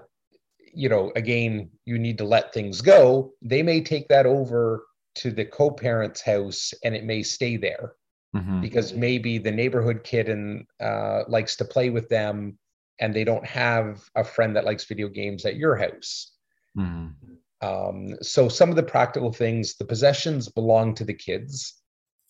you 0.72 0.88
know, 0.88 1.12
again, 1.14 1.70
you 1.84 1.98
need 1.98 2.18
to 2.18 2.24
let 2.24 2.52
things 2.52 2.80
go. 2.80 3.32
They 3.42 3.62
may 3.62 3.80
take 3.80 4.08
that 4.08 4.26
over 4.26 4.84
to 5.16 5.30
the 5.30 5.44
co-parent's 5.44 6.20
house 6.20 6.72
and 6.82 6.94
it 6.94 7.04
may 7.04 7.22
stay 7.22 7.56
there 7.56 7.94
mm-hmm. 8.34 8.60
because 8.60 8.92
maybe 8.92 9.38
the 9.38 9.50
neighborhood 9.50 10.02
kid 10.04 10.28
and 10.28 10.66
uh, 10.80 11.22
likes 11.28 11.56
to 11.56 11.64
play 11.64 11.90
with 11.90 12.08
them 12.08 12.58
and 13.00 13.14
they 13.14 13.24
don't 13.24 13.46
have 13.46 14.02
a 14.14 14.24
friend 14.24 14.56
that 14.56 14.64
likes 14.64 14.84
video 14.84 15.08
games 15.08 15.44
at 15.44 15.56
your 15.56 15.76
house 15.76 16.32
mm-hmm. 16.76 17.66
um, 17.66 18.16
so 18.20 18.48
some 18.48 18.70
of 18.70 18.76
the 18.76 18.82
practical 18.82 19.32
things 19.32 19.76
the 19.76 19.84
possessions 19.84 20.48
belong 20.48 20.94
to 20.94 21.04
the 21.04 21.14
kids 21.14 21.80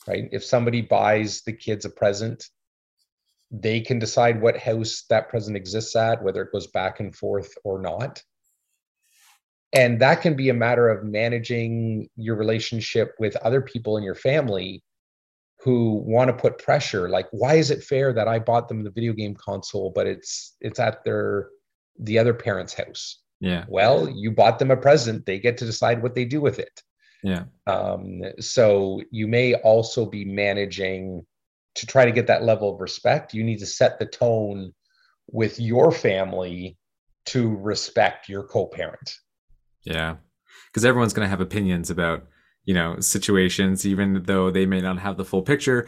right 0.07 0.29
if 0.33 0.45
somebody 0.45 0.81
buys 0.81 1.43
the 1.43 1.53
kids 1.53 1.85
a 1.85 1.91
present 1.91 2.45
they 3.51 3.81
can 3.81 3.99
decide 3.99 4.41
what 4.41 4.57
house 4.57 5.05
that 5.09 5.29
present 5.29 5.57
exists 5.57 5.97
at 5.97 6.23
whether 6.23 6.43
it 6.43 6.53
goes 6.53 6.67
back 6.69 7.01
and 7.01 7.15
forth 7.17 7.53
or 7.65 7.81
not 7.81 8.23
and 9.73 10.01
that 10.01 10.23
can 10.23 10.37
be 10.37 10.51
a 10.51 10.55
matter 10.55 10.89
of 10.89 11.05
managing 11.05 12.09
your 12.15 12.37
relationship 12.37 13.17
with 13.19 13.35
other 13.37 13.61
people 13.61 13.97
in 13.97 14.05
your 14.05 14.15
family 14.15 14.84
who 15.65 15.95
want 16.07 16.29
to 16.29 16.35
put 16.35 16.59
pressure 16.59 17.09
like 17.09 17.27
why 17.31 17.55
is 17.55 17.71
it 17.71 17.83
fair 17.83 18.13
that 18.13 18.29
i 18.29 18.39
bought 18.39 18.69
them 18.69 18.85
the 18.85 18.91
video 18.91 19.15
game 19.15 19.35
console 19.35 19.91
but 19.95 20.07
it's 20.07 20.57
it's 20.61 20.79
at 20.79 21.03
their 21.05 21.49
the 21.99 22.19
other 22.19 22.35
parent's 22.35 22.75
house? 22.75 23.21
Yeah. 23.41 23.65
Well 23.69 24.09
you 24.09 24.31
bought 24.31 24.59
them 24.59 24.71
a 24.71 24.77
present 24.77 25.27
they 25.27 25.39
get 25.39 25.59
to 25.59 25.67
decide 25.67 26.03
what 26.03 26.15
they 26.15 26.25
do 26.25 26.41
with 26.41 26.59
it. 26.59 26.83
Yeah. 27.23 27.45
Um, 27.67 28.23
so 28.39 29.03
you 29.11 29.27
may 29.27 29.55
also 29.55 30.07
be 30.07 30.25
managing 30.25 31.25
to 31.77 31.87
try 31.87 32.05
to 32.05 32.13
get 32.13 32.27
that 32.27 32.43
level 32.43 32.75
of 32.75 32.81
respect. 32.81 33.35
You 33.35 33.43
need 33.43 33.59
to 33.59 33.67
set 33.67 33.99
the 33.99 34.07
tone 34.07 34.73
with 35.31 35.59
your 35.59 35.91
family 35.91 36.77
to 37.27 37.57
respect 37.57 38.29
your 38.29 38.45
co-parent. 38.45 39.17
Yeah. 39.85 40.17
Because 40.71 40.85
everyone's 40.85 41.15
going 41.15 41.25
to 41.25 41.31
have 41.31 41.41
opinions 41.41 41.89
about 41.89 42.27
you 42.65 42.75
know 42.75 42.99
situations 43.01 43.87
even 43.87 44.23
though 44.25 44.51
they 44.51 44.67
may 44.67 44.81
not 44.81 44.99
have 44.99 45.17
the 45.17 45.25
full 45.25 45.43
picture. 45.43 45.87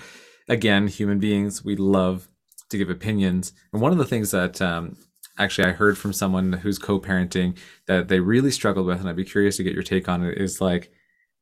Again 0.49 0.87
human 0.87 1.19
beings 1.19 1.65
we 1.65 1.77
love 1.77 2.29
to 2.71 2.79
give 2.79 2.91
opinions. 2.91 3.53
And 3.73 3.81
one 3.83 3.93
of 3.93 3.99
the 3.99 4.05
things 4.05 4.31
that 4.33 4.61
um, 4.61 4.97
actually 5.39 5.69
i 5.69 5.73
heard 5.73 5.99
from 5.99 6.13
someone 6.13 6.53
who's 6.53 6.79
co-parenting 6.79 7.57
that 7.87 8.09
they 8.09 8.21
really 8.21 8.51
struggled 8.51 8.87
with 8.87 9.01
and 9.01 9.09
i'd 9.09 9.17
be 9.17 9.25
curious 9.25 9.57
to 9.57 9.63
get 9.63 9.75
your 9.75 9.83
take 9.83 10.09
on 10.09 10.25
it 10.25 10.39
is 10.39 10.61
like 10.61 10.91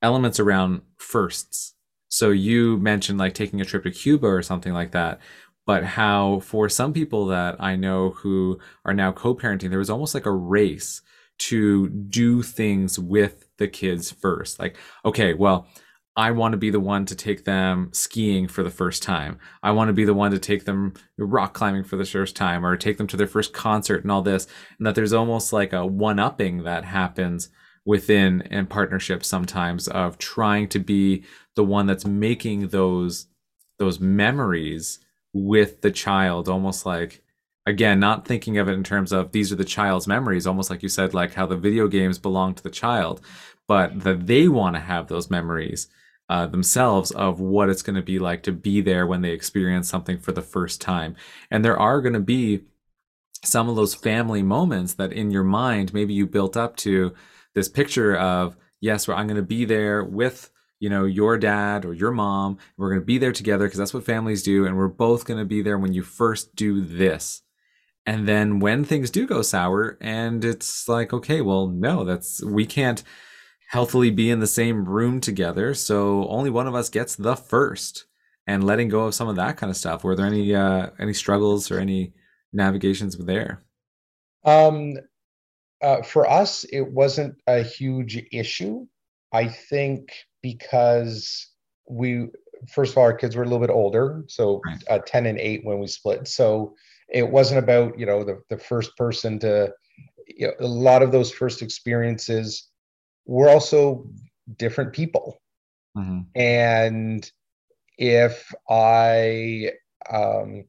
elements 0.03 0.39
around 0.39 0.83
firsts. 0.99 1.75
So 2.09 2.31
you 2.31 2.77
mentioned 2.77 3.19
like 3.19 3.33
taking 3.33 3.61
a 3.61 3.65
trip 3.65 3.85
to 3.85 3.91
cuba 3.91 4.27
or 4.27 4.43
something 4.43 4.73
like 4.73 4.93
that 4.93 5.21
but 5.67 5.83
how 5.83 6.41
for 6.41 6.69
some 6.69 6.93
people 6.93 7.27
that 7.27 7.57
i 7.59 7.75
know 7.75 8.11
who 8.11 8.59
are 8.85 8.95
now 8.95 9.13
co-parenting 9.13 9.71
there 9.71 9.79
was 9.79 9.91
almost 9.91 10.15
like 10.15 10.27
a 10.27 10.33
race 10.33 11.03
to 11.39 11.89
do 11.89 12.43
things 12.43 12.99
with 12.99 13.44
the 13.59 13.69
kids 13.69 14.11
first. 14.11 14.59
Like, 14.59 14.77
okay, 15.05 15.35
well, 15.35 15.67
I 16.17 16.31
want 16.31 16.53
to 16.53 16.59
be 16.59 16.71
the 16.71 16.81
one 16.81 17.07
to 17.07 17.17
take 17.17 17.45
them 17.45 17.91
skiing 17.93 18.47
for 18.47 18.63
the 18.63 18.71
first 18.71 19.03
time. 19.03 19.39
I 19.63 19.73
want 19.73 19.89
to 19.89 19.93
be 19.93 20.05
the 20.05 20.15
one 20.15 20.31
to 20.31 20.39
take 20.39 20.65
them 20.65 20.95
rock 21.19 21.55
climbing 21.55 21.85
for 21.85 21.97
the 21.97 22.05
first 22.05 22.37
time 22.37 22.65
or 22.65 22.77
take 22.77 22.99
them 22.99 23.09
to 23.09 23.17
their 23.17 23.27
first 23.27 23.53
concert 23.53 24.03
and 24.03 24.13
all 24.13 24.23
this. 24.23 24.47
And 24.79 24.87
that 24.87 24.95
there's 24.95 25.13
almost 25.13 25.53
like 25.53 25.73
a 25.73 25.85
one 25.85 26.21
upping 26.21 26.63
that 26.63 26.85
happens 26.85 27.49
within 27.85 28.43
in 28.43 28.67
partnerships 28.67 29.27
sometimes 29.27 29.89
of 29.89 30.17
trying 30.19 30.69
to 30.69 30.79
be 30.79 31.25
the 31.57 31.65
one 31.65 31.87
that's 31.87 32.07
making 32.07 32.69
those 32.69 33.27
those 33.79 33.99
memories 33.99 35.01
with 35.33 35.81
the 35.81 35.91
child 35.91 36.49
almost 36.49 36.87
like 36.87 37.24
again 37.67 37.99
not 37.99 38.27
thinking 38.27 38.59
of 38.59 38.69
it 38.69 38.73
in 38.73 38.85
terms 38.85 39.13
of 39.13 39.33
these 39.33 39.53
are 39.53 39.57
the 39.57 39.65
child's 39.65 40.07
memories 40.07 40.47
almost 40.47 40.71
like 40.71 40.83
you 40.83 40.89
said 40.89 41.15
like 41.15 41.35
how 41.35 41.47
the 41.47 41.57
video 41.57 41.89
games 41.89 42.19
belong 42.19 42.55
to 42.55 42.63
the 42.63 42.71
child 42.71 43.21
but 43.67 44.01
that 44.01 44.27
they 44.27 44.49
want 44.49 44.77
to 44.77 44.81
have 44.81 45.09
those 45.09 45.31
memories 45.31 45.89
uh, 46.29 46.47
themselves 46.47 47.11
of 47.11 47.41
what 47.41 47.69
it's 47.69 47.83
going 47.83 47.97
to 47.97 48.03
be 48.03 48.19
like 48.19 48.43
to 48.43 48.53
be 48.53 48.81
there 48.81 49.07
when 49.07 49.21
they 49.21 49.33
experience 49.33 49.89
something 49.89 50.19
for 50.19 50.33
the 50.33 50.43
first 50.43 50.81
time. 50.81 51.15
And 51.51 51.65
there 51.65 51.79
are 51.79 52.01
going 52.01 52.15
to 52.15 52.21
be 52.21 52.63
some 53.45 53.69
of 53.69 53.77
those 53.77 53.95
family 53.95 54.43
moments 54.43 54.95
that 54.95 55.13
in 55.13 55.31
your 55.31 55.45
mind, 55.45 55.93
maybe 55.93 56.15
you 56.15 56.27
built 56.27 56.57
up 56.57 56.77
to 56.77 57.13
this 57.55 57.69
picture 57.69 58.17
of, 58.17 58.57
yes, 58.81 59.09
I'm 59.09 59.27
going 59.27 59.37
to 59.37 59.43
be 59.43 59.65
there 59.65 60.03
with 60.03 60.51
you 60.81 60.91
know 60.91 61.05
your 61.05 61.39
dad 61.39 61.85
or 61.85 61.95
your 61.95 62.11
mom 62.11 62.59
we're 62.77 62.91
going 62.91 63.01
to 63.01 63.07
be 63.07 63.17
there 63.17 63.33
together 63.33 63.65
because 63.65 63.79
that's 63.79 63.95
what 63.95 64.05
families 64.05 64.43
do 64.43 64.67
and 64.67 64.77
we're 64.77 64.89
both 64.89 65.25
going 65.25 65.39
to 65.39 65.45
be 65.45 65.63
there 65.63 65.79
when 65.79 65.95
you 65.95 66.03
first 66.03 66.55
do 66.57 66.81
this 66.81 67.44
and 68.07 68.29
then 68.29 68.59
when 68.59 68.85
things 68.85 69.11
do 69.11 69.27
go 69.27 69.43
sour 69.43 69.97
and 70.01 70.45
it's 70.45 70.89
like 70.89 71.13
okay 71.13 71.41
well 71.41 71.69
no 71.69 72.05
that's 72.05 72.43
we 72.45 72.67
can't 72.67 73.03
healthily 73.75 74.11
be 74.11 74.31
in 74.31 74.39
the 74.39 74.47
same 74.47 74.85
room 74.85 75.21
together. 75.21 75.75
So 75.75 76.29
only 76.29 76.49
one 76.49 76.69
of 76.69 76.77
us 76.77 76.89
gets 76.89 77.17
the 77.17 77.35
first. 77.35 78.07
And 78.47 78.63
letting 78.63 78.91
go 78.91 79.07
of 79.07 79.15
some 79.15 79.29
of 79.29 79.37
that 79.37 79.57
kind 79.57 79.71
of 79.71 79.77
stuff. 79.77 80.05
Were 80.05 80.15
there 80.15 80.27
any 80.27 80.55
uh, 80.55 80.91
any 80.99 81.15
struggles 81.15 81.71
or 81.71 81.79
any 81.79 82.13
navigations 82.53 83.17
there? 83.17 83.63
Um, 84.45 84.99
uh, 85.81 86.03
for 86.03 86.29
us, 86.29 86.65
it 86.65 86.83
wasn't 86.83 87.37
a 87.47 87.63
huge 87.63 88.23
issue. 88.33 88.87
I 89.33 89.49
think 89.49 90.13
because 90.43 91.49
we, 91.89 92.27
first 92.69 92.93
of 92.93 92.99
all, 92.99 93.05
our 93.05 93.15
kids 93.15 93.35
were 93.35 93.45
a 93.45 93.47
little 93.47 93.67
bit 93.67 93.71
older, 93.71 94.25
so 94.29 94.61
right. 94.67 94.85
uh, 94.91 94.99
ten 95.07 95.25
and 95.25 95.39
eight 95.39 95.65
when 95.65 95.79
we 95.79 95.87
split. 95.87 96.29
So 96.29 96.75
it 97.09 97.29
wasn't 97.29 97.59
about 97.59 97.99
you 97.99 98.07
know 98.07 98.25
the 98.25 98.43
the 98.51 98.59
first 98.59 98.97
person 98.97 99.39
to. 99.41 99.73
You 100.27 100.47
know, 100.47 100.55
a 100.61 100.67
lot 100.67 101.03
of 101.03 101.13
those 101.13 101.31
first 101.31 101.61
experiences 101.61 102.71
we're 103.27 103.49
also 103.49 104.07
different 104.57 104.93
people. 104.93 105.41
Mm-hmm. 105.97 106.21
And 106.35 107.31
if 107.99 108.53
I, 108.69 109.73
um, 110.11 110.65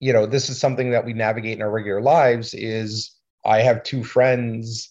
you 0.00 0.12
know, 0.12 0.26
this 0.26 0.50
is 0.50 0.58
something 0.58 0.90
that 0.90 1.04
we 1.04 1.12
navigate 1.12 1.56
in 1.56 1.62
our 1.62 1.70
regular 1.70 2.00
lives 2.00 2.54
is 2.54 3.12
I 3.44 3.60
have 3.60 3.82
two 3.82 4.04
friends 4.04 4.90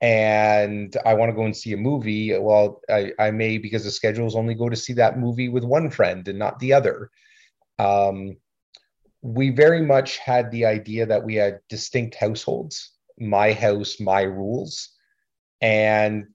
and 0.00 0.96
I 1.04 1.14
want 1.14 1.30
to 1.30 1.36
go 1.36 1.44
and 1.44 1.56
see 1.56 1.72
a 1.72 1.76
movie. 1.76 2.36
Well, 2.38 2.80
I, 2.88 3.12
I 3.18 3.30
may, 3.30 3.58
because 3.58 3.84
the 3.84 3.90
schedules, 3.90 4.34
only 4.34 4.54
go 4.54 4.68
to 4.68 4.76
see 4.76 4.94
that 4.94 5.18
movie 5.18 5.48
with 5.48 5.64
one 5.64 5.90
friend 5.90 6.26
and 6.26 6.38
not 6.38 6.58
the 6.58 6.72
other. 6.72 7.10
Um, 7.78 8.36
we 9.22 9.50
very 9.50 9.82
much 9.82 10.18
had 10.18 10.50
the 10.50 10.64
idea 10.64 11.06
that 11.06 11.22
we 11.22 11.34
had 11.34 11.60
distinct 11.68 12.14
households 12.14 12.92
my 13.18 13.52
house, 13.52 14.00
my 14.00 14.22
rules 14.22 14.90
and 15.60 16.26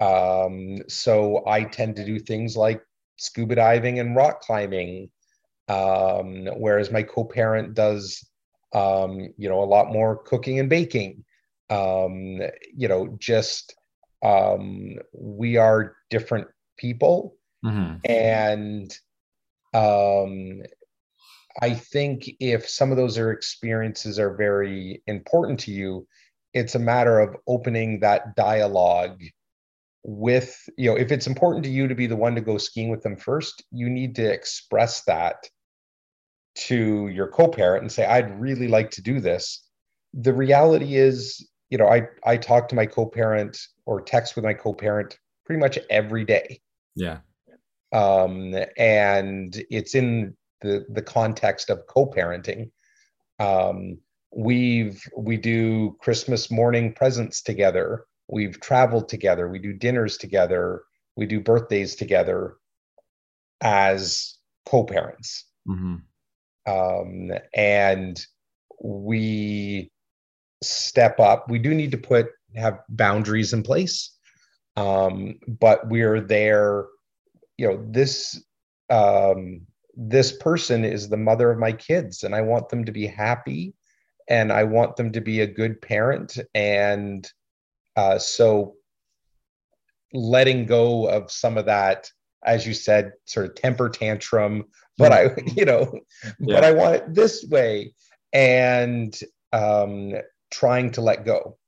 um, 0.00 0.78
so 0.88 1.42
I 1.46 1.64
tend 1.64 1.96
to 1.96 2.04
do 2.04 2.18
things 2.18 2.56
like 2.56 2.82
scuba 3.16 3.54
diving 3.54 3.98
and 3.98 4.14
rock 4.14 4.40
climbing, 4.40 5.10
um, 5.68 6.46
whereas 6.56 6.90
my 6.90 7.02
co-parent 7.02 7.74
does, 7.74 8.24
um, 8.74 9.32
you 9.38 9.48
know, 9.48 9.62
a 9.62 9.64
lot 9.64 9.92
more 9.92 10.22
cooking 10.22 10.58
and 10.58 10.68
baking. 10.68 11.24
Um, 11.70 12.40
you 12.74 12.88
know, 12.88 13.16
just 13.18 13.74
um, 14.22 14.96
we 15.12 15.56
are 15.56 15.96
different 16.10 16.48
people, 16.76 17.36
mm-hmm. 17.64 17.96
and 18.04 18.96
um, 19.72 20.62
I 21.62 21.74
think 21.74 22.28
if 22.40 22.68
some 22.68 22.90
of 22.90 22.96
those 22.96 23.18
are 23.18 23.30
experiences 23.30 24.18
are 24.18 24.36
very 24.36 25.02
important 25.06 25.60
to 25.60 25.70
you, 25.70 26.06
it's 26.52 26.74
a 26.74 26.78
matter 26.78 27.18
of 27.18 27.36
opening 27.46 28.00
that 28.00 28.36
dialogue 28.36 29.20
with 30.08 30.68
you 30.78 30.88
know 30.88 30.96
if 30.96 31.10
it's 31.10 31.26
important 31.26 31.64
to 31.64 31.70
you 31.70 31.88
to 31.88 31.94
be 31.94 32.06
the 32.06 32.14
one 32.14 32.36
to 32.36 32.40
go 32.40 32.58
skiing 32.58 32.90
with 32.90 33.02
them 33.02 33.16
first 33.16 33.64
you 33.72 33.90
need 33.90 34.14
to 34.14 34.22
express 34.24 35.02
that 35.02 35.48
to 36.56 37.08
your 37.08 37.28
co-parent 37.28 37.82
and 37.82 37.92
say 37.92 38.06
i'd 38.06 38.40
really 38.40 38.68
like 38.68 38.90
to 38.90 39.02
do 39.02 39.20
this. 39.20 39.68
The 40.14 40.32
reality 40.32 40.96
is 40.96 41.46
you 41.70 41.78
know 41.78 41.88
i 41.88 42.08
i 42.24 42.36
talk 42.36 42.68
to 42.68 42.74
my 42.74 42.86
co-parent 42.86 43.58
or 43.84 44.00
text 44.00 44.36
with 44.36 44.44
my 44.44 44.54
co-parent 44.54 45.18
pretty 45.44 45.60
much 45.60 45.78
every 45.90 46.24
day. 46.24 46.60
Yeah. 46.94 47.18
Um 47.92 48.54
and 48.78 49.62
it's 49.70 49.94
in 49.94 50.36
the 50.60 50.86
the 50.88 51.02
context 51.02 51.70
of 51.70 51.86
co-parenting. 51.86 52.70
Um 53.38 53.98
we've 54.34 55.02
we 55.16 55.36
do 55.36 55.96
christmas 56.00 56.50
morning 56.50 56.92
presents 56.92 57.42
together. 57.42 58.04
We've 58.28 58.60
traveled 58.60 59.08
together. 59.08 59.48
We 59.48 59.58
do 59.58 59.72
dinners 59.72 60.16
together. 60.16 60.82
We 61.16 61.26
do 61.26 61.40
birthdays 61.40 61.94
together 61.94 62.56
as 63.60 64.34
co-parents. 64.66 65.44
Mm-hmm. 65.68 65.96
um, 66.72 67.32
and 67.54 68.24
we 68.80 69.90
step 70.62 71.18
up. 71.18 71.50
We 71.50 71.58
do 71.58 71.74
need 71.74 71.90
to 71.90 71.98
put 71.98 72.28
have 72.54 72.78
boundaries 72.88 73.52
in 73.52 73.64
place. 73.64 74.12
Um, 74.76 75.40
but 75.48 75.88
we're 75.88 76.20
there 76.20 76.86
you 77.58 77.68
know 77.68 77.84
this 77.90 78.42
um, 78.90 79.62
this 79.96 80.36
person 80.36 80.84
is 80.84 81.08
the 81.08 81.16
mother 81.16 81.50
of 81.50 81.58
my 81.58 81.72
kids 81.72 82.22
and 82.22 82.34
i 82.34 82.40
want 82.40 82.68
them 82.68 82.84
to 82.84 82.92
be 82.92 83.06
happy 83.06 83.74
and 84.28 84.52
I 84.52 84.64
want 84.64 84.96
them 84.96 85.12
to 85.12 85.20
be 85.20 85.40
a 85.40 85.46
good 85.46 85.80
parent. 85.80 86.38
And 86.54 87.28
uh, 87.96 88.18
so 88.18 88.74
letting 90.12 90.66
go 90.66 91.08
of 91.08 91.30
some 91.30 91.56
of 91.56 91.66
that, 91.66 92.10
as 92.44 92.66
you 92.66 92.74
said, 92.74 93.12
sort 93.24 93.46
of 93.46 93.54
temper 93.54 93.88
tantrum, 93.88 94.64
but 94.98 95.12
I, 95.12 95.30
you 95.56 95.64
know, 95.64 95.92
yeah. 96.40 96.56
but 96.56 96.64
I 96.64 96.72
want 96.72 96.96
it 96.96 97.14
this 97.14 97.44
way, 97.48 97.94
and 98.32 99.18
um, 99.52 100.14
trying 100.50 100.90
to 100.92 101.00
let 101.00 101.24
go. 101.24 101.58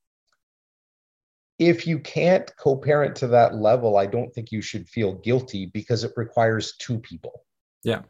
If 1.58 1.86
you 1.86 1.98
can't 1.98 2.50
co 2.56 2.76
parent 2.76 3.16
to 3.16 3.28
that 3.28 3.56
level, 3.56 3.96
I 3.96 4.06
don't 4.06 4.32
think 4.32 4.52
you 4.52 4.62
should 4.62 4.88
feel 4.88 5.14
guilty 5.14 5.66
because 5.66 6.04
it 6.04 6.12
requires 6.16 6.76
two 6.78 6.98
people. 7.00 7.44
Yeah. 7.82 8.02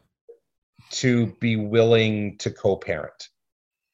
To 0.91 1.27
be 1.39 1.55
willing 1.55 2.37
to 2.39 2.51
co 2.51 2.75
parent. 2.75 3.29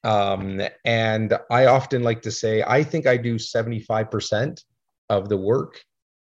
Um, 0.04 0.62
and 0.86 1.38
I 1.50 1.66
often 1.66 2.04
like 2.04 2.22
to 2.22 2.32
say, 2.32 2.64
I 2.66 2.84
think 2.84 3.08
I 3.08 3.18
do 3.18 3.36
75% 3.36 4.64
of 5.10 5.30
the 5.30 5.38
work. 5.38 5.82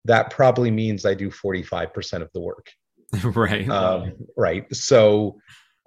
That 0.05 0.31
probably 0.31 0.71
means 0.71 1.07
I 1.07 1.15
do 1.15 1.31
45% 1.31 2.21
of 2.21 2.31
the 2.35 2.41
work. 2.41 2.71
right. 3.25 3.69
Um, 3.69 4.13
right. 4.37 4.67
So, 4.75 5.39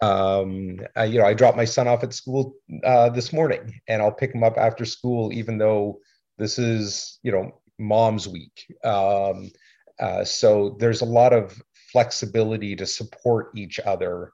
um, 0.02 0.80
I, 0.96 1.06
you 1.06 1.20
know, 1.20 1.26
I 1.26 1.34
dropped 1.34 1.58
my 1.58 1.66
son 1.66 1.88
off 1.88 2.04
at 2.04 2.14
school 2.14 2.56
uh, 2.84 3.10
this 3.10 3.32
morning 3.32 3.80
and 3.88 4.02
I'll 4.02 4.12
pick 4.12 4.34
him 4.34 4.44
up 4.44 4.58
after 4.58 4.84
school, 4.84 5.32
even 5.32 5.58
though 5.58 6.00
this 6.38 6.58
is, 6.58 7.20
you 7.24 7.32
know, 7.32 7.62
mom's 7.80 8.28
week. 8.28 8.66
Um, 8.84 9.52
uh, 10.00 10.24
so 10.24 10.76
there's 10.80 11.02
a 11.02 11.06
lot 11.06 11.34
of 11.34 11.62
flexibility 11.92 12.76
to 12.76 12.86
support 12.86 13.52
each 13.56 13.80
other, 13.80 14.32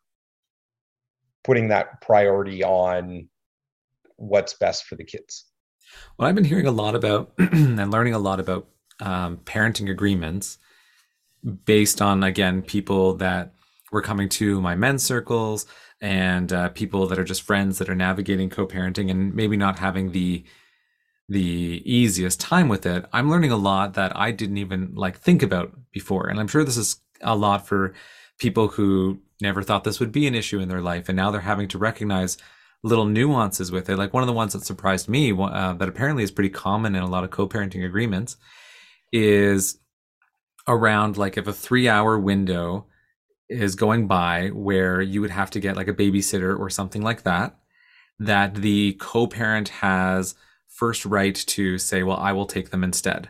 putting 1.43 1.69
that 1.69 2.01
priority 2.01 2.63
on 2.63 3.27
what's 4.17 4.53
best 4.53 4.85
for 4.85 4.95
the 4.95 5.03
kids. 5.03 5.45
Well, 6.17 6.27
I've 6.27 6.35
been 6.35 6.43
hearing 6.43 6.67
a 6.67 6.71
lot 6.71 6.95
about 6.95 7.33
and 7.37 7.91
learning 7.91 8.13
a 8.13 8.19
lot 8.19 8.39
about 8.39 8.67
um, 8.99 9.37
parenting 9.37 9.89
agreements 9.89 10.57
based 11.65 12.01
on, 12.01 12.23
again, 12.23 12.61
people 12.61 13.15
that 13.15 13.53
were 13.91 14.01
coming 14.01 14.29
to 14.29 14.61
my 14.61 14.75
men's 14.75 15.03
circles 15.03 15.65
and 16.01 16.51
uh, 16.51 16.69
people 16.69 17.07
that 17.07 17.19
are 17.19 17.23
just 17.23 17.41
friends 17.43 17.77
that 17.77 17.89
are 17.89 17.95
navigating 17.95 18.49
co-parenting 18.49 19.11
and 19.11 19.35
maybe 19.35 19.57
not 19.57 19.79
having 19.79 20.11
the 20.11 20.43
the 21.29 21.81
easiest 21.85 22.41
time 22.41 22.67
with 22.67 22.85
it 22.85 23.05
i'm 23.13 23.29
learning 23.29 23.51
a 23.51 23.55
lot 23.55 23.93
that 23.93 24.11
i 24.17 24.31
didn't 24.31 24.57
even 24.57 24.93
like 24.95 25.17
think 25.17 25.41
about 25.41 25.71
before 25.93 26.27
and 26.27 26.39
i'm 26.39 26.47
sure 26.47 26.63
this 26.63 26.75
is 26.75 26.97
a 27.21 27.35
lot 27.35 27.65
for 27.65 27.93
people 28.41 28.69
who 28.69 29.19
never 29.39 29.61
thought 29.61 29.83
this 29.83 29.99
would 29.99 30.11
be 30.11 30.25
an 30.25 30.33
issue 30.33 30.59
in 30.59 30.67
their 30.67 30.81
life 30.81 31.07
and 31.07 31.15
now 31.15 31.29
they're 31.29 31.41
having 31.41 31.67
to 31.67 31.77
recognize 31.77 32.37
little 32.83 33.05
nuances 33.05 33.71
with 33.71 33.87
it. 33.87 33.97
Like 33.97 34.13
one 34.13 34.23
of 34.23 34.27
the 34.27 34.33
ones 34.33 34.53
that 34.53 34.65
surprised 34.65 35.07
me, 35.07 35.31
uh, 35.31 35.73
that 35.73 35.87
apparently 35.87 36.23
is 36.23 36.31
pretty 36.31 36.49
common 36.49 36.95
in 36.95 37.03
a 37.03 37.09
lot 37.09 37.23
of 37.23 37.29
co-parenting 37.29 37.85
agreements, 37.85 38.37
is 39.11 39.77
around 40.67 41.17
like 41.17 41.37
if 41.37 41.45
a 41.45 41.53
three-hour 41.53 42.17
window 42.19 42.87
is 43.47 43.75
going 43.75 44.07
by 44.07 44.47
where 44.49 45.01
you 45.01 45.21
would 45.21 45.29
have 45.29 45.51
to 45.51 45.59
get 45.59 45.75
like 45.75 45.87
a 45.87 45.93
babysitter 45.93 46.57
or 46.57 46.71
something 46.71 47.03
like 47.03 47.21
that, 47.21 47.59
that 48.17 48.55
the 48.55 48.93
co-parent 48.93 49.69
has 49.69 50.33
first 50.67 51.05
right 51.05 51.35
to 51.35 51.77
say, 51.77 52.01
"Well, 52.01 52.17
I 52.17 52.31
will 52.31 52.47
take 52.47 52.71
them 52.71 52.83
instead." 52.83 53.29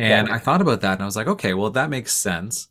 And 0.00 0.28
yeah. 0.28 0.34
I 0.34 0.38
thought 0.38 0.62
about 0.62 0.80
that 0.80 0.94
and 0.94 1.02
I 1.02 1.04
was 1.04 1.16
like, 1.16 1.26
okay, 1.26 1.52
well, 1.52 1.70
that 1.70 1.90
makes 1.90 2.14
sense. 2.14 2.68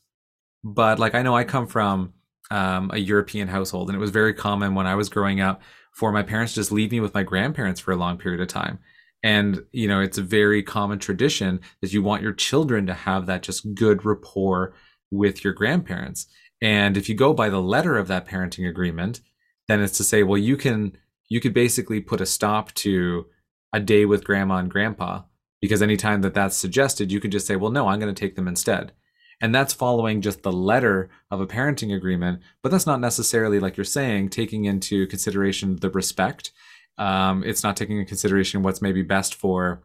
But 0.64 0.99
like, 0.99 1.16
I 1.16 1.22
know 1.22 1.36
I 1.36 1.43
come 1.43 1.68
from 1.68 2.14
um, 2.51 2.89
a 2.93 2.97
European 2.97 3.47
household, 3.47 3.89
and 3.89 3.95
it 3.95 3.99
was 3.99 4.12
very 4.12 4.34
common 4.34 4.76
when 4.76 4.88
I 4.88 4.95
was 4.95 5.10
growing 5.10 5.39
up 5.41 5.62
for 5.93 6.12
my 6.12 6.24
parents 6.24 6.53
to 6.53 6.60
just 6.60 6.72
leave 6.72 6.91
me 6.91 6.99
with 6.99 7.14
my 7.14 7.24
grandparents 7.24 7.80
for 7.80 7.91
a 7.91 7.97
long 7.97 8.18
period 8.18 8.41
of 8.41 8.47
time. 8.47 8.80
And, 9.22 9.64
you 9.72 9.88
know, 9.88 9.99
it's 9.99 10.18
a 10.18 10.24
very 10.24 10.64
common 10.64 10.99
tradition 10.99 11.60
that 11.82 11.91
you 11.91 12.01
want 12.01 12.24
your 12.24 12.34
children 12.34 12.86
to 12.88 12.93
have 12.93 13.26
that 13.26 13.43
just 13.43 13.74
good 13.74 14.05
rapport 14.05 14.74
with 15.12 15.43
your 15.43 15.53
grandparents. 15.53 16.28
And 16.62 16.95
if 16.95 17.10
you 17.10 17.16
go 17.16 17.34
by 17.34 17.49
the 17.49 17.62
letter 17.62 17.97
of 17.97 18.07
that 18.07 18.28
parenting 18.28 18.68
agreement, 18.70 19.22
then 19.68 19.82
it's 19.82 19.97
to 19.97 20.03
say, 20.03 20.24
well, 20.24 20.38
you 20.38 20.57
can, 20.57 20.97
you 21.28 21.39
could 21.41 21.53
basically 21.53 21.99
put 21.99 22.22
a 22.22 22.26
stop 22.26 22.74
to 22.76 23.28
a 23.74 23.80
day 23.80 24.05
with 24.05 24.24
grandma 24.24 24.57
and 24.57 24.72
grandpa 24.72 25.22
because 25.62 25.82
anytime 25.82 26.22
that 26.22 26.34
that's 26.34 26.55
suggested, 26.55 27.12
you 27.12 27.20
could 27.20 27.32
just 27.32 27.45
say, 27.45 27.55
well, 27.55 27.72
no, 27.72 27.88
I'm 27.88 27.99
going 27.99 28.14
to 28.14 28.20
take 28.20 28.36
them 28.36 28.47
instead. 28.47 28.93
And 29.41 29.55
that's 29.55 29.73
following 29.73 30.21
just 30.21 30.43
the 30.43 30.51
letter 30.51 31.09
of 31.31 31.39
a 31.39 31.47
parenting 31.47 31.95
agreement, 31.95 32.41
but 32.61 32.71
that's 32.71 32.85
not 32.85 32.99
necessarily, 32.99 33.59
like 33.59 33.77
you're 33.77 33.85
saying, 33.85 34.29
taking 34.29 34.65
into 34.65 35.07
consideration 35.07 35.77
the 35.77 35.89
respect. 35.89 36.51
Um, 36.97 37.43
it's 37.45 37.63
not 37.63 37.77
taking 37.77 37.97
into 37.97 38.09
consideration 38.09 38.63
what's 38.63 38.81
maybe 38.81 39.01
best 39.01 39.33
for 39.33 39.81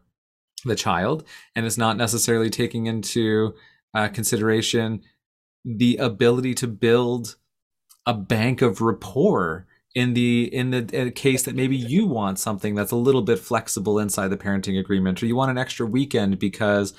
the 0.65 0.75
child, 0.75 1.23
and 1.55 1.65
it's 1.65 1.77
not 1.77 1.95
necessarily 1.95 2.49
taking 2.49 2.87
into 2.87 3.55
uh, 3.93 4.09
consideration 4.09 5.01
the 5.63 5.95
ability 5.97 6.53
to 6.55 6.67
build 6.67 7.37
a 8.05 8.13
bank 8.13 8.61
of 8.61 8.81
rapport 8.81 9.65
in 9.95 10.13
the 10.13 10.53
in 10.53 10.71
the 10.71 10.89
in 10.91 11.11
case 11.13 11.43
that 11.43 11.55
maybe 11.55 11.75
you 11.77 12.05
want 12.05 12.37
something 12.37 12.75
that's 12.75 12.91
a 12.91 12.97
little 12.97 13.21
bit 13.21 13.39
flexible 13.39 13.97
inside 13.97 14.27
the 14.27 14.37
parenting 14.37 14.77
agreement 14.77 15.23
or 15.23 15.25
you 15.25 15.35
want 15.35 15.49
an 15.49 15.57
extra 15.57 15.85
weekend 15.85 16.37
because 16.37 16.93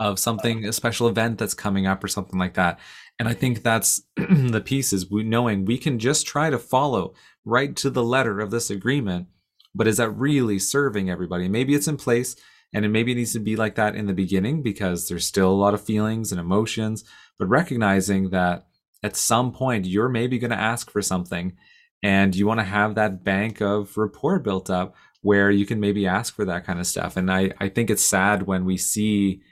of 0.00 0.18
something 0.18 0.64
a 0.64 0.72
special 0.72 1.06
event 1.06 1.38
that's 1.38 1.54
coming 1.54 1.86
up 1.86 2.02
or 2.02 2.08
something 2.08 2.38
like 2.38 2.54
that. 2.54 2.80
And 3.18 3.28
i 3.28 3.34
think 3.34 3.62
that's 3.62 4.02
the 4.16 4.62
piece 4.64 4.92
is 4.92 5.10
we, 5.10 5.22
knowing 5.22 5.64
we 5.64 5.78
can 5.78 5.98
just 5.98 6.26
try 6.26 6.50
to 6.50 6.58
follow 6.58 7.14
right 7.44 7.76
to 7.76 7.90
the 7.90 8.02
letter 8.02 8.40
of 8.40 8.50
this 8.50 8.70
agreement 8.70 9.28
but 9.74 9.86
is 9.86 9.98
that 9.98 10.10
really 10.10 10.58
serving 10.58 11.10
everybody? 11.10 11.48
Maybe 11.48 11.74
it's 11.74 11.88
in 11.88 11.96
place 11.96 12.36
and 12.72 12.84
it 12.84 12.88
maybe 12.88 13.14
needs 13.14 13.32
to 13.32 13.40
be 13.40 13.56
like 13.56 13.74
that 13.76 13.94
in 13.94 14.06
the 14.06 14.12
beginning 14.12 14.62
because 14.62 15.08
there's 15.08 15.26
still 15.26 15.50
a 15.50 15.52
lot 15.52 15.74
of 15.74 15.84
feelings 15.84 16.32
and 16.32 16.40
emotions 16.40 17.04
but 17.38 17.48
recognizing 17.48 18.30
that 18.30 18.66
at 19.02 19.16
some 19.16 19.52
point 19.52 19.86
you're 19.86 20.08
maybe 20.08 20.38
going 20.38 20.50
to 20.50 20.56
ask 20.56 20.90
for 20.90 21.02
something 21.02 21.56
and 22.02 22.34
you 22.34 22.46
want 22.46 22.60
to 22.60 22.64
have 22.64 22.94
that 22.94 23.24
bank 23.24 23.60
of 23.60 23.96
rapport 23.96 24.38
built 24.38 24.70
up 24.70 24.94
where 25.22 25.50
you 25.50 25.66
can 25.66 25.80
maybe 25.80 26.06
ask 26.06 26.34
for 26.34 26.44
that 26.44 26.64
kind 26.64 26.80
of 26.80 26.86
stuff. 26.86 27.16
And 27.16 27.30
i 27.30 27.52
i 27.60 27.68
think 27.68 27.90
it's 27.90 28.04
sad 28.04 28.42
when 28.42 28.64
we 28.64 28.76
see 28.76 29.42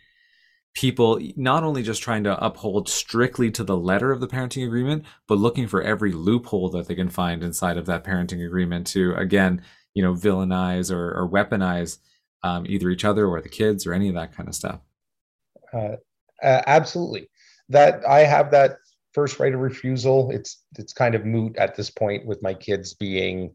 people 0.74 1.20
not 1.36 1.64
only 1.64 1.82
just 1.82 2.02
trying 2.02 2.24
to 2.24 2.44
uphold 2.44 2.88
strictly 2.88 3.50
to 3.50 3.64
the 3.64 3.76
letter 3.76 4.12
of 4.12 4.20
the 4.20 4.28
parenting 4.28 4.64
agreement 4.64 5.04
but 5.26 5.38
looking 5.38 5.66
for 5.66 5.82
every 5.82 6.12
loophole 6.12 6.68
that 6.68 6.86
they 6.86 6.94
can 6.94 7.08
find 7.08 7.42
inside 7.42 7.76
of 7.76 7.86
that 7.86 8.04
parenting 8.04 8.44
agreement 8.44 8.86
to 8.86 9.14
again 9.14 9.60
you 9.94 10.02
know 10.02 10.14
villainize 10.14 10.92
or, 10.92 11.10
or 11.18 11.28
weaponize 11.28 11.98
um, 12.44 12.64
either 12.68 12.90
each 12.90 13.04
other 13.04 13.26
or 13.26 13.40
the 13.40 13.48
kids 13.48 13.86
or 13.86 13.92
any 13.92 14.08
of 14.08 14.14
that 14.14 14.32
kind 14.32 14.48
of 14.48 14.54
stuff 14.54 14.80
uh, 15.72 15.96
uh, 16.42 16.62
absolutely 16.66 17.28
that 17.68 18.06
i 18.06 18.20
have 18.20 18.50
that 18.50 18.76
first 19.18 19.40
right 19.40 19.52
of 19.52 19.58
refusal. 19.58 20.30
It's 20.30 20.62
it's 20.78 20.92
kind 20.92 21.16
of 21.16 21.24
moot 21.24 21.56
at 21.56 21.74
this 21.74 21.90
point 21.90 22.24
with 22.24 22.40
my 22.40 22.54
kids 22.54 22.94
being, 22.94 23.54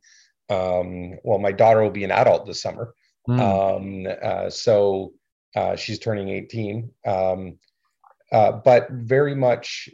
um, 0.50 1.18
well, 1.24 1.40
my 1.40 1.54
daughter 1.54 1.82
will 1.82 1.90
be 1.90 2.04
an 2.04 2.12
adult 2.12 2.46
this 2.46 2.62
summer, 2.62 2.94
mm. 3.30 3.40
um, 3.40 4.14
uh, 4.22 4.50
so 4.50 5.14
uh, 5.56 5.76
she's 5.76 6.00
turning 6.00 6.30
18. 6.30 6.90
Um, 7.06 7.58
uh, 8.32 8.54
but 8.54 8.90
very 8.92 9.36
much 9.36 9.90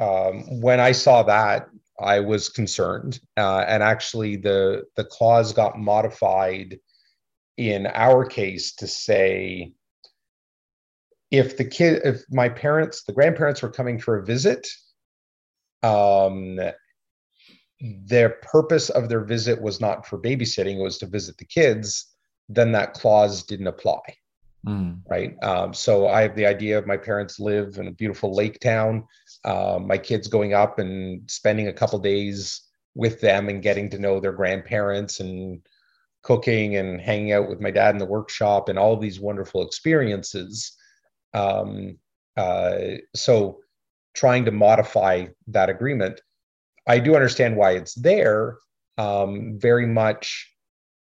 um, 0.00 0.60
when 0.60 0.80
I 0.80 0.92
saw 0.92 1.22
that, 1.24 1.68
I 2.00 2.20
was 2.20 2.48
concerned, 2.48 3.20
uh, 3.36 3.64
and 3.68 3.82
actually 3.82 4.36
the 4.36 4.84
the 4.96 5.04
clause 5.04 5.52
got 5.52 5.78
modified 5.78 6.78
in 7.58 7.86
our 7.86 8.24
case 8.24 8.74
to 8.76 8.86
say 8.88 9.72
if 11.30 11.58
the 11.58 11.64
kid 11.64 12.00
if 12.04 12.22
my 12.30 12.48
parents 12.48 13.04
the 13.04 13.12
grandparents 13.12 13.62
were 13.62 13.70
coming 13.70 13.98
for 14.00 14.18
a 14.18 14.24
visit 14.24 14.66
um, 15.82 16.58
their 17.80 18.30
purpose 18.30 18.90
of 18.90 19.08
their 19.08 19.24
visit 19.24 19.60
was 19.60 19.80
not 19.80 20.06
for 20.06 20.18
babysitting, 20.18 20.78
it 20.78 20.82
was 20.82 20.98
to 20.98 21.06
visit 21.06 21.36
the 21.38 21.44
kids, 21.44 22.06
then 22.48 22.72
that 22.72 22.94
clause 22.94 23.42
didn't 23.42 23.66
apply. 23.66 24.00
Mm. 24.66 25.00
Right. 25.10 25.34
Um, 25.42 25.74
so 25.74 26.08
I 26.08 26.22
have 26.22 26.36
the 26.36 26.46
idea 26.46 26.78
of 26.78 26.86
my 26.86 26.96
parents 26.96 27.40
live 27.40 27.78
in 27.78 27.88
a 27.88 27.92
beautiful 27.92 28.34
lake 28.34 28.60
town, 28.60 29.04
uh, 29.44 29.78
my 29.80 29.98
kids 29.98 30.28
going 30.28 30.54
up 30.54 30.78
and 30.78 31.28
spending 31.28 31.68
a 31.68 31.72
couple 31.72 31.98
days 31.98 32.62
with 32.94 33.20
them 33.20 33.48
and 33.48 33.62
getting 33.62 33.90
to 33.90 33.98
know 33.98 34.20
their 34.20 34.32
grandparents 34.32 35.20
and 35.20 35.60
cooking 36.22 36.76
and 36.76 37.00
hanging 37.00 37.32
out 37.32 37.48
with 37.48 37.60
my 37.60 37.70
dad 37.70 37.94
in 37.94 37.98
the 37.98 38.06
workshop 38.06 38.68
and 38.68 38.78
all 38.78 38.96
these 38.96 39.18
wonderful 39.18 39.66
experiences. 39.66 40.76
Um, 41.34 41.98
uh, 42.36 42.98
so 43.16 43.60
trying 44.14 44.44
to 44.44 44.52
modify 44.52 45.26
that 45.48 45.70
agreement. 45.70 46.20
I 46.86 46.98
do 46.98 47.14
understand 47.14 47.56
why 47.56 47.72
it's 47.72 47.94
there. 47.94 48.58
Um, 48.98 49.58
very 49.58 49.86
much 49.86 50.48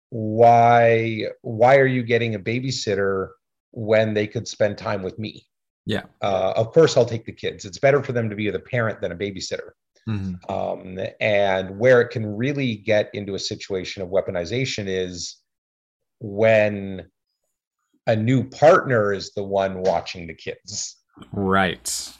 why 0.09 1.25
why 1.41 1.77
are 1.77 1.85
you 1.85 2.03
getting 2.03 2.35
a 2.35 2.39
babysitter 2.39 3.29
when 3.71 4.13
they 4.13 4.27
could 4.27 4.47
spend 4.47 4.77
time 4.77 5.01
with 5.01 5.17
me? 5.19 5.45
Yeah. 5.85 6.03
Uh, 6.21 6.53
of 6.55 6.71
course, 6.71 6.95
I'll 6.95 7.05
take 7.05 7.25
the 7.25 7.31
kids. 7.31 7.65
It's 7.65 7.79
better 7.79 8.03
for 8.03 8.11
them 8.11 8.29
to 8.29 8.35
be 8.35 8.45
with 8.45 8.55
a 8.55 8.59
parent 8.59 9.01
than 9.01 9.11
a 9.11 9.15
babysitter. 9.15 9.71
Mm-hmm. 10.07 10.51
Um, 10.51 10.99
and 11.19 11.77
where 11.77 12.01
it 12.01 12.09
can 12.09 12.25
really 12.25 12.75
get 12.75 13.09
into 13.13 13.35
a 13.35 13.39
situation 13.39 14.01
of 14.01 14.09
weaponization 14.09 14.85
is 14.87 15.37
when 16.19 17.07
a 18.07 18.15
new 18.15 18.43
partner 18.49 19.13
is 19.13 19.31
the 19.33 19.43
one 19.43 19.81
watching 19.81 20.27
the 20.27 20.33
kids. 20.33 20.97
Right 21.31 22.17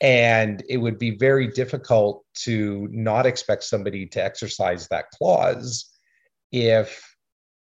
and 0.00 0.62
it 0.68 0.78
would 0.78 0.98
be 0.98 1.10
very 1.10 1.48
difficult 1.48 2.24
to 2.34 2.88
not 2.90 3.26
expect 3.26 3.64
somebody 3.64 4.06
to 4.06 4.22
exercise 4.22 4.88
that 4.88 5.10
clause 5.10 5.90
if 6.52 7.06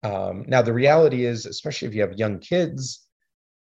um, 0.04 0.46
now 0.48 0.62
the 0.62 0.74
reality 0.74 1.26
is 1.26 1.46
especially 1.46 1.88
if 1.88 1.94
you 1.94 2.02
have 2.02 2.14
young 2.14 2.40
kids 2.40 3.08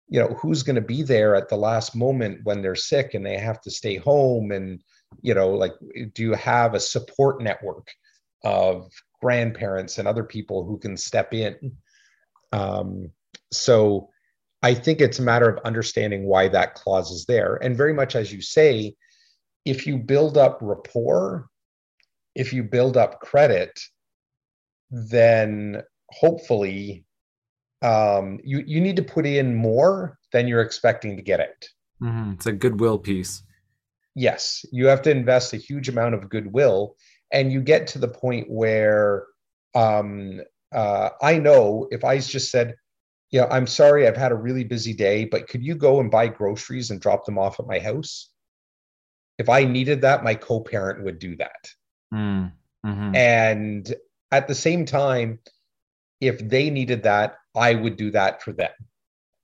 you 0.09 0.20
know 0.20 0.28
who's 0.40 0.62
going 0.62 0.76
to 0.76 0.82
be 0.82 1.02
there 1.02 1.34
at 1.34 1.48
the 1.48 1.57
last 1.57 1.96
moment 1.96 2.40
when 2.44 2.61
they're 2.61 2.74
sick 2.74 3.14
and 3.14 3.24
they 3.24 3.38
have 3.38 3.61
to 3.61 3.70
stay 3.70 3.96
home 3.96 4.50
and 4.52 4.82
you 5.22 5.34
know 5.34 5.50
like 5.50 5.72
do 6.14 6.22
you 6.22 6.32
have 6.34 6.74
a 6.74 6.80
support 6.80 7.42
network 7.42 7.90
of 8.44 8.90
grandparents 9.22 9.98
and 9.98 10.07
other 10.07 10.24
people 10.24 10.64
who 10.64 10.78
can 10.78 10.96
step 10.96 11.32
in 11.32 11.57
um, 12.52 13.11
so 13.50 14.11
I 14.62 14.72
think 14.72 15.02
it's 15.02 15.18
a 15.18 15.22
matter 15.22 15.48
of 15.48 15.62
understanding 15.64 16.24
why 16.24 16.48
that 16.48 16.74
clause 16.74 17.11
is 17.11 17.26
there. 17.26 17.57
And 17.57 17.76
very 17.76 17.92
much 17.92 18.16
as 18.16 18.32
you 18.32 18.40
say, 18.40 18.94
if 19.66 19.86
you 19.86 19.98
build 19.98 20.38
up 20.38 20.59
rapport, 20.62 21.48
if 22.34 22.52
you 22.52 22.62
build 22.62 22.96
up 22.96 23.20
credit, 23.20 23.78
then 24.90 25.82
hopefully 26.11 27.05
um, 27.85 28.41
you, 28.43 28.64
you 28.66 28.80
need 28.80 28.97
to 28.97 29.03
put 29.03 29.26
in 29.26 29.55
more 29.55 30.18
than 30.32 30.49
you're 30.49 30.62
expecting 30.62 31.16
to 31.16 31.22
get 31.22 31.41
out. 31.41 31.68
Mm-hmm. 32.03 32.32
It's 32.32 32.47
a 32.47 32.53
goodwill 32.53 32.99
piece. 32.99 33.43
Yes, 34.14 34.64
you 34.72 34.87
have 34.87 35.03
to 35.03 35.11
invest 35.11 35.53
a 35.53 35.59
huge 35.59 35.91
amount 35.91 36.14
of 36.14 36.30
goodwill. 36.30 36.97
And 37.30 37.53
you 37.53 37.61
get 37.61 37.87
to 37.89 37.99
the 37.99 38.09
point 38.09 38.49
where 38.49 39.26
um, 39.74 40.41
uh, 40.72 41.11
I 41.20 41.39
know 41.39 41.89
if 41.91 42.05
I 42.05 42.18
just 42.18 42.51
said, 42.51 42.76
yeah, 43.30 43.47
I'm 43.51 43.66
sorry, 43.66 44.07
I've 44.07 44.16
had 44.16 44.32
a 44.32 44.37
really 44.37 44.64
busy 44.64 44.95
day, 44.95 45.24
but 45.24 45.49
could 45.49 45.62
you 45.62 45.74
go 45.74 46.01
and 46.01 46.11
buy 46.11 46.28
groceries 46.28 46.91
and 46.91 47.01
drop 47.01 47.26
them 47.26 47.39
off 47.39 47.61
at 47.61 47.66
my 47.66 47.80
house? 47.80 48.30
If 49.39 49.49
I 49.49 49.64
needed 49.64 50.03
that, 50.03 50.24
my 50.24 50.37
co 50.37 50.61
parent 50.61 51.05
would 51.05 51.18
do 51.18 51.37
that. 51.37 51.70
Mm, 52.14 52.53
mm-hmm. 52.87 53.16
And 53.16 53.95
at 54.30 54.47
the 54.47 54.55
same 54.55 54.87
time, 54.87 55.41
if 56.20 56.39
they 56.39 56.70
needed 56.70 57.03
that, 57.03 57.35
I 57.55 57.74
would 57.74 57.96
do 57.96 58.11
that 58.12 58.42
for 58.42 58.52
them. 58.52 58.72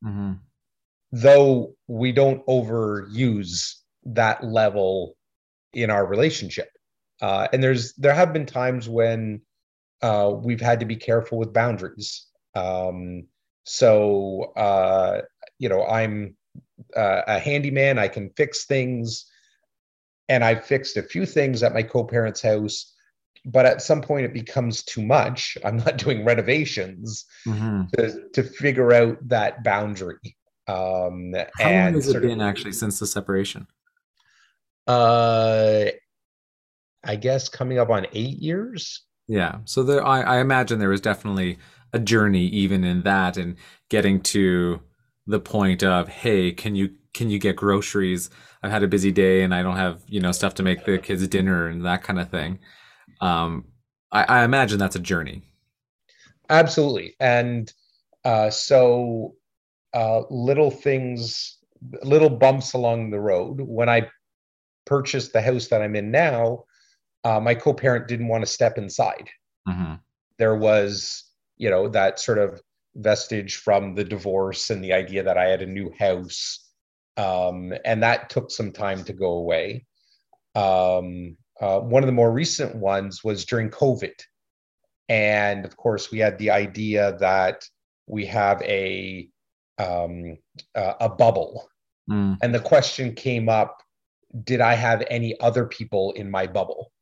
Mm-hmm. 0.04 0.32
Though 1.12 1.74
we 1.86 2.12
don't 2.12 2.44
overuse 2.46 3.74
that 4.04 4.44
level 4.44 5.16
in 5.72 5.90
our 5.90 6.06
relationship. 6.06 6.70
Uh, 7.20 7.48
and 7.52 7.62
there's 7.62 7.92
there 7.94 8.14
have 8.14 8.32
been 8.32 8.46
times 8.46 8.88
when 8.88 9.42
uh, 10.02 10.32
we've 10.34 10.60
had 10.60 10.80
to 10.80 10.86
be 10.86 10.96
careful 10.96 11.38
with 11.38 11.52
boundaries. 11.52 12.26
Um, 12.54 13.26
so, 13.64 14.52
uh, 14.56 15.22
you 15.58 15.68
know, 15.68 15.84
I'm 15.86 16.36
uh, 16.96 17.22
a 17.26 17.38
handyman, 17.38 17.98
I 17.98 18.08
can 18.08 18.30
fix 18.30 18.64
things. 18.64 19.26
And 20.28 20.44
I 20.44 20.54
fixed 20.54 20.96
a 20.96 21.02
few 21.02 21.26
things 21.26 21.62
at 21.62 21.74
my 21.74 21.82
co 21.82 22.04
parent's 22.04 22.40
house. 22.40 22.94
But 23.46 23.66
at 23.66 23.80
some 23.80 24.02
point, 24.02 24.26
it 24.26 24.34
becomes 24.34 24.82
too 24.82 25.02
much. 25.02 25.56
I'm 25.64 25.78
not 25.78 25.96
doing 26.04 26.24
renovations 26.24 27.24
mm-hmm. 27.46 27.82
to, 27.96 28.28
to 28.34 28.42
figure 28.42 28.92
out 28.92 29.16
that 29.28 29.64
boundary. 29.64 30.36
Um, 30.68 31.34
How 31.58 31.70
long 31.70 31.94
has 31.94 32.08
it 32.08 32.22
been 32.22 32.40
of, 32.40 32.46
actually 32.46 32.72
since 32.72 32.98
the 32.98 33.06
separation? 33.06 33.66
Uh, 34.86 35.86
I 37.04 37.16
guess 37.16 37.48
coming 37.48 37.78
up 37.78 37.90
on 37.90 38.06
eight 38.12 38.38
years. 38.38 39.02
Yeah. 39.26 39.58
So 39.64 39.82
there, 39.82 40.04
I, 40.04 40.20
I 40.22 40.40
imagine 40.40 40.78
there 40.78 40.88
was 40.88 41.00
definitely 41.00 41.58
a 41.92 41.98
journey 41.98 42.46
even 42.46 42.84
in 42.84 43.02
that 43.02 43.36
and 43.36 43.56
getting 43.88 44.20
to 44.20 44.80
the 45.26 45.40
point 45.40 45.82
of 45.82 46.08
hey 46.08 46.52
can 46.52 46.74
you 46.74 46.90
can 47.14 47.30
you 47.30 47.38
get 47.38 47.56
groceries 47.56 48.30
i've 48.62 48.70
had 48.70 48.82
a 48.82 48.88
busy 48.88 49.12
day 49.12 49.42
and 49.42 49.54
i 49.54 49.62
don't 49.62 49.76
have 49.76 50.02
you 50.06 50.20
know 50.20 50.32
stuff 50.32 50.54
to 50.54 50.62
make 50.62 50.84
the 50.84 50.98
kids 50.98 51.26
dinner 51.28 51.66
and 51.66 51.84
that 51.84 52.02
kind 52.02 52.18
of 52.18 52.28
thing 52.30 52.58
um 53.20 53.64
i, 54.12 54.24
I 54.24 54.44
imagine 54.44 54.78
that's 54.78 54.96
a 54.96 55.00
journey 55.00 55.42
absolutely 56.48 57.16
and 57.20 57.72
uh 58.24 58.50
so 58.50 59.34
uh 59.94 60.22
little 60.30 60.70
things 60.70 61.58
little 62.02 62.30
bumps 62.30 62.72
along 62.74 63.10
the 63.10 63.20
road 63.20 63.60
when 63.60 63.88
i 63.88 64.08
purchased 64.84 65.32
the 65.32 65.42
house 65.42 65.68
that 65.68 65.82
i'm 65.82 65.96
in 65.96 66.10
now 66.10 66.64
uh, 67.22 67.38
my 67.38 67.54
co-parent 67.54 68.08
didn't 68.08 68.28
want 68.28 68.42
to 68.42 68.46
step 68.46 68.78
inside 68.78 69.28
mm-hmm. 69.68 69.94
there 70.38 70.56
was 70.56 71.24
you 71.58 71.68
know 71.68 71.88
that 71.88 72.18
sort 72.18 72.38
of 72.38 72.60
vestige 72.96 73.56
from 73.56 73.94
the 73.94 74.04
divorce 74.04 74.70
and 74.70 74.82
the 74.82 74.92
idea 74.92 75.22
that 75.22 75.38
I 75.38 75.44
had 75.44 75.62
a 75.62 75.66
new 75.66 75.92
house. 75.98 76.66
Um, 77.16 77.72
and 77.84 78.02
that 78.02 78.30
took 78.30 78.50
some 78.50 78.72
time 78.72 79.04
to 79.04 79.12
go 79.12 79.32
away. 79.32 79.86
Um, 80.54 81.36
uh, 81.60 81.80
one 81.80 82.02
of 82.02 82.06
the 82.06 82.12
more 82.12 82.32
recent 82.32 82.74
ones 82.74 83.22
was 83.22 83.44
during 83.44 83.70
COVID. 83.70 84.14
And 85.08 85.64
of 85.64 85.76
course, 85.76 86.10
we 86.10 86.18
had 86.18 86.38
the 86.38 86.50
idea 86.50 87.16
that 87.20 87.64
we 88.06 88.26
have 88.26 88.62
a 88.62 89.28
um, 89.78 90.36
uh, 90.74 90.94
a 91.00 91.08
bubble, 91.08 91.68
mm. 92.08 92.36
and 92.42 92.54
the 92.54 92.60
question 92.60 93.14
came 93.14 93.48
up: 93.48 93.82
Did 94.44 94.60
I 94.60 94.74
have 94.74 95.02
any 95.10 95.38
other 95.40 95.66
people 95.66 96.12
in 96.12 96.30
my 96.30 96.46
bubble? 96.46 96.92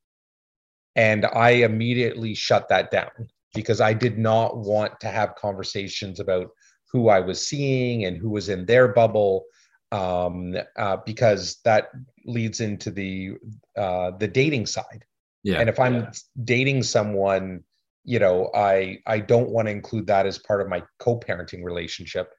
And 0.96 1.26
I 1.26 1.50
immediately 1.50 2.34
shut 2.34 2.68
that 2.70 2.90
down 2.90 3.28
because 3.54 3.80
I 3.80 3.92
did 3.92 4.18
not 4.18 4.56
want 4.56 4.98
to 5.00 5.08
have 5.08 5.34
conversations 5.36 6.18
about 6.18 6.48
who 6.90 7.08
I 7.08 7.20
was 7.20 7.46
seeing 7.46 8.04
and 8.04 8.16
who 8.16 8.30
was 8.30 8.48
in 8.48 8.66
their 8.66 8.88
bubble, 8.88 9.44
um, 9.92 10.56
uh, 10.76 10.98
because 11.04 11.58
that 11.64 11.90
leads 12.24 12.60
into 12.60 12.90
the 12.90 13.32
uh, 13.76 14.12
the 14.18 14.28
dating 14.28 14.66
side. 14.66 15.04
Yeah. 15.42 15.60
And 15.60 15.68
if 15.68 15.78
I'm 15.78 16.08
dating 16.44 16.82
someone, 16.82 17.62
you 18.04 18.18
know, 18.18 18.50
I 18.54 18.98
I 19.06 19.20
don't 19.20 19.50
want 19.50 19.66
to 19.66 19.72
include 19.72 20.06
that 20.08 20.26
as 20.26 20.38
part 20.38 20.60
of 20.60 20.68
my 20.68 20.82
co-parenting 20.98 21.64
relationship. 21.64 22.32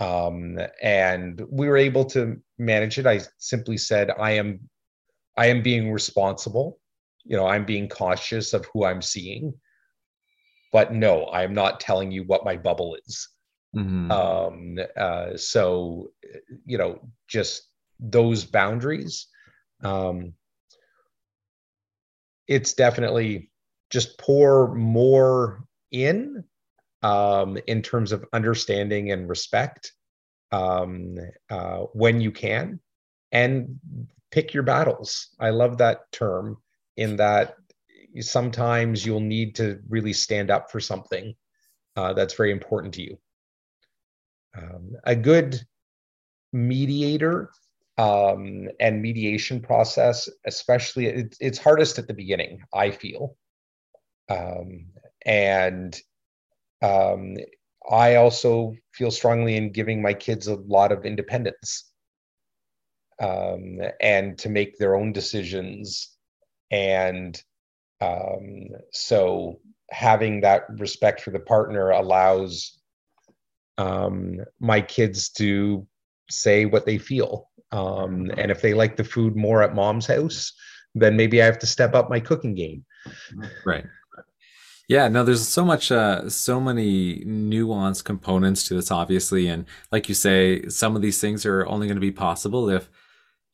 Um, 0.00 0.58
and 0.82 1.40
we 1.50 1.68
were 1.68 1.76
able 1.76 2.04
to 2.06 2.40
manage 2.58 2.98
it. 2.98 3.06
I 3.06 3.20
simply 3.38 3.76
said, 3.76 4.10
I 4.10 4.32
am 4.32 4.60
I 5.36 5.46
am 5.46 5.62
being 5.62 5.92
responsible. 5.92 6.80
You 7.24 7.36
know, 7.36 7.46
I'm 7.46 7.64
being 7.64 7.88
cautious 7.88 8.52
of 8.52 8.66
who 8.72 8.84
I'm 8.84 9.02
seeing 9.02 9.54
but 10.74 10.92
no, 10.92 11.28
I'm 11.32 11.54
not 11.54 11.78
telling 11.78 12.10
you 12.10 12.24
what 12.24 12.44
my 12.44 12.56
bubble 12.56 12.98
is. 13.06 13.28
Mm-hmm. 13.74 14.10
Um, 14.10 14.78
uh, 14.96 15.36
so, 15.36 16.10
you 16.64 16.78
know, 16.78 17.00
just 17.28 17.68
those 17.98 18.44
boundaries. 18.44 19.26
Um, 19.82 20.34
it's 22.46 22.74
definitely 22.74 23.50
just 23.90 24.18
pour 24.18 24.74
more 24.74 25.64
in 25.90 26.44
um, 27.02 27.58
in 27.66 27.82
terms 27.82 28.12
of 28.12 28.24
understanding 28.32 29.12
and 29.12 29.28
respect 29.28 29.92
um, 30.52 31.16
uh, 31.50 31.80
when 31.92 32.20
you 32.20 32.30
can, 32.30 32.80
and 33.32 33.78
pick 34.30 34.54
your 34.54 34.62
battles. 34.62 35.28
I 35.38 35.50
love 35.50 35.78
that 35.78 36.10
term 36.12 36.58
in 36.96 37.16
that 37.16 37.56
sometimes 38.20 39.04
you'll 39.04 39.20
need 39.20 39.56
to 39.56 39.80
really 39.88 40.12
stand 40.12 40.50
up 40.50 40.70
for 40.70 40.80
something 40.80 41.34
uh, 41.96 42.12
that's 42.12 42.34
very 42.34 42.52
important 42.52 42.94
to 42.94 43.02
you. 43.02 43.18
Um, 44.56 44.96
a 45.04 45.16
good 45.16 45.60
mediator 46.52 47.50
um, 47.98 48.68
and 48.80 49.02
mediation 49.02 49.60
process, 49.60 50.28
especially, 50.46 51.06
it, 51.06 51.36
it's 51.40 51.58
hardest 51.58 51.98
at 51.98 52.06
the 52.06 52.14
beginning, 52.14 52.62
I 52.72 52.90
feel. 52.90 53.36
Um, 54.28 54.86
and 55.24 55.98
um, 56.82 57.36
I 57.90 58.16
also 58.16 58.74
feel 58.92 59.10
strongly 59.10 59.56
in 59.56 59.72
giving 59.72 60.00
my 60.00 60.14
kids 60.14 60.46
a 60.46 60.56
lot 60.56 60.92
of 60.92 61.04
independence 61.04 61.90
um, 63.20 63.80
and 64.00 64.38
to 64.38 64.48
make 64.48 64.78
their 64.78 64.96
own 64.96 65.12
decisions 65.12 66.16
and 66.70 67.40
um, 68.00 68.68
so 68.90 69.60
having 69.90 70.40
that 70.40 70.64
respect 70.78 71.20
for 71.20 71.30
the 71.30 71.40
partner 71.40 71.90
allows 71.90 72.78
um, 73.78 74.40
my 74.60 74.80
kids 74.80 75.28
to 75.30 75.86
say 76.30 76.64
what 76.64 76.86
they 76.86 76.98
feel. 76.98 77.48
Um, 77.72 78.30
and 78.36 78.50
if 78.50 78.62
they 78.62 78.74
like 78.74 78.96
the 78.96 79.04
food 79.04 79.36
more 79.36 79.62
at 79.62 79.74
mom's 79.74 80.06
house, 80.06 80.52
then 80.94 81.16
maybe 81.16 81.42
I 81.42 81.46
have 81.46 81.58
to 81.60 81.66
step 81.66 81.94
up 81.94 82.08
my 82.08 82.20
cooking 82.20 82.54
game. 82.54 82.84
Right. 83.66 83.84
Yeah, 84.88 85.08
no, 85.08 85.24
there's 85.24 85.48
so 85.48 85.64
much, 85.64 85.90
uh, 85.90 86.28
so 86.28 86.60
many 86.60 87.24
nuanced 87.24 88.04
components 88.04 88.68
to 88.68 88.74
this, 88.74 88.90
obviously. 88.90 89.48
And 89.48 89.64
like 89.90 90.08
you 90.08 90.14
say, 90.14 90.68
some 90.68 90.94
of 90.94 91.02
these 91.02 91.20
things 91.20 91.46
are 91.46 91.66
only 91.66 91.86
going 91.86 91.96
to 91.96 92.00
be 92.02 92.12
possible 92.12 92.68
if, 92.68 92.90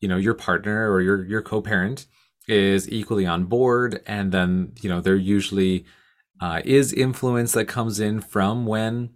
you 0.01 0.09
know, 0.09 0.17
your 0.17 0.33
partner 0.33 0.91
or 0.91 1.01
your, 1.01 1.25
your 1.25 1.41
co-parent 1.41 2.05
is 2.47 2.91
equally 2.91 3.25
on 3.25 3.45
board 3.45 4.01
and 4.05 4.31
then 4.31 4.73
you 4.81 4.89
know 4.89 4.99
there 4.99 5.15
usually 5.15 5.85
uh, 6.41 6.61
is 6.65 6.91
influence 6.91 7.51
that 7.53 7.65
comes 7.65 7.99
in 7.99 8.19
from 8.19 8.65
when 8.65 9.09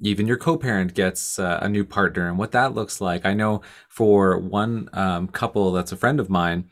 even 0.00 0.26
your 0.26 0.36
co-parent 0.36 0.94
gets 0.94 1.38
uh, 1.38 1.58
a 1.62 1.68
new 1.68 1.84
partner 1.84 2.28
and 2.28 2.38
what 2.38 2.52
that 2.52 2.74
looks 2.74 3.00
like. 3.00 3.24
I 3.24 3.34
know 3.34 3.62
for 3.88 4.38
one 4.38 4.88
um, 4.92 5.28
couple 5.28 5.72
that's 5.72 5.92
a 5.92 5.96
friend 5.96 6.20
of 6.20 6.30
mine 6.30 6.70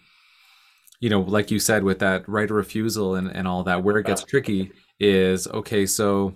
you 1.01 1.11
know 1.11 1.21
like 1.21 1.51
you 1.51 1.59
said 1.59 1.83
with 1.83 1.99
that 1.99 2.27
right 2.29 2.45
of 2.51 2.57
refusal 2.57 3.17
and, 3.17 3.29
and 3.29 3.49
all 3.49 3.65
that 3.65 3.83
where 3.83 3.99
it 3.99 4.07
gets 4.07 4.23
tricky 4.23 4.71
is 5.01 5.49
okay 5.49 5.85
so 5.87 6.35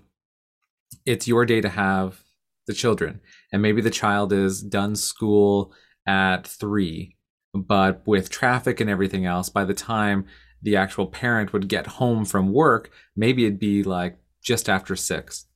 it's 1.07 1.28
your 1.28 1.47
day 1.47 1.61
to 1.61 1.68
have 1.68 2.22
the 2.66 2.74
children. 2.74 3.20
And 3.53 3.62
maybe 3.62 3.80
the 3.80 3.91
child 3.91 4.32
is 4.32 4.62
done 4.62 4.95
school 4.95 5.72
at 6.07 6.47
three 6.47 7.16
but 7.55 8.07
with 8.07 8.28
traffic 8.28 8.78
and 8.78 8.91
everything 8.91 9.24
else, 9.24 9.49
by 9.49 9.64
the 9.64 9.74
time 9.74 10.26
the 10.62 10.76
actual 10.76 11.07
parent 11.07 11.53
would 11.53 11.66
get 11.66 11.86
home 11.86 12.26
from 12.26 12.53
work, 12.53 12.91
maybe 13.16 13.47
it'd 13.47 13.59
be 13.59 13.82
like 13.82 14.18
just 14.43 14.68
after 14.68 14.95
six. 14.95 15.47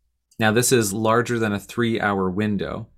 Now, 0.42 0.50
this 0.50 0.72
is 0.72 0.92
larger 0.92 1.38
than 1.38 1.52
a 1.52 1.60
three 1.60 2.00
hour 2.00 2.28
window. 2.28 2.88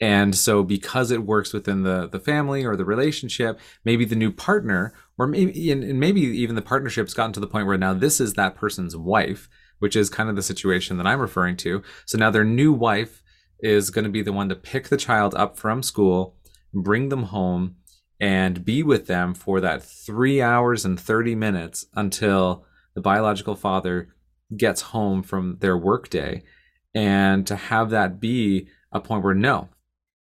And 0.00 0.34
so, 0.34 0.64
because 0.64 1.12
it 1.12 1.24
works 1.24 1.52
within 1.52 1.84
the, 1.84 2.08
the 2.08 2.18
family 2.18 2.64
or 2.64 2.74
the 2.74 2.84
relationship, 2.84 3.60
maybe 3.84 4.04
the 4.04 4.16
new 4.16 4.32
partner, 4.32 4.92
or 5.16 5.28
maybe, 5.28 5.70
and 5.70 6.00
maybe 6.00 6.22
even 6.22 6.56
the 6.56 6.60
partnership's 6.60 7.14
gotten 7.14 7.32
to 7.34 7.38
the 7.38 7.46
point 7.46 7.68
where 7.68 7.78
now 7.78 7.94
this 7.94 8.20
is 8.20 8.34
that 8.34 8.56
person's 8.56 8.96
wife, 8.96 9.48
which 9.78 9.94
is 9.94 10.10
kind 10.10 10.28
of 10.28 10.34
the 10.34 10.42
situation 10.42 10.96
that 10.96 11.06
I'm 11.06 11.20
referring 11.20 11.56
to. 11.58 11.84
So 12.04 12.18
now 12.18 12.30
their 12.30 12.42
new 12.42 12.72
wife 12.72 13.22
is 13.60 13.90
going 13.90 14.06
to 14.06 14.10
be 14.10 14.22
the 14.22 14.32
one 14.32 14.48
to 14.48 14.56
pick 14.56 14.88
the 14.88 14.96
child 14.96 15.36
up 15.36 15.56
from 15.56 15.84
school, 15.84 16.34
bring 16.74 17.10
them 17.10 17.26
home, 17.26 17.76
and 18.18 18.64
be 18.64 18.82
with 18.82 19.06
them 19.06 19.34
for 19.34 19.60
that 19.60 19.84
three 19.84 20.42
hours 20.42 20.84
and 20.84 20.98
30 20.98 21.36
minutes 21.36 21.86
until 21.94 22.66
the 22.96 23.00
biological 23.00 23.54
father 23.54 24.08
gets 24.56 24.82
home 24.82 25.22
from 25.22 25.58
their 25.60 25.78
workday. 25.78 26.42
And 26.94 27.46
to 27.46 27.56
have 27.56 27.90
that 27.90 28.20
be 28.20 28.68
a 28.92 29.00
point 29.00 29.24
where, 29.24 29.34
no, 29.34 29.68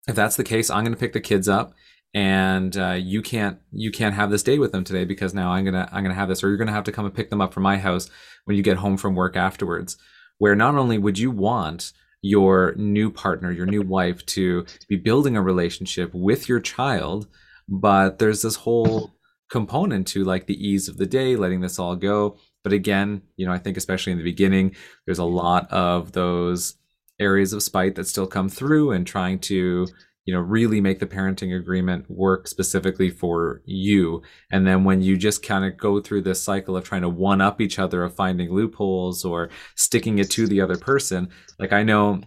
if 0.08 0.16
that's 0.16 0.36
the 0.36 0.44
case, 0.44 0.70
I'm 0.70 0.84
going 0.84 0.94
to 0.94 1.00
pick 1.00 1.14
the 1.14 1.20
kids 1.20 1.50
up 1.50 1.74
and 2.14 2.76
uh, 2.78 2.98
you 3.00 3.22
can't 3.22 3.60
you 3.72 3.92
can't 3.92 4.16
have 4.16 4.32
this 4.32 4.44
day 4.44 4.60
with 4.60 4.72
them 4.72 4.84
today 4.84 5.06
because 5.06 5.34
now 5.34 5.52
I'm 5.52 5.64
gonna 5.64 5.88
I'm 5.92 6.04
gonna 6.04 6.16
have 6.16 6.30
this, 6.30 6.44
or 6.44 6.50
you're 6.50 6.58
gonna 6.58 6.72
have 6.72 6.84
to 6.86 6.92
come 6.92 7.06
and 7.06 7.14
pick 7.14 7.30
them 7.30 7.42
up 7.42 7.54
from 7.54 7.64
my 7.64 7.78
house 7.78 8.10
when 8.46 8.58
you 8.58 8.64
get 8.64 8.78
home 8.78 8.98
from 8.98 9.16
work 9.16 9.36
afterwards. 9.36 9.98
Where 10.38 10.56
not 10.56 10.76
only 10.76 10.98
would 10.98 11.20
you 11.20 11.32
want 11.32 11.94
your 12.22 12.76
new 12.76 13.12
partner, 13.12 13.52
your 13.52 13.66
new 13.66 13.82
wife, 13.82 14.26
to 14.26 14.66
be 14.90 14.98
building 14.98 15.38
a 15.38 15.42
relationship 15.42 16.14
with 16.14 16.50
your 16.50 16.60
child, 16.60 17.28
but 17.68 18.20
there's 18.20 18.42
this 18.42 18.58
whole 18.58 19.14
component 19.50 20.08
to 20.08 20.24
like 20.24 20.48
the 20.48 20.68
ease 20.68 20.88
of 20.88 20.98
the 20.98 21.06
day, 21.06 21.36
letting 21.36 21.62
this 21.62 21.80
all 21.80 21.96
go. 21.96 22.38
But 22.64 22.74
again, 22.74 23.22
you 23.38 23.46
know, 23.46 23.52
I 23.52 23.58
think 23.58 23.78
especially 23.78 24.12
in 24.12 24.18
the 24.18 24.24
beginning, 24.24 24.76
there's 25.06 25.20
a 25.20 25.24
lot 25.24 25.72
of 25.72 26.12
those 26.12 26.76
areas 27.20 27.54
of 27.54 27.64
spite 27.64 27.96
that 27.96 28.08
still 28.08 28.28
come 28.28 28.50
through 28.50 28.92
and 28.92 29.06
trying 29.06 29.40
to 29.40 29.88
you 30.26 30.34
know 30.34 30.40
really 30.40 30.82
make 30.82 31.00
the 31.00 31.08
parenting 31.08 31.56
agreement 31.56 32.10
work 32.10 32.48
specifically 32.48 33.10
for 33.10 33.62
you 33.66 34.22
and 34.52 34.66
then 34.66 34.84
when 34.84 35.02
you 35.02 35.18
just 35.18 35.44
kind 35.44 35.66
of 35.66 35.78
go 35.78 36.00
through 36.00 36.22
this 36.22 36.42
cycle 36.42 36.78
of 36.78 36.84
trying 36.84 37.02
to 37.02 37.10
one 37.10 37.42
up 37.42 37.60
each 37.60 37.80
other 37.80 38.04
of 38.04 38.16
finding 38.16 38.52
loopholes 38.52 39.26
or 39.26 39.50
sticking 39.76 40.20
it 40.20 40.30
to 40.30 40.48
the 40.48 40.62
other 40.62 40.78
person 40.78 41.28
like 41.60 41.74
i 41.74 41.84
know 41.84 42.22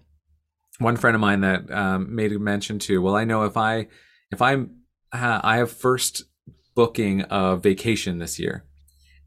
one 0.78 0.97
friend 0.97 1.14
of 1.14 1.20
mine 1.20 1.41
that 1.41 1.70
um, 1.70 2.14
made 2.14 2.32
a 2.32 2.39
mention 2.39 2.78
to 2.80 3.01
well 3.01 3.16
i 3.16 3.24
know 3.24 3.45
if 3.45 3.57
i 3.57 3.87
if 4.32 4.43
i'm 4.43 4.85
I 5.14 5.59
have 5.59 5.70
first 5.70 6.24
booking 6.74 7.22
of 7.22 7.62
vacation 7.62 8.18
this 8.18 8.39
year. 8.39 8.64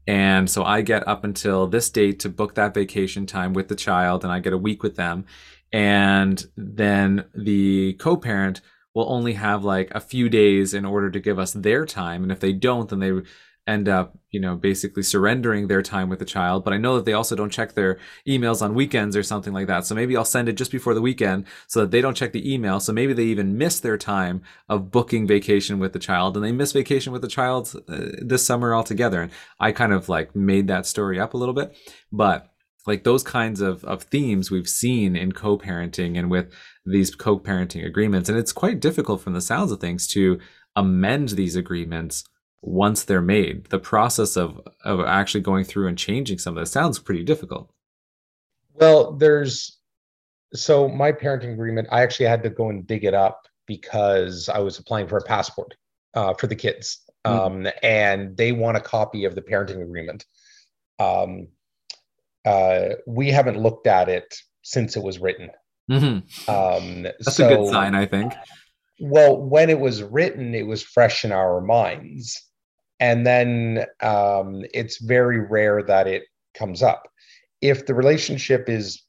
And 0.08 0.48
so 0.48 0.64
I 0.64 0.80
get 0.80 1.06
up 1.06 1.22
until 1.22 1.66
this 1.66 1.90
date 1.90 2.20
to 2.20 2.30
book 2.30 2.54
that 2.54 2.72
vacation 2.72 3.26
time 3.26 3.52
with 3.52 3.68
the 3.68 3.76
child, 3.76 4.24
and 4.24 4.32
I 4.32 4.40
get 4.40 4.54
a 4.54 4.58
week 4.58 4.82
with 4.82 4.96
them. 4.96 5.26
And 5.70 6.42
then 6.56 7.26
the 7.34 7.92
co 8.00 8.16
parent 8.16 8.62
will 8.94 9.12
only 9.12 9.34
have 9.34 9.64
like 9.64 9.90
a 9.94 10.00
few 10.00 10.30
days 10.30 10.72
in 10.72 10.86
order 10.86 11.10
to 11.10 11.20
give 11.20 11.38
us 11.38 11.52
their 11.52 11.84
time. 11.84 12.22
And 12.22 12.32
if 12.32 12.40
they 12.40 12.54
don't, 12.54 12.88
then 12.88 13.00
they 13.00 13.12
end 13.68 13.88
up, 13.88 14.16
you 14.30 14.40
know, 14.40 14.56
basically 14.56 15.02
surrendering 15.02 15.68
their 15.68 15.82
time 15.82 16.08
with 16.08 16.18
the 16.18 16.24
child. 16.24 16.64
But 16.64 16.72
I 16.72 16.78
know 16.78 16.96
that 16.96 17.04
they 17.04 17.12
also 17.12 17.36
don't 17.36 17.52
check 17.52 17.74
their 17.74 17.98
emails 18.26 18.62
on 18.62 18.74
weekends 18.74 19.14
or 19.14 19.22
something 19.22 19.52
like 19.52 19.66
that. 19.66 19.84
So 19.84 19.94
maybe 19.94 20.16
I'll 20.16 20.24
send 20.24 20.48
it 20.48 20.54
just 20.54 20.72
before 20.72 20.94
the 20.94 21.02
weekend 21.02 21.44
so 21.66 21.80
that 21.80 21.90
they 21.90 22.00
don't 22.00 22.16
check 22.16 22.32
the 22.32 22.52
email. 22.52 22.80
So 22.80 22.92
maybe 22.92 23.12
they 23.12 23.24
even 23.24 23.58
miss 23.58 23.78
their 23.78 23.98
time 23.98 24.42
of 24.68 24.90
booking 24.90 25.26
vacation 25.26 25.78
with 25.78 25.92
the 25.92 25.98
child 25.98 26.34
and 26.34 26.44
they 26.44 26.50
miss 26.50 26.72
vacation 26.72 27.12
with 27.12 27.22
the 27.22 27.28
child 27.28 27.74
uh, 27.88 28.06
this 28.22 28.44
summer 28.44 28.74
altogether. 28.74 29.20
And 29.20 29.32
I 29.60 29.72
kind 29.72 29.92
of 29.92 30.08
like 30.08 30.34
made 30.34 30.66
that 30.68 30.86
story 30.86 31.20
up 31.20 31.34
a 31.34 31.38
little 31.38 31.54
bit. 31.54 31.76
But 32.10 32.50
like 32.86 33.04
those 33.04 33.22
kinds 33.22 33.60
of, 33.60 33.84
of 33.84 34.04
themes 34.04 34.50
we've 34.50 34.68
seen 34.68 35.14
in 35.14 35.32
co-parenting 35.32 36.18
and 36.18 36.30
with 36.30 36.50
these 36.86 37.14
co-parenting 37.14 37.84
agreements 37.84 38.30
and 38.30 38.38
it's 38.38 38.52
quite 38.52 38.80
difficult 38.80 39.20
from 39.20 39.34
the 39.34 39.42
sounds 39.42 39.70
of 39.70 39.78
things 39.78 40.06
to 40.06 40.38
amend 40.74 41.30
these 41.30 41.54
agreements 41.54 42.24
once 42.60 43.04
they're 43.04 43.22
made 43.22 43.64
the 43.66 43.78
process 43.78 44.36
of 44.36 44.60
of 44.84 45.00
actually 45.00 45.40
going 45.40 45.64
through 45.64 45.86
and 45.86 45.96
changing 45.96 46.38
some 46.38 46.56
of 46.56 46.62
this 46.62 46.72
sounds 46.72 46.98
pretty 46.98 47.22
difficult. 47.22 47.70
Well 48.74 49.12
there's 49.12 49.78
so 50.54 50.88
my 50.88 51.12
parenting 51.12 51.52
agreement 51.52 51.86
i 51.90 52.02
actually 52.02 52.24
had 52.24 52.42
to 52.42 52.48
go 52.48 52.70
and 52.70 52.86
dig 52.86 53.04
it 53.04 53.12
up 53.12 53.46
because 53.66 54.48
i 54.48 54.58
was 54.58 54.78
applying 54.78 55.06
for 55.06 55.18
a 55.18 55.22
passport 55.22 55.74
uh, 56.14 56.34
for 56.34 56.46
the 56.46 56.56
kids. 56.56 57.00
Mm. 57.26 57.46
um, 57.66 57.72
and 57.82 58.36
they 58.36 58.52
want 58.52 58.76
a 58.76 58.80
copy 58.80 59.24
of 59.24 59.34
the 59.34 59.42
parenting 59.42 59.82
agreement. 59.82 60.24
Um, 60.98 61.48
uh, 62.44 62.90
we 63.06 63.30
haven't 63.30 63.60
looked 63.60 63.86
at 63.86 64.08
it 64.08 64.34
since 64.62 64.96
it 64.96 65.02
was 65.02 65.18
written. 65.18 65.50
Mm-hmm. 65.90 66.50
um, 66.50 67.02
that's 67.02 67.36
so, 67.36 67.46
a 67.46 67.56
good 67.56 67.72
sign 67.72 67.94
i 67.94 68.04
think. 68.04 68.34
Well 69.00 69.40
when 69.40 69.70
it 69.70 69.80
was 69.80 70.02
written 70.02 70.54
it 70.54 70.66
was 70.66 70.82
fresh 70.82 71.24
in 71.24 71.32
our 71.32 71.60
minds 71.60 72.47
and 73.00 73.26
then 73.26 73.86
um, 74.00 74.64
it's 74.74 74.98
very 74.98 75.40
rare 75.40 75.82
that 75.82 76.06
it 76.06 76.24
comes 76.54 76.82
up. 76.82 77.08
If 77.60 77.86
the 77.86 77.94
relationship 77.94 78.68
is 78.68 79.02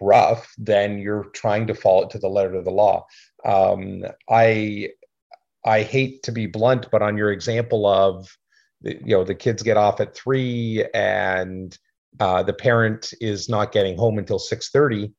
rough, 0.00 0.52
then 0.58 0.98
you're 0.98 1.24
trying 1.32 1.66
to 1.68 1.74
follow 1.74 2.04
it 2.04 2.10
to 2.10 2.18
the 2.18 2.28
letter 2.28 2.54
of 2.54 2.64
the 2.64 2.70
law. 2.70 3.06
Um, 3.44 4.04
I 4.28 4.90
I 5.64 5.82
hate 5.82 6.22
to 6.24 6.32
be 6.32 6.46
blunt, 6.46 6.88
but 6.90 7.02
on 7.02 7.16
your 7.16 7.32
example 7.32 7.86
of 7.86 8.28
you 8.82 9.16
know 9.16 9.24
the 9.24 9.34
kids 9.34 9.62
get 9.62 9.76
off 9.76 10.00
at 10.00 10.14
three 10.14 10.84
and 10.94 11.76
uh, 12.20 12.42
the 12.42 12.52
parent 12.52 13.12
is 13.20 13.48
not 13.48 13.72
getting 13.72 13.96
home 13.96 14.18
until 14.18 14.38
six 14.38 14.70
thirty, 14.70 15.12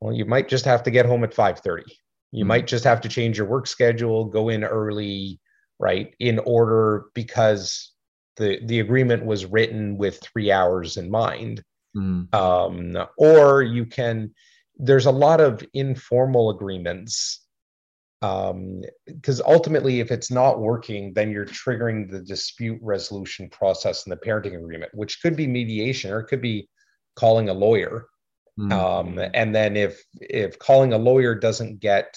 well, 0.00 0.12
you 0.12 0.24
might 0.24 0.48
just 0.48 0.64
have 0.64 0.82
to 0.84 0.90
get 0.90 1.06
home 1.06 1.24
at 1.24 1.34
five 1.34 1.60
thirty. 1.60 1.98
You 2.32 2.40
mm-hmm. 2.40 2.48
might 2.48 2.66
just 2.66 2.84
have 2.84 3.00
to 3.02 3.08
change 3.08 3.38
your 3.38 3.46
work 3.46 3.66
schedule, 3.66 4.24
go 4.24 4.48
in 4.48 4.64
early, 4.64 5.40
right 5.78 6.14
in 6.20 6.38
order 6.40 7.06
because 7.14 7.92
the 8.36 8.60
the 8.66 8.80
agreement 8.80 9.24
was 9.24 9.46
written 9.46 9.96
with 9.96 10.20
three 10.20 10.50
hours 10.50 10.96
in 10.96 11.10
mind 11.10 11.62
mm. 11.96 12.32
um, 12.34 13.06
or 13.16 13.62
you 13.62 13.86
can 13.86 14.32
there's 14.76 15.06
a 15.06 15.10
lot 15.10 15.40
of 15.40 15.64
informal 15.72 16.50
agreements 16.50 17.40
because 18.20 19.40
um, 19.40 19.46
ultimately 19.46 20.00
if 20.00 20.10
it's 20.10 20.30
not 20.30 20.60
working 20.60 21.12
then 21.14 21.30
you're 21.30 21.46
triggering 21.46 22.10
the 22.10 22.20
dispute 22.20 22.78
resolution 22.82 23.48
process 23.50 24.06
in 24.06 24.10
the 24.10 24.16
parenting 24.16 24.56
agreement 24.56 24.90
which 24.94 25.20
could 25.20 25.36
be 25.36 25.46
mediation 25.46 26.10
or 26.10 26.20
it 26.20 26.26
could 26.26 26.40
be 26.40 26.68
calling 27.16 27.48
a 27.48 27.54
lawyer 27.54 28.06
mm. 28.58 28.72
um, 28.72 29.18
and 29.34 29.54
then 29.54 29.76
if 29.76 30.02
if 30.20 30.58
calling 30.58 30.92
a 30.92 30.98
lawyer 30.98 31.34
doesn't 31.34 31.80
get 31.80 32.16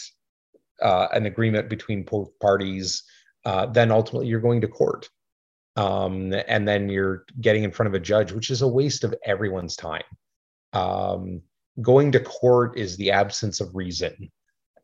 uh, 0.82 1.08
an 1.12 1.26
agreement 1.26 1.70
between 1.70 2.03
both 2.03 2.30
parties 2.39 3.03
uh, 3.48 3.66
then 3.66 3.91
ultimately 3.91 4.28
you're 4.28 4.41
going 4.41 4.60
to 4.60 4.68
court. 4.68 5.10
Um, 5.78 6.34
and 6.50 6.68
then 6.68 6.89
you're 6.89 7.24
getting 7.39 7.64
in 7.64 7.72
front 7.72 7.88
of 7.88 7.93
a 7.93 8.00
judge, 8.00 8.34
which 8.34 8.50
is 8.50 8.62
a 8.62 8.68
waste 8.68 9.06
of 9.06 9.16
everyone's 9.24 9.78
time. 9.78 10.04
Um, 10.74 11.41
going 11.82 12.12
to 12.12 12.20
court 12.20 12.78
is 12.78 12.98
the 12.98 13.12
absence 13.12 13.62
of 13.62 13.74
reason. 13.74 14.30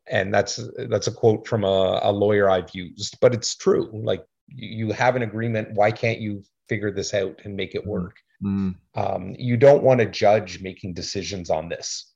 And 0.08 0.34
that's 0.34 0.62
that's 0.78 1.08
a 1.08 1.12
quote 1.12 1.46
from 1.46 1.66
a, 1.66 2.00
a 2.04 2.12
lawyer 2.12 2.50
I've 2.50 2.74
used, 2.74 3.18
but 3.20 3.34
it's 3.34 3.56
true. 3.56 3.90
Like 3.92 4.24
you 4.48 4.92
have 4.92 5.18
an 5.18 5.24
agreement. 5.24 5.74
Why 5.74 5.92
can't 5.92 6.20
you 6.20 6.44
figure 6.70 6.92
this 6.92 7.14
out 7.14 7.42
and 7.44 7.56
make 7.56 7.76
it 7.76 7.82
mm-hmm. 7.82 7.90
work? 7.90 8.16
Mm. 8.42 8.76
Um, 8.96 9.36
you 9.38 9.58
don't 9.58 9.84
want 9.84 10.02
a 10.02 10.06
judge 10.06 10.62
making 10.62 10.94
decisions 10.94 11.50
on 11.50 11.68
this 11.68 12.14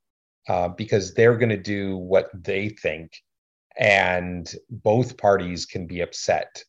uh, 0.48 0.70
because 0.70 1.14
they're 1.14 1.38
going 1.38 1.50
to 1.50 1.58
do 1.58 1.98
what 1.98 2.30
they 2.34 2.70
think 2.70 3.12
and 3.78 4.54
both 4.70 5.18
parties 5.18 5.66
can 5.66 5.86
be 5.86 6.02
upset 6.02 6.64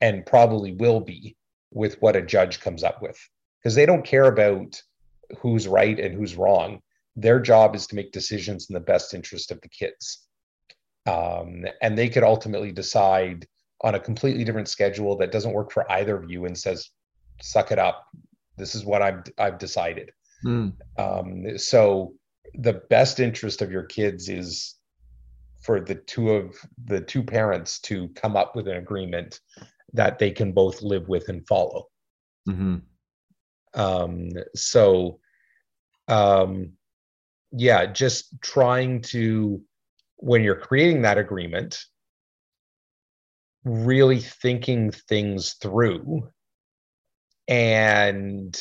and 0.00 0.26
probably 0.26 0.72
will 0.72 1.00
be 1.00 1.36
with 1.72 2.00
what 2.00 2.16
a 2.16 2.22
judge 2.22 2.60
comes 2.60 2.84
up 2.84 3.02
with. 3.02 3.18
Because 3.58 3.74
they 3.74 3.86
don't 3.86 4.04
care 4.04 4.26
about 4.26 4.80
who's 5.38 5.68
right 5.68 5.98
and 5.98 6.14
who's 6.14 6.36
wrong. 6.36 6.80
Their 7.16 7.40
job 7.40 7.74
is 7.74 7.86
to 7.88 7.94
make 7.94 8.12
decisions 8.12 8.68
in 8.68 8.74
the 8.74 8.80
best 8.80 9.14
interest 9.14 9.50
of 9.50 9.60
the 9.60 9.68
kids. 9.68 10.26
Um, 11.06 11.64
and 11.80 11.96
they 11.96 12.08
could 12.08 12.22
ultimately 12.22 12.72
decide 12.72 13.46
on 13.82 13.94
a 13.94 14.00
completely 14.00 14.44
different 14.44 14.68
schedule 14.68 15.16
that 15.16 15.32
doesn't 15.32 15.52
work 15.52 15.72
for 15.72 15.90
either 15.90 16.16
of 16.16 16.30
you 16.30 16.44
and 16.44 16.56
says 16.56 16.90
suck 17.40 17.72
it 17.72 17.78
up. 17.78 18.06
This 18.56 18.74
is 18.74 18.84
what 18.84 19.02
i've 19.02 19.22
i've 19.38 19.58
decided. 19.58 20.12
Mm. 20.44 20.72
um, 20.98 21.58
so 21.58 22.14
the 22.54 22.74
best 22.90 23.20
interest 23.20 23.62
of 23.62 23.70
your 23.70 23.84
kids 23.84 24.28
is 24.28 24.74
for 25.62 25.80
the 25.80 25.94
two 25.94 26.30
of 26.30 26.56
the 26.84 27.00
two 27.00 27.22
parents 27.22 27.78
to 27.80 28.08
come 28.08 28.36
up 28.36 28.56
with 28.56 28.68
an 28.68 28.76
agreement 28.76 29.40
that 29.92 30.18
they 30.18 30.30
can 30.30 30.52
both 30.52 30.82
live 30.82 31.08
with 31.08 31.28
and 31.28 31.46
follow. 31.46 31.86
Mm-hmm. 32.48 32.76
Um, 33.74 34.30
so, 34.54 35.20
um, 36.08 36.72
yeah, 37.52 37.86
just 37.86 38.40
trying 38.40 39.02
to, 39.02 39.62
when 40.16 40.42
you're 40.42 40.56
creating 40.56 41.02
that 41.02 41.18
agreement, 41.18 41.78
really 43.64 44.18
thinking 44.18 44.90
things 44.90 45.54
through 45.54 46.28
and 47.46 48.60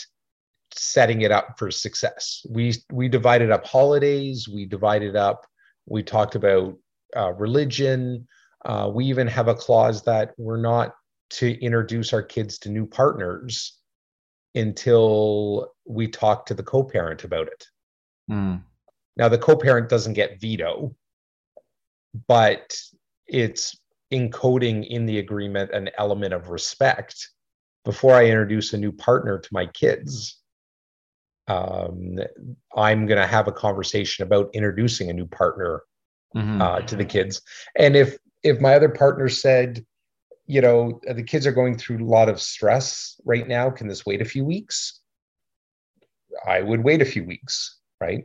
setting 0.74 1.22
it 1.22 1.32
up 1.32 1.58
for 1.58 1.72
success. 1.72 2.46
We 2.50 2.76
we 2.92 3.10
divided 3.10 3.52
up 3.52 3.66
holidays, 3.66 4.48
we 4.48 4.66
divided 4.66 5.16
up 5.16 5.46
we 5.86 6.04
talked 6.04 6.36
about 6.36 6.78
uh, 7.16 7.34
religion. 7.34 8.28
Uh, 8.66 8.90
we 8.94 9.06
even 9.06 9.28
have 9.28 9.48
a 9.48 9.56
clause 9.56 10.04
that 10.04 10.34
we're 10.38 10.62
not 10.62 10.94
to 11.32 11.60
introduce 11.64 12.14
our 12.14 12.22
kids 12.22 12.60
to 12.60 12.70
new 12.70 12.86
partners 12.86 13.80
until 14.56 15.72
we 15.86 16.08
talk 16.08 16.46
to 16.46 16.54
the 16.54 16.64
co-parent 16.64 17.24
about 17.24 17.48
it. 17.48 17.66
Mm. 18.30 18.62
Now 19.18 19.30
the 19.30 19.38
co-parent 19.38 19.90
doesn't 19.90 20.14
get 20.14 20.40
veto, 20.40 20.94
but 22.28 22.76
it's 23.28 23.78
encoding 24.12 24.88
in 24.88 25.06
the 25.06 25.20
agreement 25.20 25.72
an 25.72 25.90
element 25.98 26.34
of 26.34 26.50
respect 26.50 27.30
before 27.86 28.14
I 28.14 28.26
introduce 28.26 28.74
a 28.74 28.78
new 28.78 28.92
partner 28.92 29.40
to 29.40 29.50
my 29.52 29.66
kids. 29.68 30.38
Um, 31.48 32.20
I'm 32.76 33.06
going 33.06 33.20
to 33.20 33.28
have 33.28 33.48
a 33.48 33.54
conversation 33.54 34.24
about 34.24 34.50
introducing 34.54 35.10
a 35.10 35.14
new 35.14 35.26
partner 35.26 35.82
mm-hmm. 36.36 36.62
uh, 36.62 36.82
to 36.82 36.96
the 36.96 37.06
kids. 37.06 37.42
And 37.78 37.96
if 37.96 38.18
if 38.44 38.60
my 38.60 38.74
other 38.74 38.90
partner 38.90 39.30
said, 39.30 39.86
you 40.48 40.62
know, 40.62 41.00
the 41.04 41.24
kids 41.24 41.46
are 41.46 41.52
going 41.52 41.78
through 41.78 42.04
a 42.04 42.10
lot 42.10 42.30
of 42.30 42.42
stress 42.42 43.20
right 43.26 43.48
now, 43.48 43.70
can 43.70 43.88
this 43.88 44.06
wait 44.06 44.22
a 44.22 44.26
few 44.26 44.44
weeks? 44.44 45.00
I 46.46 46.62
would 46.62 46.84
wait 46.84 47.02
a 47.02 47.06
few 47.06 47.24
weeks, 47.24 47.78
right? 48.00 48.24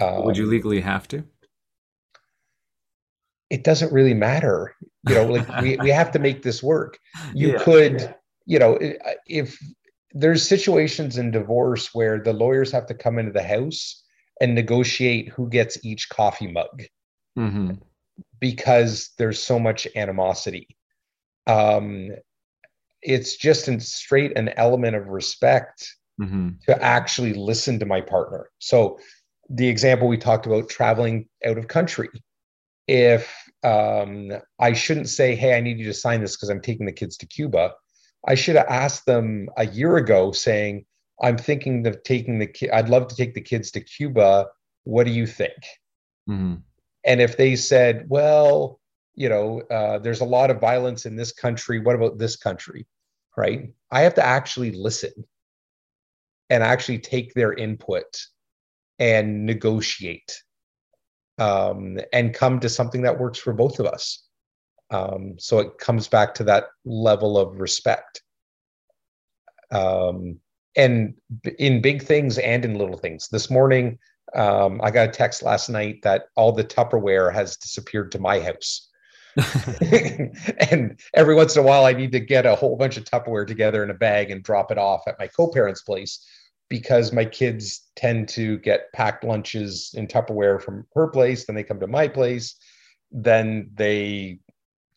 Um, 0.00 0.24
would 0.24 0.36
you 0.36 0.46
legally 0.46 0.80
have 0.80 1.06
to? 1.08 1.24
It 3.48 3.62
doesn't 3.62 3.92
really 3.92 4.14
matter. 4.14 4.74
You 5.08 5.14
know, 5.14 5.26
like 5.26 5.62
we, 5.62 5.76
we 5.76 5.90
have 5.90 6.10
to 6.12 6.18
make 6.18 6.42
this 6.42 6.62
work. 6.62 6.98
You 7.34 7.52
yeah. 7.52 7.58
could, 7.58 8.14
you 8.44 8.58
know, 8.58 8.78
if 9.26 9.58
there's 10.12 10.46
situations 10.46 11.18
in 11.18 11.30
divorce 11.30 11.94
where 11.94 12.18
the 12.18 12.32
lawyers 12.32 12.72
have 12.72 12.86
to 12.86 12.94
come 12.94 13.18
into 13.18 13.32
the 13.32 13.42
house 13.42 14.02
and 14.40 14.54
negotiate 14.54 15.28
who 15.28 15.48
gets 15.48 15.84
each 15.84 16.08
coffee 16.08 16.50
mug 16.50 16.82
mm-hmm. 17.36 17.72
because 18.40 19.10
there's 19.18 19.42
so 19.42 19.58
much 19.58 19.86
animosity. 19.96 20.76
Um, 21.46 22.10
it's 23.02 23.36
just 23.36 23.68
in 23.68 23.78
straight 23.80 24.36
an 24.36 24.50
element 24.56 24.96
of 24.96 25.08
respect 25.08 25.94
mm-hmm. 26.20 26.50
to 26.66 26.82
actually 26.82 27.34
listen 27.34 27.78
to 27.78 27.86
my 27.86 28.00
partner. 28.00 28.50
So 28.58 28.98
the 29.48 29.68
example 29.68 30.08
we 30.08 30.18
talked 30.18 30.46
about 30.46 30.68
traveling 30.68 31.28
out 31.44 31.58
of 31.58 31.68
country. 31.68 32.08
If 32.88 33.32
um, 33.64 34.30
I 34.60 34.72
shouldn't 34.72 35.08
say, 35.08 35.34
"Hey, 35.34 35.56
I 35.56 35.60
need 35.60 35.78
you 35.78 35.86
to 35.86 35.94
sign 35.94 36.20
this 36.20 36.36
because 36.36 36.50
I'm 36.50 36.60
taking 36.60 36.86
the 36.86 36.92
kids 36.92 37.16
to 37.16 37.26
Cuba," 37.26 37.72
I 38.26 38.34
should 38.34 38.56
have 38.56 38.66
asked 38.68 39.06
them 39.06 39.48
a 39.56 39.66
year 39.66 39.96
ago 39.96 40.32
saying, 40.32 40.84
I'm 41.22 41.38
thinking 41.38 41.86
of 41.86 42.02
taking 42.02 42.38
the 42.38 42.46
kid, 42.46 42.70
I'd 42.70 42.88
love 42.88 43.08
to 43.08 43.16
take 43.16 43.34
the 43.34 43.40
kids 43.40 43.70
to 43.72 43.80
Cuba. 43.80 44.48
What 44.84 45.04
do 45.04 45.12
you 45.12 45.26
think? 45.26 45.56
Mm-hmm. 46.28 46.56
And 47.06 47.20
if 47.20 47.36
they 47.36 47.56
said, 47.56 48.06
well, 48.08 48.80
you 49.14 49.28
know, 49.28 49.60
uh, 49.70 49.98
there's 49.98 50.20
a 50.20 50.24
lot 50.24 50.50
of 50.50 50.60
violence 50.60 51.06
in 51.06 51.16
this 51.16 51.32
country. 51.32 51.78
What 51.78 51.94
about 51.94 52.18
this 52.18 52.36
country? 52.36 52.86
Right. 53.36 53.72
I 53.90 54.00
have 54.00 54.14
to 54.14 54.24
actually 54.24 54.72
listen 54.72 55.12
and 56.50 56.62
actually 56.62 56.98
take 56.98 57.34
their 57.34 57.52
input 57.52 58.04
and 58.98 59.44
negotiate 59.44 60.42
um, 61.38 61.98
and 62.12 62.34
come 62.34 62.60
to 62.60 62.68
something 62.68 63.02
that 63.02 63.18
works 63.18 63.38
for 63.38 63.52
both 63.52 63.78
of 63.78 63.86
us. 63.86 64.24
Um, 64.90 65.34
so 65.38 65.58
it 65.58 65.78
comes 65.78 66.08
back 66.08 66.34
to 66.34 66.44
that 66.44 66.64
level 66.84 67.38
of 67.38 67.60
respect. 67.60 68.22
Um, 69.70 70.38
and 70.76 71.14
in 71.58 71.80
big 71.80 72.02
things 72.02 72.38
and 72.38 72.64
in 72.64 72.78
little 72.78 72.96
things. 72.98 73.28
This 73.28 73.50
morning, 73.50 73.98
um, 74.34 74.80
I 74.82 74.90
got 74.90 75.08
a 75.08 75.12
text 75.12 75.42
last 75.42 75.68
night 75.68 76.02
that 76.02 76.26
all 76.34 76.52
the 76.52 76.64
Tupperware 76.64 77.32
has 77.32 77.56
disappeared 77.56 78.12
to 78.12 78.18
my 78.18 78.40
house. 78.40 78.88
and 80.70 80.98
every 81.14 81.34
once 81.34 81.56
in 81.56 81.62
a 81.62 81.66
while, 81.66 81.84
I 81.84 81.92
need 81.92 82.12
to 82.12 82.20
get 82.20 82.46
a 82.46 82.54
whole 82.54 82.76
bunch 82.76 82.96
of 82.96 83.04
Tupperware 83.04 83.46
together 83.46 83.82
in 83.84 83.90
a 83.90 83.94
bag 83.94 84.30
and 84.30 84.42
drop 84.42 84.70
it 84.70 84.78
off 84.78 85.02
at 85.06 85.18
my 85.18 85.28
co 85.28 85.50
parents' 85.50 85.82
place 85.82 86.26
because 86.68 87.12
my 87.12 87.24
kids 87.24 87.82
tend 87.94 88.28
to 88.28 88.58
get 88.58 88.92
packed 88.92 89.24
lunches 89.24 89.92
in 89.94 90.06
Tupperware 90.06 90.60
from 90.60 90.86
her 90.94 91.08
place, 91.08 91.46
then 91.46 91.54
they 91.54 91.62
come 91.62 91.80
to 91.80 91.86
my 91.86 92.08
place, 92.08 92.56
then 93.12 93.70
they 93.74 94.40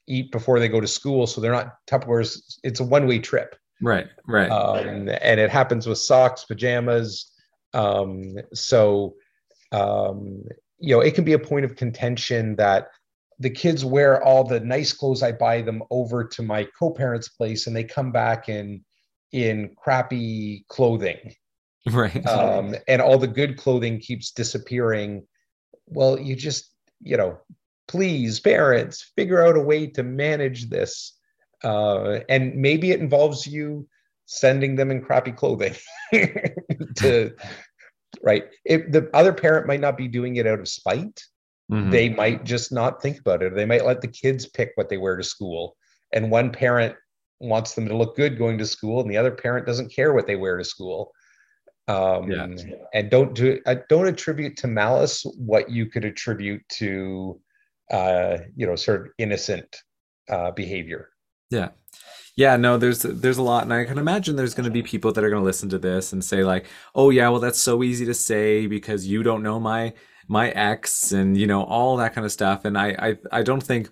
eat 0.08 0.32
before 0.32 0.60
they 0.60 0.68
go 0.68 0.82
to 0.82 0.88
school. 0.88 1.28
So 1.28 1.40
they're 1.40 1.52
not 1.52 1.76
Tupperware's, 1.88 2.60
it's 2.64 2.80
a 2.80 2.84
one 2.84 3.08
way 3.08 3.20
trip. 3.20 3.56
Right, 3.82 4.08
right. 4.28 4.50
Um, 4.50 5.10
and 5.10 5.40
it 5.40 5.50
happens 5.50 5.88
with 5.88 6.00
socks, 6.00 6.44
pajamas. 6.44 7.32
Um, 7.74 8.36
so, 8.54 9.16
um, 9.72 10.44
you 10.80 10.96
know, 10.96 11.02
it 11.02 11.16
can 11.16 11.24
be 11.24 11.34
a 11.34 11.40
point 11.40 11.66
of 11.66 11.76
contention 11.76 12.56
that 12.56 12.88
the 13.40 13.50
kids 13.50 13.86
wear 13.86 14.24
all 14.24 14.44
the 14.44 14.60
nice 14.60 14.92
clothes 14.92 15.24
I 15.24 15.32
buy 15.32 15.62
them 15.62 15.84
over 15.92 16.26
to 16.26 16.42
my 16.42 16.68
co-parents' 16.78 17.30
place, 17.30 17.68
and 17.68 17.76
they 17.76 17.84
come 17.84 18.12
back 18.12 18.50
in 18.50 18.84
in 19.32 19.76
crappy 19.78 20.66
clothing, 20.70 21.36
right? 21.92 22.26
Um, 22.26 22.76
and 22.88 23.02
all 23.02 23.18
the 23.18 23.28
good 23.28 23.58
clothing 23.58 24.00
keeps 24.00 24.32
disappearing. 24.32 25.26
Well, 25.86 26.20
you 26.20 26.36
just, 26.36 26.72
you 27.02 27.18
know, 27.18 27.40
please, 27.88 28.40
parents, 28.40 29.12
figure 29.16 29.46
out 29.46 29.58
a 29.58 29.62
way 29.62 29.88
to 29.88 30.04
manage 30.04 30.70
this 30.70 31.20
uh, 31.64 32.20
and 32.30 32.56
maybe 32.56 32.92
it 32.92 33.00
involves 33.00 33.46
you 33.46 33.88
sending 34.26 34.76
them 34.76 34.92
in 34.92 35.02
crappy 35.02 35.32
clothing 35.32 35.74
to 37.00 37.32
right 38.24 38.46
if 38.66 38.92
the 38.92 39.10
other 39.14 39.34
parent 39.34 39.68
might 39.68 39.80
not 39.80 39.98
be 39.98 40.08
doing 40.08 40.36
it 40.38 40.48
out 40.48 40.60
of 40.60 40.68
spite 40.68 41.22
mm-hmm. 41.72 41.90
they 41.90 42.10
might 42.10 42.44
just 42.44 42.72
not 42.72 43.02
think 43.02 43.20
about 43.20 43.42
it 43.42 43.52
or 43.52 43.56
they 43.56 43.66
might 43.66 43.86
let 43.86 44.02
the 44.02 44.08
kids 44.08 44.48
pick 44.48 44.72
what 44.76 44.90
they 44.90 44.98
wear 44.98 45.16
to 45.16 45.24
school 45.24 45.76
and 46.14 46.32
one 46.32 46.52
parent 46.52 46.96
wants 47.40 47.74
them 47.74 47.88
to 47.88 47.96
look 47.96 48.16
good 48.16 48.38
going 48.38 48.58
to 48.58 48.66
school 48.66 49.02
and 49.02 49.10
the 49.10 49.18
other 49.18 49.32
parent 49.32 49.66
doesn't 49.66 49.94
care 49.94 50.14
what 50.14 50.28
they 50.28 50.36
wear 50.36 50.58
to 50.58 50.64
school 50.64 51.12
um, 51.88 52.30
yeah. 52.30 52.48
and 52.94 53.10
don't 53.10 53.34
do 53.34 53.60
uh, 53.66 53.76
don't 53.88 54.08
attribute 54.08 54.58
to 54.58 54.68
malice 54.68 55.26
what 55.38 55.70
you 55.70 55.88
could 55.88 56.06
attribute 56.06 56.62
to 56.70 57.40
uh, 57.92 58.38
you 58.56 58.68
know 58.68 58.76
sort 58.76 59.02
of 59.02 59.08
innocent 59.18 59.78
uh, 60.30 60.52
behavior 60.52 61.10
yeah. 61.50 61.70
Yeah, 62.40 62.56
no, 62.56 62.78
there's 62.78 63.02
there's 63.02 63.38
a 63.38 63.42
lot, 63.42 63.64
and 63.64 63.74
I 63.74 63.84
can 63.84 63.98
imagine 63.98 64.38
there's 64.38 64.54
going 64.54 64.64
to 64.64 64.72
be 64.72 64.82
people 64.82 65.12
that 65.12 65.22
are 65.22 65.30
going 65.30 65.42
to 65.42 65.46
listen 65.46 65.68
to 65.72 65.78
this 65.78 66.14
and 66.14 66.24
say 66.24 66.46
like, 66.46 66.68
"Oh 66.96 67.10
yeah, 67.10 67.28
well 67.28 67.42
that's 67.42 67.60
so 67.60 67.84
easy 67.84 68.06
to 68.06 68.14
say 68.14 68.66
because 68.66 69.06
you 69.06 69.24
don't 69.24 69.44
know 69.44 69.60
my 69.60 69.92
my 70.30 70.50
ex 70.52 71.12
and 71.12 71.38
you 71.38 71.46
know 71.46 71.64
all 71.64 71.98
that 71.98 72.14
kind 72.14 72.24
of 72.24 72.32
stuff." 72.32 72.64
And 72.64 72.78
I 72.78 72.96
I 73.08 73.40
I 73.40 73.44
don't 73.44 73.62
think 73.62 73.90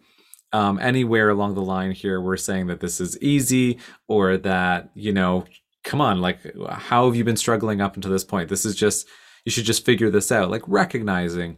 um, 0.53 0.79
anywhere 0.79 1.29
along 1.29 1.55
the 1.55 1.61
line 1.61 1.91
here 1.91 2.21
we're 2.21 2.37
saying 2.37 2.67
that 2.67 2.79
this 2.79 3.01
is 3.01 3.21
easy 3.21 3.79
or 4.07 4.37
that 4.37 4.91
you 4.95 5.11
know, 5.11 5.43
come 5.83 5.99
on, 5.99 6.21
like 6.21 6.39
how 6.69 7.05
have 7.05 7.17
you 7.17 7.25
been 7.25 7.35
struggling 7.35 7.81
up 7.81 7.95
until 7.97 8.11
this 8.11 8.23
point? 8.23 8.47
This 8.47 8.65
is 8.65 8.77
just 8.77 9.07
you 9.43 9.51
should 9.51 9.65
just 9.65 9.85
figure 9.85 10.09
this 10.09 10.31
out. 10.31 10.49
Like 10.49 10.63
recognizing 10.67 11.57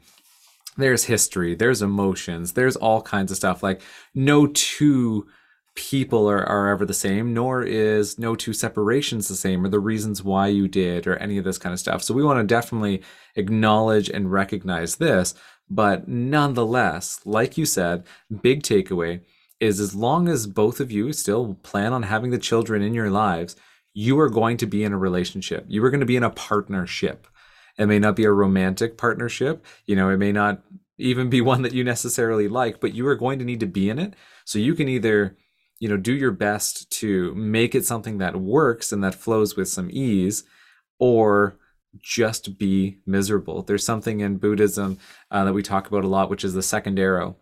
there's 0.76 1.04
history, 1.04 1.54
there's 1.54 1.84
emotions, 1.84 2.54
there's 2.54 2.76
all 2.78 3.04
kinds 3.04 3.30
of 3.30 3.38
stuff. 3.38 3.62
Like 3.62 3.84
no 4.16 4.48
two 4.48 5.28
people 5.80 6.30
are, 6.30 6.44
are 6.44 6.68
ever 6.68 6.86
the 6.86 6.94
same, 6.94 7.34
nor 7.34 7.64
is 7.64 8.20
no 8.20 8.36
two 8.36 8.52
separations 8.52 9.30
the 9.30 9.36
same, 9.36 9.64
or 9.64 9.70
the 9.70 9.80
reasons 9.80 10.22
why 10.22 10.48
you 10.48 10.68
did, 10.68 11.08
or 11.08 11.16
any 11.16 11.38
of 11.38 11.46
this 11.46 11.58
kind 11.58 11.72
of 11.72 11.80
stuff. 11.80 12.04
So 12.04 12.14
we 12.14 12.22
want 12.22 12.38
to 12.38 12.44
definitely 12.44 13.02
acknowledge 13.38 14.10
and 14.10 14.30
recognize 14.30 14.98
this. 14.98 15.34
But 15.70 16.10
nonetheless, 16.10 17.22
like 17.24 17.58
you 17.58 17.66
said, 17.66 18.04
big 18.42 18.62
takeaway 18.62 19.22
is 19.62 19.80
as 19.80 19.96
long 19.96 20.28
as 20.28 20.48
both 20.48 20.82
of 20.82 20.92
you 20.92 21.14
still 21.14 21.54
plan 21.64 21.94
on 21.94 22.04
having 22.04 22.32
the 22.32 22.38
children 22.38 22.82
in 22.82 22.94
your 22.94 23.10
lives, 23.10 23.56
you 23.94 24.20
are 24.20 24.30
going 24.30 24.58
to 24.58 24.68
be 24.68 24.84
in 24.84 24.92
a 24.92 24.98
relationship. 24.98 25.64
You 25.70 25.84
are 25.86 25.90
going 25.90 26.02
to 26.02 26.06
be 26.06 26.18
in 26.18 26.24
a 26.24 26.30
partnership. 26.30 27.26
It 27.78 27.86
may 27.86 28.00
not 28.00 28.18
be 28.18 28.26
a 28.26 28.32
romantic 28.32 28.98
partnership, 28.98 29.66
you 29.86 29.96
know, 29.96 30.10
it 30.10 30.18
may 30.18 30.34
not 30.34 30.62
even 30.98 31.30
be 31.30 31.40
one 31.40 31.62
that 31.62 31.74
you 31.74 31.86
necessarily 31.86 32.50
like, 32.50 32.82
but 32.82 32.94
you 32.94 33.08
are 33.08 33.16
going 33.16 33.40
to 33.40 33.46
need 33.46 33.62
to 33.62 33.66
be 33.66 33.90
in 33.90 33.98
it. 33.98 34.14
So 34.44 34.60
you 34.60 34.76
can 34.76 34.90
either 34.90 35.38
you 35.80 35.88
know 35.88 35.98
do 35.98 36.14
your 36.14 36.32
best 36.32 36.90
to 36.92 37.34
make 37.36 37.74
it 37.74 37.86
something 37.86 38.18
that 38.18 38.36
works 38.36 38.92
and 38.92 39.04
that 39.04 39.16
flows 39.16 39.56
with 39.56 39.68
some 39.68 39.90
ease 39.92 40.44
or 41.00 41.58
just 41.98 42.60
be 42.60 43.00
miserable. 43.06 43.64
There's 43.64 43.86
something 43.86 44.20
in 44.20 44.38
buddhism 44.38 45.00
uh, 45.32 45.46
that 45.46 45.54
we 45.54 45.64
talk 45.64 45.88
about 45.88 46.04
a 46.04 46.08
lot 46.08 46.30
which 46.30 46.44
is 46.44 46.54
the 46.54 46.62
second 46.62 47.00
arrow. 47.00 47.38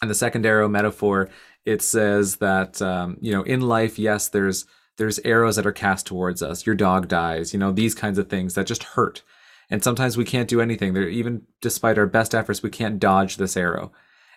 And 0.00 0.10
the 0.10 0.14
second 0.14 0.46
arrow 0.46 0.68
metaphor 0.68 1.28
it 1.64 1.82
says 1.82 2.36
that 2.36 2.80
um, 2.80 3.18
you 3.20 3.32
know 3.32 3.42
in 3.42 3.60
life 3.60 3.98
yes 3.98 4.28
there's 4.28 4.64
there's 4.96 5.18
arrows 5.20 5.56
that 5.56 5.66
are 5.66 5.72
cast 5.72 6.06
towards 6.06 6.42
us. 6.42 6.64
Your 6.64 6.76
dog 6.76 7.08
dies 7.08 7.52
you 7.52 7.58
know 7.58 7.72
these 7.72 7.94
kinds 7.94 8.18
of 8.18 8.28
things 8.28 8.54
that 8.54 8.66
just 8.66 8.84
hurt. 8.84 9.22
And 9.68 9.82
sometimes 9.82 10.16
we 10.16 10.24
can't 10.24 10.48
do 10.48 10.60
anything. 10.60 10.94
There 10.94 11.08
even 11.08 11.42
despite 11.60 11.98
our 11.98 12.06
best 12.06 12.34
efforts 12.34 12.62
we 12.62 12.70
can't 12.70 13.00
dodge 13.00 13.36
this 13.36 13.56
arrow. 13.56 13.92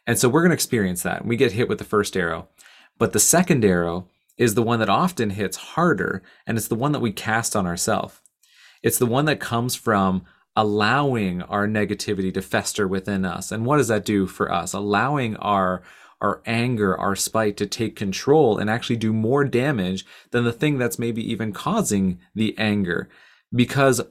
And 0.07 0.17
so 0.17 0.27
we're 0.27 0.41
going 0.41 0.49
to 0.49 0.55
experience 0.55 1.03
that. 1.03 1.23
We 1.23 1.35
get 1.35 1.51
hit 1.51 1.69
with 1.69 1.77
the 1.77 1.83
first 1.83 2.17
arrow 2.17 2.47
but 2.99 3.13
the 3.13 3.19
second 3.19 3.65
arrow 3.65 4.07
is 4.37 4.53
the 4.53 4.61
one 4.61 4.79
that 4.79 4.89
often 4.89 5.31
hits 5.31 5.57
harder, 5.57 6.21
and 6.45 6.57
it's 6.57 6.67
the 6.67 6.75
one 6.75 6.91
that 6.91 6.99
we 6.99 7.11
cast 7.11 7.55
on 7.55 7.65
ourselves. 7.65 8.21
It's 8.83 8.99
the 8.99 9.05
one 9.05 9.25
that 9.25 9.39
comes 9.39 9.75
from 9.75 10.25
allowing 10.55 11.41
our 11.43 11.67
negativity 11.67 12.33
to 12.33 12.41
fester 12.41 12.87
within 12.87 13.25
us. 13.25 13.51
And 13.51 13.65
what 13.65 13.77
does 13.77 13.87
that 13.87 14.05
do 14.05 14.27
for 14.27 14.51
us? 14.51 14.73
Allowing 14.73 15.35
our 15.37 15.81
our 16.21 16.41
anger, 16.45 16.97
our 16.97 17.15
spite 17.15 17.55
to 17.55 17.65
take 17.65 17.95
control 17.95 18.57
and 18.57 18.69
actually 18.69 18.97
do 18.97 19.13
more 19.13 19.45
damage 19.45 20.05
than 20.31 20.43
the 20.43 20.51
thing 20.51 20.77
that's 20.77 20.99
maybe 20.99 21.23
even 21.31 21.53
causing 21.53 22.19
the 22.35 22.53
anger. 22.57 23.07
Because 23.55 24.01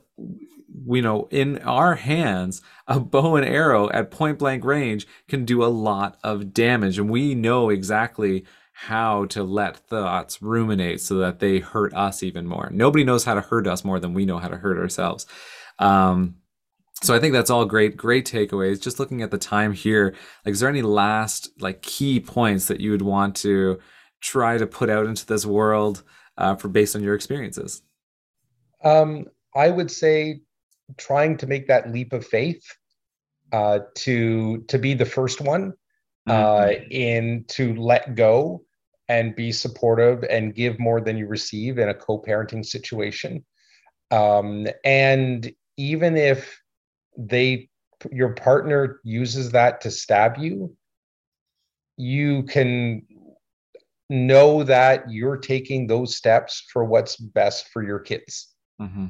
you 0.86 1.02
know, 1.02 1.28
in 1.30 1.58
our 1.58 1.96
hands, 1.96 2.62
a 2.86 3.00
bow 3.00 3.36
and 3.36 3.46
arrow 3.46 3.90
at 3.90 4.10
point 4.10 4.38
blank 4.38 4.64
range 4.64 5.06
can 5.28 5.44
do 5.44 5.62
a 5.62 5.66
lot 5.66 6.18
of 6.22 6.54
damage. 6.54 6.98
And 6.98 7.10
we 7.10 7.34
know 7.34 7.68
exactly 7.68 8.44
how 8.80 9.24
to 9.24 9.42
let 9.42 9.76
thoughts 9.76 10.40
ruminate 10.40 11.00
so 11.00 11.16
that 11.16 11.40
they 11.40 11.58
hurt 11.58 11.92
us 11.94 12.22
even 12.22 12.46
more. 12.46 12.70
Nobody 12.72 13.02
knows 13.02 13.24
how 13.24 13.34
to 13.34 13.40
hurt 13.40 13.66
us 13.66 13.84
more 13.84 13.98
than 13.98 14.14
we 14.14 14.24
know 14.24 14.38
how 14.38 14.46
to 14.46 14.56
hurt 14.56 14.78
ourselves. 14.78 15.26
Um, 15.80 16.36
so 17.02 17.12
I 17.12 17.18
think 17.18 17.32
that's 17.32 17.50
all 17.50 17.64
great, 17.64 17.96
great 17.96 18.24
takeaways. 18.24 18.80
Just 18.80 19.00
looking 19.00 19.20
at 19.20 19.32
the 19.32 19.36
time 19.36 19.72
here, 19.72 20.14
like, 20.46 20.52
is 20.52 20.60
there 20.60 20.68
any 20.68 20.82
last 20.82 21.50
like 21.60 21.82
key 21.82 22.20
points 22.20 22.68
that 22.68 22.78
you 22.78 22.92
would 22.92 23.02
want 23.02 23.34
to 23.38 23.80
try 24.20 24.56
to 24.56 24.66
put 24.66 24.90
out 24.90 25.06
into 25.06 25.26
this 25.26 25.44
world 25.44 26.04
uh, 26.36 26.54
for 26.54 26.68
based 26.68 26.94
on 26.94 27.02
your 27.02 27.16
experiences? 27.16 27.82
Um, 28.84 29.26
I 29.56 29.70
would 29.70 29.90
say 29.90 30.42
trying 30.96 31.36
to 31.38 31.48
make 31.48 31.66
that 31.66 31.90
leap 31.90 32.12
of 32.12 32.24
faith 32.24 32.62
uh, 33.50 33.80
to 33.96 34.58
to 34.68 34.78
be 34.78 34.94
the 34.94 35.04
first 35.04 35.40
one 35.40 35.72
uh, 36.28 36.58
mm-hmm. 36.60 36.92
in 36.92 37.44
to 37.48 37.74
let 37.74 38.14
go 38.14 38.62
and 39.08 39.34
be 39.34 39.52
supportive 39.52 40.22
and 40.24 40.54
give 40.54 40.78
more 40.78 41.00
than 41.00 41.16
you 41.16 41.26
receive 41.26 41.78
in 41.78 41.88
a 41.88 41.94
co-parenting 41.94 42.64
situation. 42.64 43.44
Um, 44.10 44.66
and 44.84 45.50
even 45.76 46.16
if 46.16 46.60
they 47.16 47.68
your 48.12 48.32
partner 48.34 49.00
uses 49.02 49.50
that 49.50 49.80
to 49.80 49.90
stab 49.90 50.38
you 50.38 50.76
you 51.96 52.44
can 52.44 53.02
know 54.08 54.62
that 54.62 55.10
you're 55.10 55.36
taking 55.36 55.86
those 55.86 56.16
steps 56.16 56.64
for 56.72 56.84
what's 56.84 57.16
best 57.16 57.68
for 57.68 57.82
your 57.82 57.98
kids. 57.98 58.54
Mm-hmm. 58.80 59.06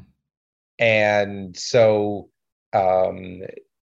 and 0.79 1.55
so 1.55 2.31
um, 2.73 3.41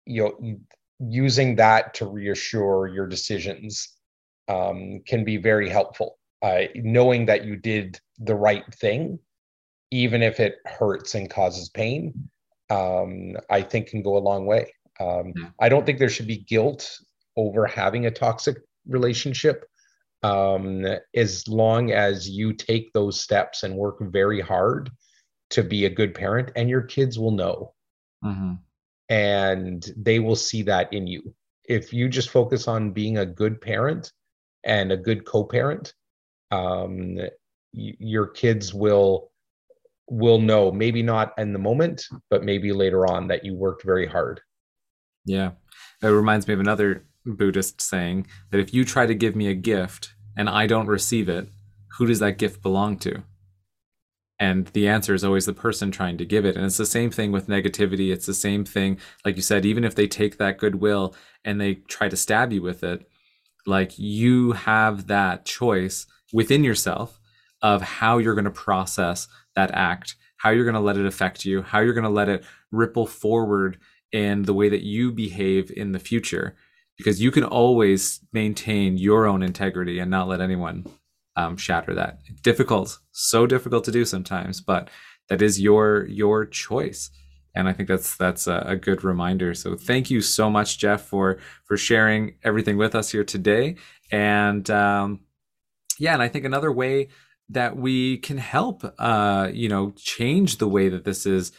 you 0.06 0.24
know 0.24 0.58
using 1.00 1.56
that 1.58 1.94
to 1.94 2.08
reassure 2.08 2.88
your 2.88 3.06
decisions 3.06 3.97
um, 4.48 5.02
can 5.06 5.24
be 5.24 5.38
very 5.38 5.70
helpful. 5.70 6.18
uh, 6.42 6.64
knowing 6.76 7.26
that 7.26 7.46
you 7.46 7.56
did 7.56 8.00
the 8.20 8.36
right 8.36 8.64
thing, 8.76 9.20
even 9.92 10.22
if 10.22 10.40
it 10.40 10.58
hurts 10.66 11.16
and 11.16 11.30
causes 11.30 11.70
pain, 11.70 12.30
um, 12.70 13.36
I 13.50 13.62
think 13.62 13.88
can 13.88 14.02
go 14.04 14.18
a 14.18 14.20
long 14.20 14.46
way. 14.46 14.74
Um. 15.00 15.34
I 15.60 15.70
don't 15.70 15.86
think 15.86 16.00
there 16.00 16.10
should 16.10 16.28
be 16.28 16.38
guilt 16.38 17.00
over 17.36 17.66
having 17.68 18.06
a 18.06 18.12
toxic 18.12 18.58
relationship 18.88 19.66
um, 20.24 20.86
as 21.16 21.48
long 21.48 21.92
as 21.92 22.28
you 22.28 22.52
take 22.54 22.92
those 22.94 23.22
steps 23.22 23.64
and 23.64 23.76
work 23.76 23.98
very 24.02 24.42
hard 24.42 24.90
to 25.52 25.64
be 25.64 25.86
a 25.86 25.90
good 25.90 26.14
parent, 26.14 26.52
and 26.56 26.70
your 26.70 26.82
kids 26.82 27.18
will 27.18 27.32
know. 27.32 27.74
Mm-hmm. 28.24 28.54
And 29.10 29.94
they 29.96 30.20
will 30.20 30.36
see 30.36 30.64
that 30.64 30.92
in 30.92 31.08
you. 31.08 31.34
If 31.66 31.94
you 31.94 32.10
just 32.10 32.30
focus 32.30 32.68
on 32.68 32.92
being 32.92 33.20
a 33.20 33.26
good 33.26 33.62
parent 33.62 34.12
and 34.68 34.92
a 34.92 34.98
good 34.98 35.26
co 35.26 35.44
parent, 35.44 35.94
um, 36.52 37.16
y- 37.16 37.30
your 38.00 38.28
kids 38.28 38.74
will 38.74 39.32
will 40.10 40.40
know 40.40 40.72
maybe 40.72 41.04
not 41.04 41.34
in 41.38 41.52
the 41.52 41.60
moment 41.60 42.06
but 42.30 42.42
maybe 42.42 42.72
later 42.72 43.06
on 43.06 43.28
that 43.28 43.44
you 43.44 43.56
worked 43.56 43.84
very 43.84 44.06
hard. 44.06 44.40
Yeah. 45.26 45.52
It 46.02 46.08
reminds 46.08 46.48
me 46.48 46.54
of 46.54 46.62
another 46.62 47.06
buddhist 47.26 47.82
saying 47.82 48.28
that 48.52 48.60
if 48.60 48.74
you 48.74 48.86
try 48.86 49.06
to 49.06 49.14
give 49.14 49.36
me 49.36 49.50
a 49.50 49.54
gift 49.54 50.14
and 50.38 50.50
i 50.50 50.66
don't 50.66 50.88
receive 50.88 51.28
it 51.28 51.50
who 51.98 52.06
does 52.06 52.20
that 52.20 52.38
gift 52.38 52.62
belong 52.62 52.98
to? 53.00 53.24
And 54.40 54.68
the 54.68 54.88
answer 54.88 55.16
is 55.16 55.24
always 55.24 55.48
the 55.48 55.54
person 55.54 55.90
trying 55.90 56.18
to 56.20 56.26
give 56.26 56.46
it. 56.46 56.56
And 56.56 56.64
it's 56.64 56.78
the 56.78 56.86
same 56.86 57.10
thing 57.10 57.32
with 57.32 57.48
negativity. 57.48 58.14
It's 58.14 58.28
the 58.28 58.36
same 58.36 58.64
thing 58.66 59.00
like 59.26 59.36
you 59.36 59.42
said 59.42 59.66
even 59.66 59.84
if 59.84 59.96
they 59.96 60.08
take 60.08 60.38
that 60.38 60.58
goodwill 60.58 61.16
and 61.44 61.60
they 61.60 61.76
try 61.76 62.08
to 62.08 62.16
stab 62.16 62.54
you 62.54 62.62
with 62.62 62.84
it 62.84 63.10
like 63.68 63.98
you 64.00 64.54
have 64.54 65.08
that 65.08 65.46
choice 65.46 66.08
within 66.34 66.64
yourself 66.64 67.20
of 67.62 67.82
how 67.82 68.18
you're 68.18 68.36
going 68.36 68.46
to 68.46 68.52
process 68.52 69.28
that 69.56 69.72
act, 69.74 70.16
how 70.38 70.50
you're 70.50 70.66
going 70.66 70.74
to 70.74 70.80
let 70.80 70.98
it 70.98 71.06
affect 71.06 71.46
you, 71.46 71.62
how 71.62 71.80
you're 71.80 71.94
going 71.94 72.04
to 72.04 72.10
let 72.10 72.30
it 72.30 72.44
ripple 72.72 73.06
forward 73.06 73.78
in 74.12 74.44
the 74.44 74.54
way 74.54 74.70
that 74.70 74.84
you 74.84 75.12
behave 75.12 75.72
in 75.76 75.92
the 75.92 76.00
future. 76.00 76.56
Because 76.98 77.22
you 77.22 77.30
can 77.30 77.44
always 77.44 78.22
maintain 78.34 78.98
your 78.98 79.28
own 79.28 79.44
integrity 79.44 80.00
and 80.00 80.10
not 80.10 80.28
let 80.28 80.42
anyone 80.42 80.86
um, 81.36 81.56
shatter 81.56 81.94
that. 81.94 82.20
Difficult, 82.42 82.98
so 83.12 83.46
difficult 83.46 83.84
to 83.84 83.92
do 83.92 84.04
sometimes, 84.04 84.62
but 84.62 84.90
that 85.30 85.42
is 85.42 85.62
your 85.62 86.08
your 86.08 86.46
choice. 86.46 87.12
And 87.58 87.68
I 87.68 87.74
think 87.74 87.90
that's 87.90 88.16
that's 88.16 88.48
a, 88.48 88.64
a 88.66 88.76
good 88.76 89.04
reminder. 89.04 89.54
So 89.54 89.76
thank 89.76 90.10
you 90.12 90.22
so 90.22 90.50
much, 90.50 90.78
Geoff, 90.78 91.02
for 91.02 91.40
for 91.66 91.76
sharing 91.76 92.36
everything 92.44 92.78
with 92.78 92.96
us 92.96 93.12
here 93.12 93.24
today. 93.24 93.76
And 94.12 94.70
um, 94.70 95.22
yeah, 96.00 96.14
and 96.14 96.22
I 96.22 96.28
think 96.28 96.46
another 96.46 96.72
way 96.72 97.10
that 97.50 97.78
we 97.78 98.18
can 98.18 98.38
help 98.38 98.84
uh, 99.00 99.50
you 99.52 99.70
know 99.70 99.92
change 99.98 100.58
the 100.58 100.68
way 100.68 100.90
that 100.90 101.04
this 101.04 101.26
is 101.26 101.52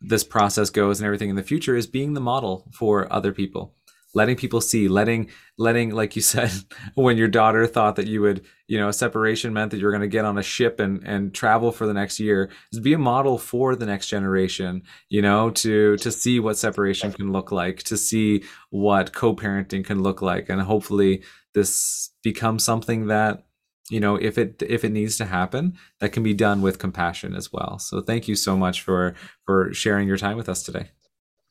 this 0.00 0.24
process 0.24 0.70
goes 0.70 1.00
and 1.00 1.06
everything 1.06 1.30
in 1.30 1.36
the 1.36 1.42
future 1.42 1.76
is 1.76 1.86
being 1.86 2.14
the 2.14 2.20
model 2.20 2.70
for 2.72 3.12
other 3.12 3.32
people 3.32 3.74
letting 4.14 4.36
people 4.36 4.60
see 4.60 4.88
letting 4.88 5.30
letting 5.58 5.90
like 5.90 6.16
you 6.16 6.22
said 6.34 6.50
when 6.94 7.16
your 7.16 7.28
daughter 7.28 7.66
thought 7.66 7.96
that 7.96 8.06
you 8.06 8.20
would 8.20 8.44
you 8.66 8.78
know 8.78 8.90
separation 8.90 9.52
meant 9.52 9.70
that 9.70 9.78
you 9.78 9.84
were 9.84 9.92
going 9.92 10.00
to 10.00 10.08
get 10.08 10.24
on 10.24 10.38
a 10.38 10.42
ship 10.42 10.80
and 10.80 11.02
and 11.04 11.34
travel 11.34 11.72
for 11.72 11.86
the 11.86 11.94
next 11.94 12.20
year 12.20 12.50
is 12.72 12.80
be 12.80 12.92
a 12.92 12.98
model 12.98 13.38
for 13.38 13.76
the 13.76 13.86
next 13.86 14.08
generation 14.08 14.82
you 15.08 15.22
know 15.22 15.50
to 15.50 15.96
to 15.98 16.10
see 16.10 16.40
what 16.40 16.58
separation 16.58 17.12
can 17.12 17.32
look 17.32 17.52
like 17.52 17.82
to 17.82 17.96
see 17.96 18.42
what 18.70 19.12
co-parenting 19.12 19.84
can 19.84 20.02
look 20.02 20.22
like 20.22 20.48
and 20.48 20.62
hopefully 20.62 21.22
this 21.54 22.10
becomes 22.22 22.64
something 22.64 23.06
that 23.06 23.44
you 23.90 24.00
know 24.00 24.16
if 24.16 24.38
it 24.38 24.62
if 24.66 24.84
it 24.84 24.90
needs 24.90 25.16
to 25.18 25.24
happen 25.26 25.76
that 25.98 26.12
can 26.12 26.22
be 26.22 26.34
done 26.34 26.62
with 26.62 26.78
compassion 26.78 27.34
as 27.34 27.52
well. 27.52 27.78
So 27.78 28.00
thank 28.00 28.28
you 28.28 28.36
so 28.36 28.56
much 28.56 28.82
for 28.82 29.14
for 29.44 29.72
sharing 29.74 30.08
your 30.08 30.16
time 30.16 30.36
with 30.36 30.48
us 30.48 30.62
today. 30.62 30.90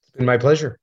It's 0.02 0.12
been 0.16 0.26
my 0.26 0.38
pleasure 0.38 0.80